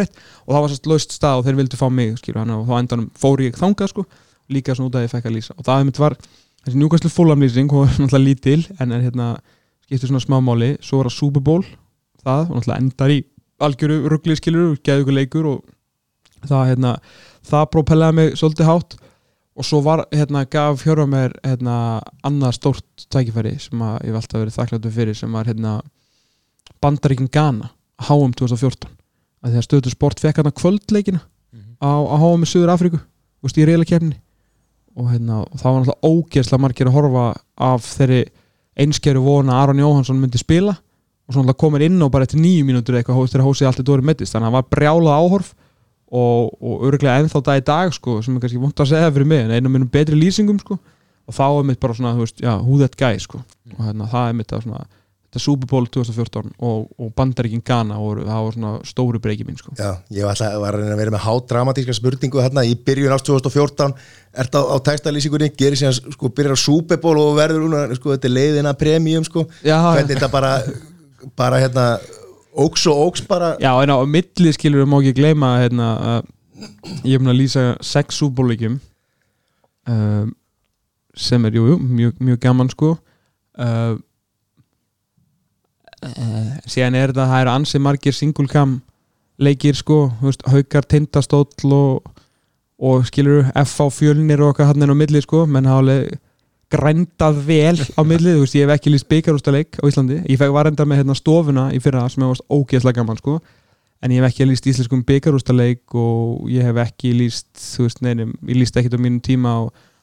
[0.01, 0.21] rétt.
[0.45, 2.77] Og það var sérst laust stað og þeir vildu fá mig skilur hann og þá
[2.79, 4.05] endanum fór ég þangað sko.
[4.51, 5.55] Líka svona út að ég fekk að lýsa.
[5.55, 6.17] Og það einmitt var
[6.63, 9.27] þessi njúkastlu fólamlýsing hún var náttúrulega lítil en er hérna
[9.83, 11.63] skiptir svona smámáli, svo var það Super Bowl
[12.23, 13.19] það og náttúrulega endar í
[13.63, 16.93] algjöru ruggli skilur, geðu ykkur leikur og það hérna
[17.47, 18.95] það propellaði mig svolítið hátt.
[19.53, 21.75] Og svo var hérna gaf hjörfa mér hérna
[22.25, 25.75] annað stórt tækifæri sem að ég hef alltaf verið þakkláttur fyrir sem var hérna
[26.81, 27.69] Bandaríkin Ghana
[28.01, 28.89] HM 2014
[29.43, 31.21] að því að stöðu sport fekk hérna kvöldleikina
[31.77, 34.17] á, á HM í Suður Afríku og reyla kefni
[34.95, 37.25] og, hérna, og það var náttúrulega ógeðslega margir að horfa
[37.69, 38.23] af þeirri
[38.83, 42.41] einskeru vona að Aron Jóhansson myndi spila og svo náttúrulega komir inn og bara eftir
[42.41, 45.53] nýju mínútur eitthvað þegar hósið alltaf dórið mettist þannig að það var brjálað áhorf
[46.13, 49.29] og, og örglega ennþá dag í dag sko, sem er kannski vont að segja fyrir
[49.29, 52.53] mig en einu mínum betri lýsingum sko, og þá er mitt bara svona veist, já,
[52.61, 53.41] who that guy sko.
[53.77, 54.83] og hérna, það er mitt að svona
[55.33, 59.57] þetta Super Bowl 2014 og, og Bandaríkin Ghana og það var svona stóru breyki mín
[59.57, 59.73] sko.
[59.79, 63.95] Já, ég var, að vera með hádramatíska spurningu hérna í byrjun ást 2014
[64.33, 68.15] ert á, á textalýsingunni, gerir síðan sko, byrjar á Super Bowl og verður núna sko,
[68.15, 69.45] þetta er leiðina premium sko.
[69.61, 70.53] Já, hvernig þetta bara,
[71.37, 71.87] bara hérna
[72.53, 73.53] óks og óks bara.
[73.61, 76.31] Já, en á milli skilur við má ekki gleyma hérna, að
[77.03, 78.79] ég er búin að lýsa sex Bowl leikjum
[79.89, 80.31] um,
[81.13, 82.95] sem er, jú, jú, mjög, mjög gaman sko.
[83.53, 83.99] Uh,
[86.01, 88.79] uh, síðan er þetta það eru ansi margir single cam
[89.41, 90.07] leikir sko,
[90.49, 92.13] haukar tindastóll og,
[92.83, 96.17] og skilur F á fjölnir og okkar hann er á milli sko, menn alveg
[96.73, 100.55] grændað vel á milli, þú veist, ég hef ekki líst byggarústaleik á Íslandi, ég fekk
[100.55, 103.37] varenda með hérna stofuna í fyrra sem hefur varst ógeðslega gaman sko.
[104.03, 108.33] En ég hef ekki líst íslenskum byggarústaleik og ég hef ekki líst þú veist, neinum,
[108.49, 109.61] ég líst ekkit á mínum tíma á,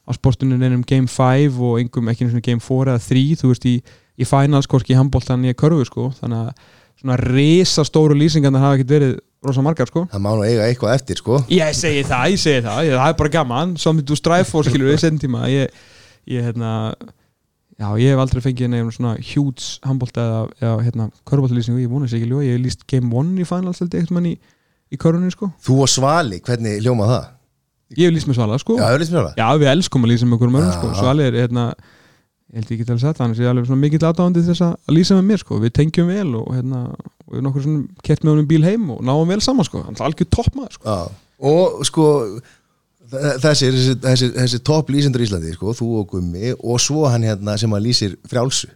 [0.09, 3.51] á sportunum neinum Game 5 og engum ekki einu svona Game 4 eða 3 þú
[3.51, 3.75] veist, í,
[4.17, 8.79] í finals, hvorki í handbóltan ég körfu sko, þannig að svona risa stóru lýsingarna hafa
[8.79, 10.05] ekkert verið rosa margar sko.
[10.11, 11.39] Það má nú eiga eitthvað eftir sko.
[11.53, 13.73] Ég segi það, ég segi það, ég, það er bara gaman.
[13.81, 15.47] Something to strive for, skilur við, setjum tíma.
[15.53, 15.81] Ég,
[16.29, 16.75] ég, hérna
[17.81, 22.13] Já, ég hef aldrei fengið nefnum svona huge handbólta eða, eða hérna, körbóltalýsingu, ég vonast
[22.13, 24.35] ekki ljó Ég hef líst Game 1 í finals, eitthvað mann í,
[24.93, 25.49] í körunni, sko.
[25.65, 27.31] Þú og Svali, hvernig hljóma það?
[27.97, 28.77] Ég hef líst með Svala, sko.
[28.77, 28.85] Já,
[29.41, 30.93] Já, við elskum að lýsa með okkur mörgum, sko.
[31.01, 31.65] Svali er, hérna,
[32.51, 34.95] ég held ég get alveg sagt það Hann sé alveg svona mikill aðdáðandi þess að
[34.97, 35.59] lýsa með mér, sko.
[35.63, 36.85] Við tengjum vel og, hérna,
[37.27, 39.85] og við nokkur svona kert með honum bíl heim og náum vel saman, sko.
[39.87, 40.97] Hann er algjör toppmaður, sko.
[41.51, 42.09] Og sko
[43.11, 47.27] þessi, þessi, þessi, þessi topp lýsendur í Íslandi sko, þú og Gummi og svo hann
[47.27, 48.71] hérna sem að lýsir frjálsu.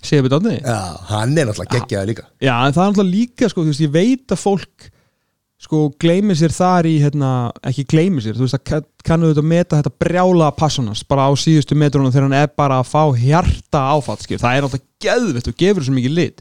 [0.00, 0.54] Sér við dátni?
[0.64, 0.78] Já,
[1.10, 2.24] hann er náttúrulega geggjaði líka.
[2.40, 4.86] Já, en það er náttúrulega líka, sko, þú veist, ég veit að fólk
[5.60, 7.30] sko, gleymi sér þar í hérna,
[7.68, 11.76] ekki gleymi sér, þú veist, að kannu þetta meta þetta brjála passionast bara á síðustu
[11.78, 15.58] metrunum þegar hann er bara að fá hjarta áfatt, skil, það er náttúrulega geðvitt og
[15.60, 16.40] gefur svo mikið lit.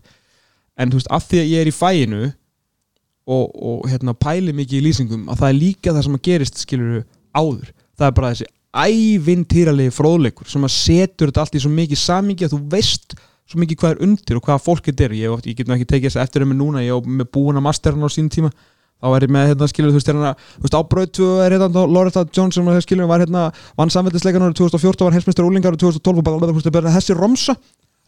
[0.79, 2.21] En þú veist, af því að ég er í fæinu
[3.29, 6.63] og, og hérna, pæli mikið í lýsingum að það er líka það sem að gerist,
[6.63, 7.03] skilur
[7.35, 11.99] áður, það er bara þessi ævintýralegi fróðleikur sem að setur þetta allt í svo mikið
[11.99, 13.15] samingi að þú veist
[13.49, 15.15] svo mikið hvað er undir og hvað fólk þetta er.
[15.17, 17.57] Ég, ég get nú ekki tekið þess eftir um mig núna ég er með búin
[17.57, 18.51] að masterna á sín tíma
[18.99, 21.83] þá er ég með hérna skilur þú veist hérna þú veist ábröð 2 er hérna
[21.87, 23.49] Loretta Johnson og skilur var hérna
[23.79, 27.55] vann samvældisleikan árið 2014 var heimsmeistar úlingar árið 2012 og bara, bara, bara þessi romsa.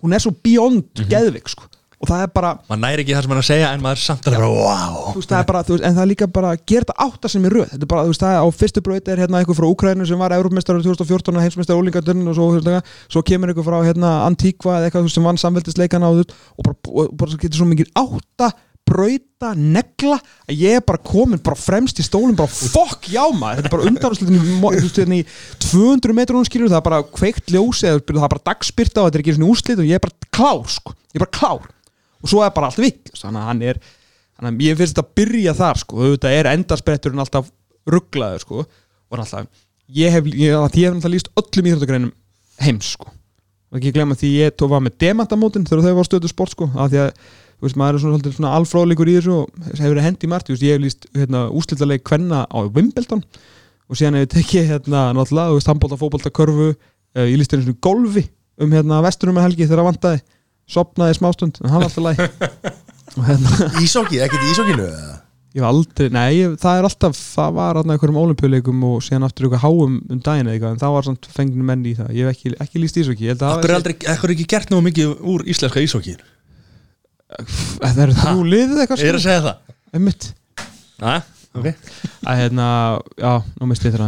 [0.01, 1.69] Hún er svo beyond geðvik sko.
[2.01, 3.99] Og það er bara maður næri ekki það sem hann er að segja en maður
[3.99, 6.09] er samt alveg bara wow þú veist, það er bara, þú veist, en það er
[6.09, 8.41] líka bara að þetta átta sem er röð, þetta er bara, þú veist, það er
[8.41, 12.31] á fyrstu braut er hérna eitthvað frá Úkrænu sem var Európmeistar 2014 og heimsmeistar ólingaturinn
[12.31, 15.19] og svo, þú veist, eitthvað, svo kemur eitthvað frá hérna Antíkva eða eitthvað þú veist,
[15.19, 18.49] sem vann samveldisleikana og, þú veist, og bara, og bara getur svo mikið átta
[18.88, 20.18] brauta, negla
[20.49, 23.76] að ég er bara komin bara fremst í stólinn bara fokk já maður, þetta er
[23.76, 25.26] bara undanúrslitin í, mo- þú veist, hérna í
[25.68, 29.24] 200 metrunum skilur það er bara kveikt ljósi það er bara dagspyrta og þetta er
[29.26, 31.70] ekki svona úrslit og ég er bara klár sko, ég er bara klár.
[32.22, 35.08] Og svo er bara allt vitt þannig að hann er þannig að ég finnst þetta
[35.08, 36.02] að byrja þar sko.
[36.03, 37.48] Auðvitað er endarspretturinn alltaf
[37.90, 38.66] rugglaður sko.
[39.10, 39.48] Og alltaf
[39.90, 40.53] ég hef, ég, ég
[40.86, 42.12] hef alltaf líst öllum íþróttagreinum
[42.62, 43.10] heims sko.
[43.72, 46.68] Og ekki glemma því ég tók var með demantamótin þegar þau var stöðu sport sko
[46.76, 47.12] af því að
[47.65, 50.81] veist maður er svona, svona alfróðleikur í þessu og hefur verið hendi margt, ég hef
[50.81, 53.23] líst hérna, úslitaleg kvenna á Wimbledon
[53.91, 57.53] og síðan hef ég tekið hérna náttúrulega, þú veist handbólta, fótbólta, körfu uh, ég líst
[57.53, 58.27] einu svona golfi
[58.61, 60.21] um hérna vesturum með helgi þegar það vantaði.
[60.71, 62.21] Sopnaði smástund, en hann var alltaf læg
[63.27, 65.17] hérna Ísokki, ekkert í ísokkinu eða?
[65.51, 69.49] Ég var aldrei, nei, það er alltaf það var alltaf einhverjum olimpíuleikum og síðan aftur
[69.49, 72.29] eitthvað háum um daginn eða eitthvað en það var samt fengni menn í það, ég
[72.29, 74.71] hef ekki, ekki líst ísokki ég held að Akkur er aldrei, akkur er ekki gert
[74.71, 76.15] náðu mikið úr íslenska ísóki
[77.82, 79.78] það eru þú liðið eitthvað Ég er að segja það.
[79.98, 80.28] Einmitt,
[81.02, 81.16] Na,
[81.58, 81.68] ok.
[82.30, 82.66] Að hérna,
[83.18, 84.06] já, nú misti ég það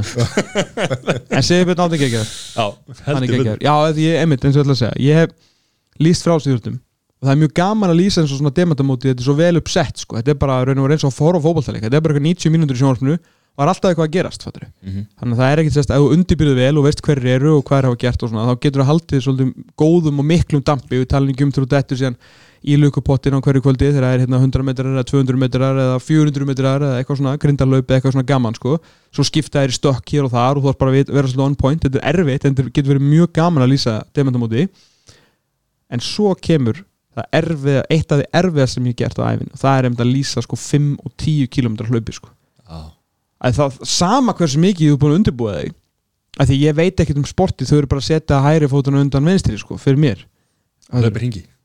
[1.34, 2.22] en segir betur náttúrulega ekki
[2.54, 2.66] Já,
[3.08, 4.96] hann er heldur ekki já, ég, einmitt, eins og ég ætla að segja.
[5.02, 6.78] Ég hef líst frálsýðurtum
[7.24, 9.56] og það er mjög gaman að lýsa eins og svona demantamóti þetta er svo vel
[9.62, 12.04] uppsett, sko, þetta er bara raun og verið eins og fór og fótballtaleik, þetta er
[12.04, 15.04] bara eitthvað 90 mínútur í sjónvarpinu og það er alltaf eitthvað að gerast, fattur Mhm.
[15.22, 17.64] þannig að það er ekkert sérst, ef þú undirbyrðu vel og veist hverju eru og
[17.70, 21.00] hvað er hafa gert og svona, þá getur þú haldið svolítið góðum og miklum dampi,
[21.00, 22.18] við talum ekki um til þú dettur síðan
[22.64, 26.00] í lukupottin á hverju kvöldi þegar það er hérna 100 metrar eða 200 metrar eða
[26.00, 28.78] 400 metrar eða eitthvað svona grindarlaup eða eitthvað svona gaman sko,
[29.14, 31.46] svo skipta þær í stökk hér og þar og þú þarf bara að vera svolítið
[31.46, 34.66] on point, þetta er erfitt en þetta getur verið mjög gaman að lýsa demantamóti
[35.94, 36.82] en svo kemur
[37.14, 40.04] það erfiða, eitt af því erfiða sem ég gert á æfin og það er einmitt
[40.06, 42.32] að lýsa sko 5 og 10 km hlaupi sko.
[42.64, 42.80] Já,
[43.44, 45.76] að það sama hversu mikið þú er búin að undirbúa þig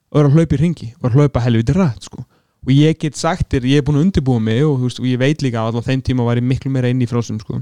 [0.09, 2.25] ég og eru að hlaupa í ringi og að hlaupa helviti rætt sko.
[2.67, 5.19] og ég get sagt þér, ég er búin að undirbúa mig og, veist, og ég
[5.21, 7.61] veit líka að allan þeim tíma var ég miklu meira inn í frásum sko.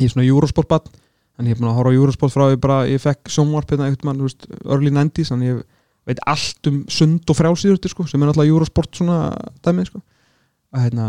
[0.00, 0.88] ég er svona Eurosport-bann
[1.36, 3.90] þannig ég er búin að horfa á Eurosport frá því bara ég fekk sjónvarp hérna
[3.90, 5.62] einhvern mann, early 90s þannig ég
[6.06, 9.20] veit allt um sund og frjálsýðurti sko, sem er náttúrulega Eurosport svona
[9.66, 10.02] dæmið sko.
[10.72, 11.06] að, hérna,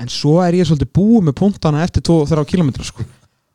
[0.00, 3.06] en svo er ég svolítið búið með punktana eftir 2-3 km sko.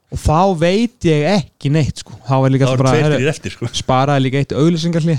[0.09, 2.15] Og þá veit ég ekki neitt sko.
[2.25, 2.93] þá er líka bara
[3.29, 3.69] eftir sko.
[3.77, 5.15] sparaði líka eitt auðlýsingarli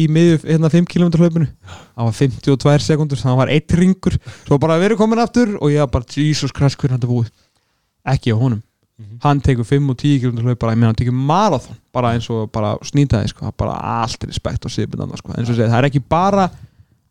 [0.00, 1.48] í miðju hérna 5 km hlaupinu.
[1.68, 5.56] Það var 52 sekundur, það var eitt ringur svo bara við erum komin aftur.
[5.60, 7.28] Og ég var bara Jesus Christ hvernig er búið?
[8.08, 8.62] Ekki á honum,
[9.20, 12.28] hann tekur 5 og 10 km hlaup bara, ég meina hann tekur marathon bara eins
[12.32, 15.56] og bara snýtaði sko, það er bara allt respekt og sýpinn annars sko, eins og
[15.58, 16.48] segja, það er ekki bara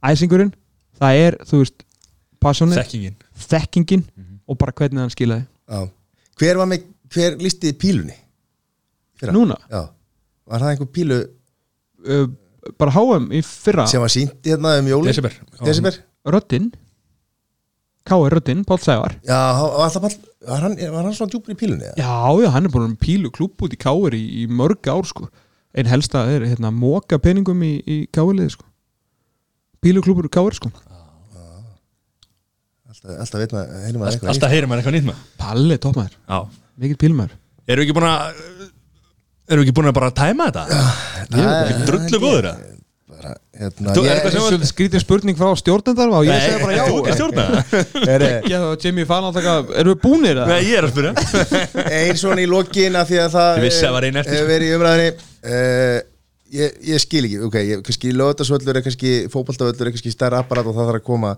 [0.10, 0.52] æsingurinn,
[0.98, 1.86] það er þú veist,
[2.42, 3.16] passionið, Þekkingin.
[3.50, 4.04] þekkingin
[4.50, 5.46] og bara hvernig hann skilaði.
[5.70, 5.82] Já.
[6.40, 8.16] Hver var með, hver listi pílunni?
[9.20, 9.36] Fyrra?
[9.36, 9.82] núna, Já,
[10.50, 11.18] var það einhver pílu
[12.08, 12.28] uh,
[12.80, 15.12] bara HM í fyrra sem var sínt hérna um jólin?
[15.12, 16.00] Desember Desember?
[16.30, 16.70] Röddinn
[18.10, 18.32] K.R.
[18.34, 20.16] Röddinn, Páll Sævar Já, var, það,
[20.48, 21.92] var, hann, var hann svona djúpur í pílunni?
[21.92, 22.00] eða?
[22.00, 24.18] Já, já, hann er búin með pílu klubb út í K.R.
[24.18, 25.28] í, í mörg ár sko
[25.78, 28.46] Einn helsta er hérna móka peningum í, í K.R.
[28.56, 28.66] sko
[29.84, 30.58] Pílu klubbur í K.R.
[30.58, 30.72] sko
[32.90, 36.18] Alltaf, alltaf veit maður, heyrðum maður eitthvað Alltaf heyrir maður eitthvað nýtt með Palli, toppmæður,
[36.26, 36.40] Já
[36.82, 37.38] mikill pílumæður
[37.70, 38.44] Erum við ekki búin að
[39.50, 40.84] Erum við ekki búin að bara tæma þetta?
[41.34, 42.66] Nei, drullu góður það?
[43.10, 46.60] bara, hérna, Þú- er ég, eitthvað sem- Svolítið skrítið spurning frá stjórnendar og ég segi
[46.62, 48.06] bara já Þú ekki stjórna það?
[48.14, 50.52] er, Já, Jimmy fann alltaf, erum við búnir það?
[50.54, 51.14] Nei, ég er að spyrja
[52.00, 54.46] ein svona í lokin af því að það Ég vissi að var ein eftir, hefur
[54.46, 54.54] sko.
[54.54, 55.10] verið í umræðinni
[55.50, 55.98] uh,
[56.62, 60.70] ég, ég skil ekki, ok, ég, kannski lögðarsvöllur er kannski, fótboltavöllur er kannski stærra apparat
[60.72, 61.34] og það þarf að koma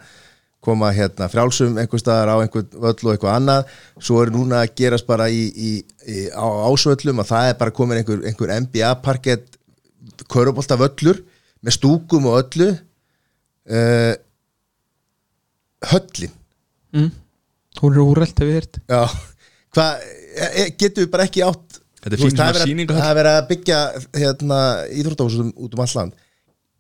[0.62, 3.72] koma hérna frjálsum einhver staðar á einhver völl og eitthvað annað.
[4.00, 5.72] Svo er núna að gerast bara í, í,
[6.06, 9.58] í, á ásvöllum að það er bara komin einhver, einhver NBA parkett
[10.32, 11.24] köruboltavöllur
[11.66, 14.14] með stúkum og öllu uh,
[15.92, 16.34] höllin.
[16.94, 17.12] Mm.
[17.82, 18.80] Hún er úrreld, heyrt.
[18.90, 19.06] Já,
[19.74, 20.02] hvað,
[20.36, 23.80] e- e- getum við bara ekki átt er fín það að- er verið að byggja
[24.18, 24.60] hérna,
[25.00, 26.14] íþróttahúsum út um all land.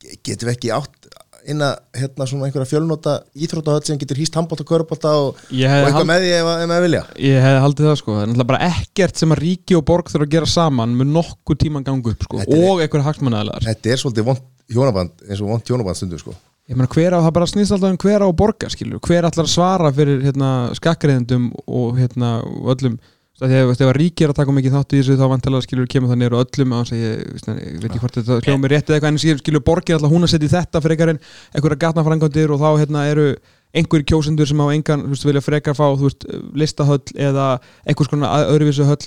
[0.02, 1.10] Ge- Getum við ekki átt
[1.50, 5.98] inn að hérna, svona einhverja fjölnota íþróttahöll sem getur hýst handbólta, körbólta og, og eitthvað
[5.98, 7.02] hald- með því ef, ef maður vilja.
[7.26, 10.12] Ég hefði haldið það sko, það er náttúrulega bara ekkert sem að ríki og borg
[10.14, 13.94] þurfa að gera saman með nokkuð tíman gangu upp sko Þetta og einhver hagsmannaðilegar Þetta
[13.96, 16.36] er svolítið vond hjónaband eins og vond hjónaband stundu sko.
[16.70, 19.48] Ég meina hver á, það bara snýst alltaf um hver á borga skilur, hver allar
[19.50, 22.30] svara fyrir hérna, skakkreðendum og hérna
[22.72, 22.96] öllum,
[23.42, 23.98] það að veist, ef að
[24.32, 27.24] að taka mikið þátt í þessu þá vantilega skilur kemur það neyru öllum sig, ég,
[27.34, 29.98] veist, ég veit ekki hvort þetta hljóðum mér rétt eða eitthvað en skilur, skilur borgir
[29.98, 31.20] alltaf hún að setja í þetta frekar en
[31.56, 33.26] einhverja gatnafrængandir og þá hérna eru
[33.72, 36.26] einhverjir kjósendur sem á engan þú veist, vilja frekar fá þú veist,
[36.60, 37.50] listahöll eða
[37.88, 39.06] einhvers konar öðruvísu höll.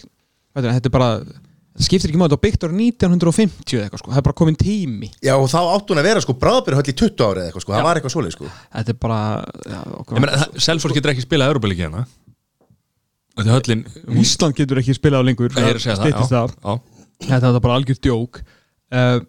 [0.55, 4.12] Þetta er bara, þetta skiptir ekki máli þetta var byggt ára 1950 eða eitthvað sko,
[4.15, 5.11] það er bara komin tími.
[5.27, 7.74] Já og þá átt hún að vera sko bráðbyrjuhöll í 20 ári eða eitthvað sko,
[7.77, 8.52] það var eitthvað svoleið sko.
[8.78, 9.20] Þetta er bara
[9.69, 12.24] já, okkur Ég meina, það- Selfoss getur ekki spilað Európa-líki hérna Þetta er
[13.43, 13.86] höllin
[14.23, 15.55] Ísland getur ekki spilað á lengur.
[15.59, 16.82] Er að segja það.
[17.24, 18.43] Þetta er bara algjör djók.
[18.94, 19.23] Uh,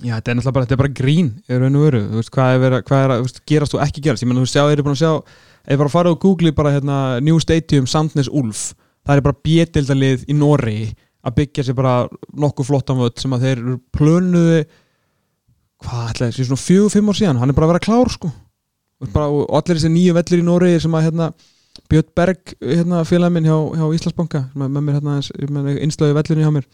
[0.00, 2.30] Já, þetta er náttúrulega bara, þetta er bara grín í raun og veru, þú veist,
[2.32, 4.44] hvað er, vera, hvað er að þú veist, gerast og ekki gerast, ég menn, þú
[4.46, 5.10] veist, sjá, þeir eru búin að sjá
[5.60, 6.96] ef bara að fara á Google bara hérna
[7.26, 8.62] New Stadium Sandnes Ulf,
[9.04, 10.78] það er bara bjetildalið í Norri
[11.20, 11.94] að byggja sér bara
[12.32, 14.62] nokkuð flottan völd sem að þeir eru plönuðu
[15.84, 17.40] hvað ætlaði, svona fjögur, fimm ár síðan.
[17.42, 18.32] Hann er bara að vera klár, sko.
[18.32, 21.28] Þú veist, bara, og allir þessi nýju vellir í Norri sem að hérna
[21.90, 25.18] Björn Berg, hérna, félagin minn hjá, hjá Íslandsbanka, með mér hérna
[25.82, 26.68] innslöðu vellinu hjá mér.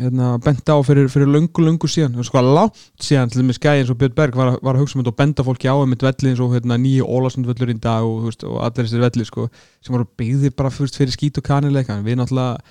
[0.00, 2.14] Hérna, bent á fyrir, fyrir löngu, löngu síðan.
[2.16, 4.84] Veist hvað látt síðan til þess gæði eins og Björn Berg var, að- var að
[4.86, 7.68] hugsa um þetta og benda fólki á einmitt velli eins og hérna, nýju Ólasund völlur
[7.74, 9.48] í dag og, veist, og allir þessir velli sko,
[9.84, 12.62] sem voru byggðir bara fyrst fyrir skít og kanileika við náttúrulega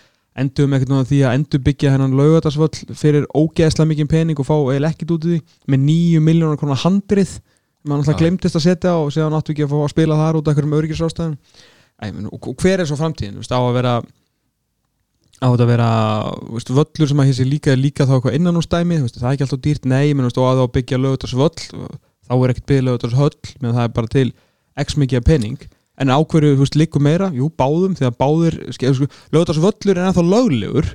[0.41, 4.55] endum ekkert náða því að endur byggja hennan laugatarsvöll fyrir ógeðslega mikið pening og fá
[4.57, 7.37] eiginlega ekkert út í því með nýju miljónar konar handrið.
[7.81, 10.37] Sem hann alltaf glemtist að setja og séðan áttu ekki að fá að spila þar
[10.39, 11.37] út af einhverjum meina,
[12.01, 13.39] og, hver er svo framtíðin?
[13.41, 13.95] Veist, á að vera
[15.41, 15.89] á að vera
[16.53, 19.35] veist, völlur sem að sé líka líka þá eitthvað innan úr stæmi veist, það er
[19.35, 21.67] ekki alltaf dýrt, nei, menn, og að þá byggja lögutars völl,
[22.27, 24.27] þá er ekkert byggja lögutars höll, menn það er bara til
[24.81, 25.63] x mikið af penning,
[26.01, 28.59] en ákverju líku meira, jú, báðum, því að báðir
[29.33, 30.93] lögutars völlur er ennþá löglegur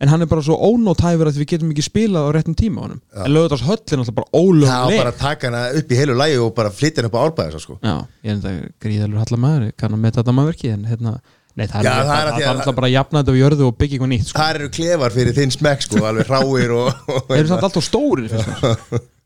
[0.00, 2.84] en hann er bara svo ónótæfur að við getum ekki spilað á réttum tíma á
[2.84, 3.22] honum Já.
[3.24, 6.16] en lögutars höll er náttúrulega bara Það ólögleg bara að taka hana upp í heilu
[6.20, 7.78] lægi og bara flytja hana upp á árbæðis sko.
[7.80, 7.96] Já,
[8.26, 11.14] ég er þetta gríðalur hallar maður ég kann að meta þetta maðurverki en hérna,
[11.56, 13.36] nei það er, Já, það, það er það, það er alltaf bara að jafna þetta
[13.36, 14.38] við jörðu og byggja eitthvað nýtt sko.
[14.42, 18.36] Það eru klefar fyrir þinn smekk sko, alveg ráir og, Þeir eru samt alltaf stórir.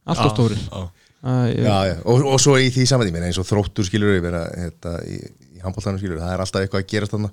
[0.07, 0.83] Alltaf stórir Já.
[1.21, 1.95] Já, já.
[2.09, 5.19] Og, og svo í því saman tíma eins og þróttur skilur við vera, hérna, í,
[5.53, 7.29] í handbóltanum skilur það er alltaf eitthvað að gerast þarna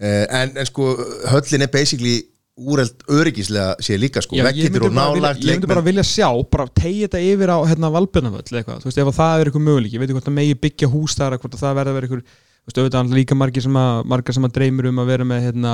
[0.00, 0.86] en, en sko
[1.28, 2.14] höllin er basically
[2.60, 7.08] úreld öryggislega sé líka sko, myndi og nálagt Ég myndi bara vilja sjá, bara tegja
[7.08, 10.02] þetta yfir á hérna, Valbjörnavöll eitthvað, þú veist, ef að það er eitthvað möguleik ég
[10.02, 12.38] veit ekki hvort það megi byggja hús þar hvort að það verða að vera eitthvað
[12.60, 15.46] Þú veist, auðvitað líka margir sem að, margir sem að dreymir um að vera með
[15.46, 15.70] hérna,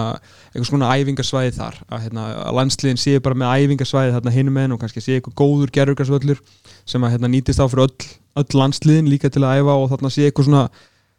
[0.52, 1.80] einhvers konar æfingarsvæði þar.
[1.90, 5.34] Að, hérna, að landsliðin séu bara með æfingarsvæði þarna hinum en og kannski séu eitthvað
[5.42, 6.44] góður gerurgarsvöllur
[6.86, 8.06] sem að hérna, nýtist á fyrir öll,
[8.38, 10.62] öll landsliðin að eitthvað svona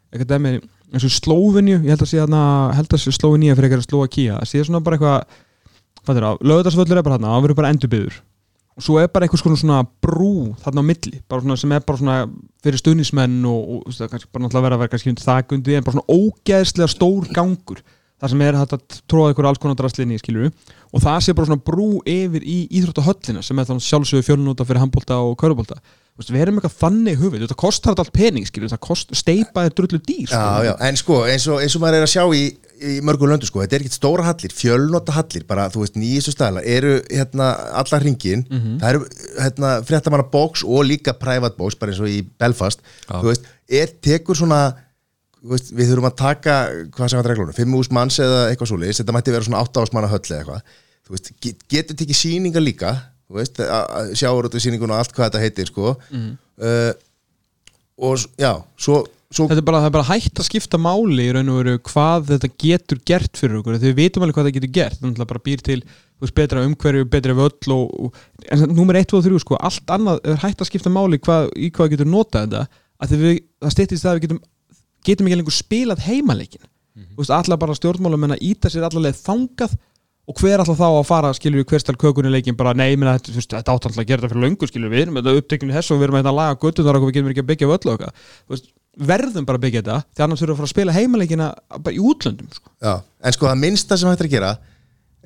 [0.08, 0.62] eitthvað
[0.94, 4.80] eins og Slóvinju ég held að sé að Slóvinja fyrir eitthvað Slóakía, það sé svona
[4.84, 5.36] bara eitthvað
[6.06, 8.20] hvað er er bara þarna, það verður bara endurbyður
[8.78, 11.84] og svo er bara eitthvað svona, svona brú þarna á milli, bara svona sem er
[11.86, 12.18] bara svona
[12.62, 15.86] fyrir stuðnismenn og, og það kannski bara náttúrulega vera að vera kannski undir þakundi en
[15.86, 17.82] bara svona ógeðslega stór gangur.
[18.18, 21.62] Það sem er hægt að tróða ykkur alls konar drastlinni og það sé bara svona
[21.62, 25.78] brú yfir í íþróttahöllina sem er þannig sjálfsögur fjölunúta fyrir handbólta og körubólta
[26.26, 30.00] við erum eitthvað þannig hufið, þetta kostar allt pening skilur, það kost, steipa er drullu
[30.02, 32.40] dýr Já, já, en sko, eins og, eins og maður er að sjá í,
[32.78, 36.34] í mörgum löndu, sko, þetta er ekkert stóra hallir fjölnota hallir, bara, þú veist, nýjistu
[36.34, 37.50] staðlar eru, hérna,
[37.80, 38.44] allar hringin.
[38.80, 39.04] Það eru,
[39.38, 42.84] hérna, fréttamanna bóks og líka private box, bara eins og í Belfast.
[43.08, 43.18] Já.
[43.18, 44.62] þú veist, er, tekur svona
[45.42, 46.56] veist, við þurfum að taka
[46.94, 49.84] hvað sem að reglunum, fimm ús manns eða eitthvað svoleiðis þetta mætti vera svona átta
[49.84, 50.74] ásmanna höll eða eitthvað.
[51.06, 52.96] Þú veist, get, getur tekið sýningar líka
[53.28, 53.60] þú veist,
[54.16, 55.94] sjáur út af sýningun og allt hvað þetta heitir, sko.
[56.58, 56.92] Uh,
[58.08, 59.02] og já, svo,
[59.34, 61.74] svo Þetta er bara, það er bara hægt að skipta máli í raun og veru
[61.90, 63.78] hvað þetta getur gert fyrir okkur.
[63.78, 65.00] Þegar við vitum alveg hvað það getur gert.
[65.02, 65.78] Þannig að bara býr til
[66.22, 69.58] veist, betra umhverju, betra völl og, og, en það- númer 1, 2 og 3 sko,
[69.68, 73.18] allt annað er hægt að skipta máli hvað, í hvað getur notað þetta.
[73.20, 74.40] Við, það styttist það að við getum
[75.06, 76.64] getum ekki lengur spilað heimaleikin
[77.14, 79.76] þú veist, allar bara stjórnmálum en að íta sér allarleið þangað
[80.28, 83.30] og hver alltaf þá að fara, skilur við, hverstal kökunni leikin bara, nei, minna, þetta,
[83.32, 85.36] þú veist, þetta átt alltaf að gera þetta fyrir löngu, skilur við, við erum þetta
[85.38, 87.48] upptekninu þess og við erum hérna að laga göttu þar og við getum ekki að
[87.52, 88.68] byggja völl og eitthvað, þú veist,
[88.98, 91.46] verðum bara að byggja þetta því annars þurfum við að fara að spila heimaleikina
[91.84, 92.70] bara í útlöndum, sko.
[92.82, 94.50] Já, en sko það minnsta sem hægt er að gera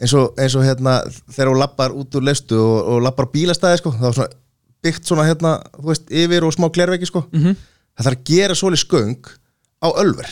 [0.02, 0.94] eins og, eins og hérna
[1.32, 4.38] þegar þú lappar út úr lestu og, og lappar bílastæði sko, það var svona
[4.82, 7.52] byggt svona hérna, þú veist, yfir og smá glerveggi sko Mhm.
[7.96, 9.28] það þarf að gera svolítið sköng
[9.84, 10.30] á ölver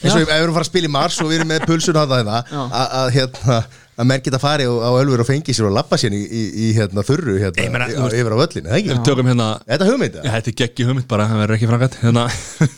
[0.00, 1.66] eins og ef við erum að fara að spila í mars og við erum með
[1.70, 3.58] pulsun á það hérna, að að, hérna
[4.00, 6.42] að menn geta farið á, á ölver og fengi sér og lappa sér í, í,
[6.64, 8.90] í hérna þurru hérna, Ég meina, í- veist- yfir á völlinu, það ekki?
[8.94, 11.68] Við tökum hérna Þetta er hugmynd Já, þetta er geggi hugmynd bara, það verður ekki
[11.68, 12.24] framkvæmt hérna.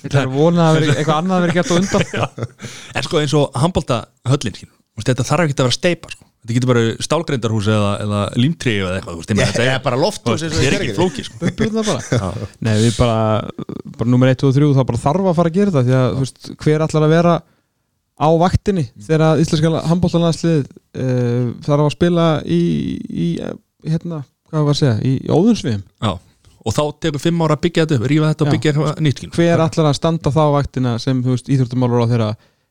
[0.08, 2.48] Það er vonað að vera, eitthvað annað að vera gert á undan
[2.98, 4.00] En sko eins og handbólta
[4.32, 4.74] höllin skilur.
[4.74, 6.26] Þú veist, Þetta þarf ekki að vera steipa sko.
[6.42, 9.98] Þetta getur bara stálgreindarhús eða, eða límtrí eða eitthvað þú veist, Ég þetta er bara
[10.00, 11.50] lofthús eins og Þetta er ekki flóki sko.
[11.76, 12.48] Bara.
[12.66, 13.18] Nei, við bara,
[14.00, 15.94] bara nummer 1, 2 og 3 þá bara þarf að fara að gera það því
[16.00, 17.36] að þú veist, hver ætlar að vera
[18.22, 22.60] á vaktinni þegar íslenska handbóltanlandslið uh, þarf að spila í,
[23.06, 23.56] í eh,
[23.88, 26.12] hérna, hvað var að segja í, í óðunsviðum Já.
[26.62, 29.62] Og þá tekur fimm ára að byggja þetta upp, rífa þetta og byggja nýtt hver
[29.64, 32.28] ætlar að standa þá á vaktina sem þú veist, íþjóttumálur á þeirra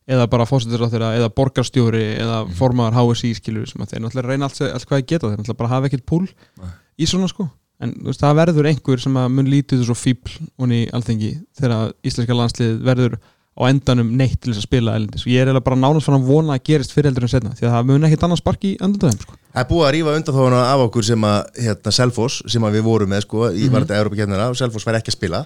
[0.07, 4.30] eða bara fósitur á þeirra, eða borgarstjóri eða formaður HSI skilur sem að þeir náttúrulega
[4.34, 6.23] reyna allt, allt hvað ég geta, þeir náttúrulega bara hafa ekkert púl
[6.61, 6.72] Nei.
[6.98, 7.49] í svona sko
[7.82, 12.36] en veist, það verður einhver sem að mun lítið svo fíbl honni alþengi þegar íslenska
[12.38, 13.15] landslið verður
[13.52, 16.15] á endanum neitt til þess að spila elendis og ég er eiginlega bara nánast fann
[16.22, 18.64] að vona að gerist fyrir heldur en setna því að það mun ekkert annars spark
[18.64, 19.36] í andundöðum sko.
[19.52, 22.78] Það er búið að rífa undan þóna af okkur sem að hérna, Selfoss, sem að
[22.78, 23.72] við vorum með sko, í Mhm.
[23.73, 25.41] var þetta Európa-kefnina og Selfoss fær ekki að spila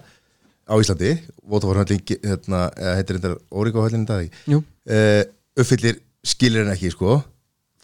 [0.66, 1.14] á Íslandi
[1.46, 2.66] Votafór höllin, hérna,
[2.98, 4.62] heitir þetta Óriko höllin í dag Jú.
[4.90, 5.22] uh,
[5.56, 7.20] uppfyllir skilir en ekki sko.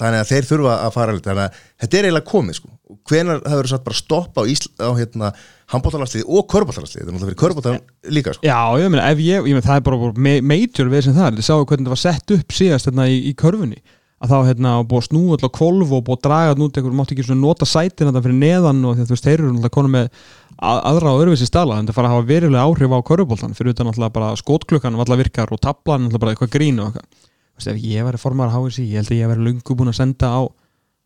[0.02, 2.72] Þannig að þeir þurfa að fara þannig að þetta er eiginlega komið sko.
[3.08, 5.30] Hvenar það verður satt bara stopp á, Ísl, á hérna,
[5.72, 8.48] handbóttalanslið og körbóttalanslið þetta er náttúrulega fyrir körbóttalan líka sko.
[8.48, 11.48] Já, ég meina, ef ég, ég meina, það er bara major við sem það þið
[11.48, 13.82] sáu hvernig það var sett upp síðast hérna í, í körfunni.
[14.22, 17.16] Að þá hérna búið að snúa alltaf kvolf og búið að draga nút einhver, mátti
[17.18, 19.96] ekki nota sætin þetta fyrir neðan og því að þú veist, þeir eru alltaf konum
[19.96, 20.28] með að,
[20.62, 23.90] aðra og öðruvísi stala, en það fara að hafa verulega áhrif á körfuboltan, fyrir utan
[23.90, 27.30] alltaf bara skotklukkan og alltaf virkar og tablan alltaf bara eitthvað grín og eitthvað,
[27.72, 30.42] ef ég væri formar HSI, ég held að ég væri lungu búin að senda á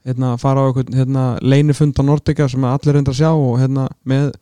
[0.06, 3.88] hérna, fara á eitthvað hérna, leinifund á Nordica sem allir reyndar að sjá og hérna,
[4.03, 4.34] með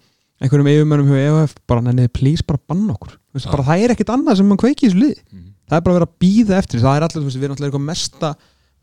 [0.44, 3.14] einhverjum yfirmönnum hjá EOF bara nenni, please, bara banna okkur.
[3.38, 3.48] Já.
[3.52, 5.22] bara, það er ekkit annað sem mann kveiki í þessu liði.
[5.31, 5.49] Mhm.
[5.69, 8.34] það er bara að vera að býða eftir það er allir, við erum alltaf mesta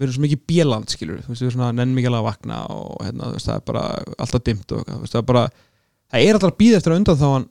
[0.01, 3.03] við erum svo mikið bíland, skilur við, erum svona nenn mikið alveg að vakna og
[3.05, 3.83] hérna, það er bara
[4.17, 5.43] alltaf dimmt og það er bara
[6.11, 7.49] það er alltaf að býða eftir að undan þá hann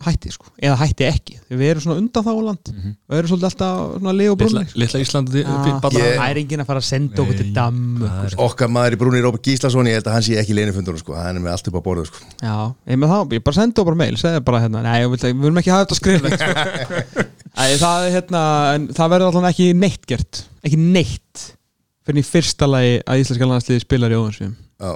[0.00, 1.34] hætti, sko, eða hætti ekki.
[1.52, 2.68] Við erum svona undan þá land.
[2.72, 2.92] Mhm.
[3.04, 6.80] og erum svolítið alltaf svona lið og brunni litla Íslandi það er enginn að fara
[6.80, 10.16] að senda okkur til damm er- okkar maður í brúni Rópa Gíslason ég held að
[10.16, 11.12] hann sé ekki leinifundunum sko.
[11.20, 12.24] Hann er með allt upp á borðu sko.
[12.40, 12.56] Já,
[12.88, 15.36] ég með það, ég bara sendi okkur bara mail segði bara hérna, nei, við við
[15.44, 17.26] viljum ekki hafa þetta skriflegt sko.
[17.60, 18.42] Æ, það, er, hérna,
[18.78, 21.44] en það verður alltaf ekki neitt gert ekki neitt
[22.06, 24.92] fyrir í fyrsta lagi að íslenska landsliði spilar í óðansvíum Já,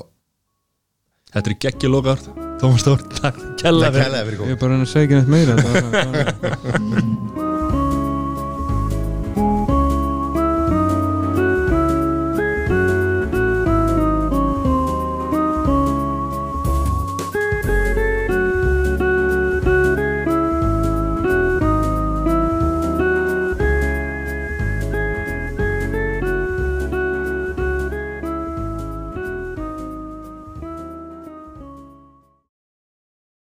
[1.35, 2.21] Þetta er geggi lokar
[2.61, 5.53] Tómas Stór, takk kella það kælaði fyrir ég er bara að segja ekki neitt meira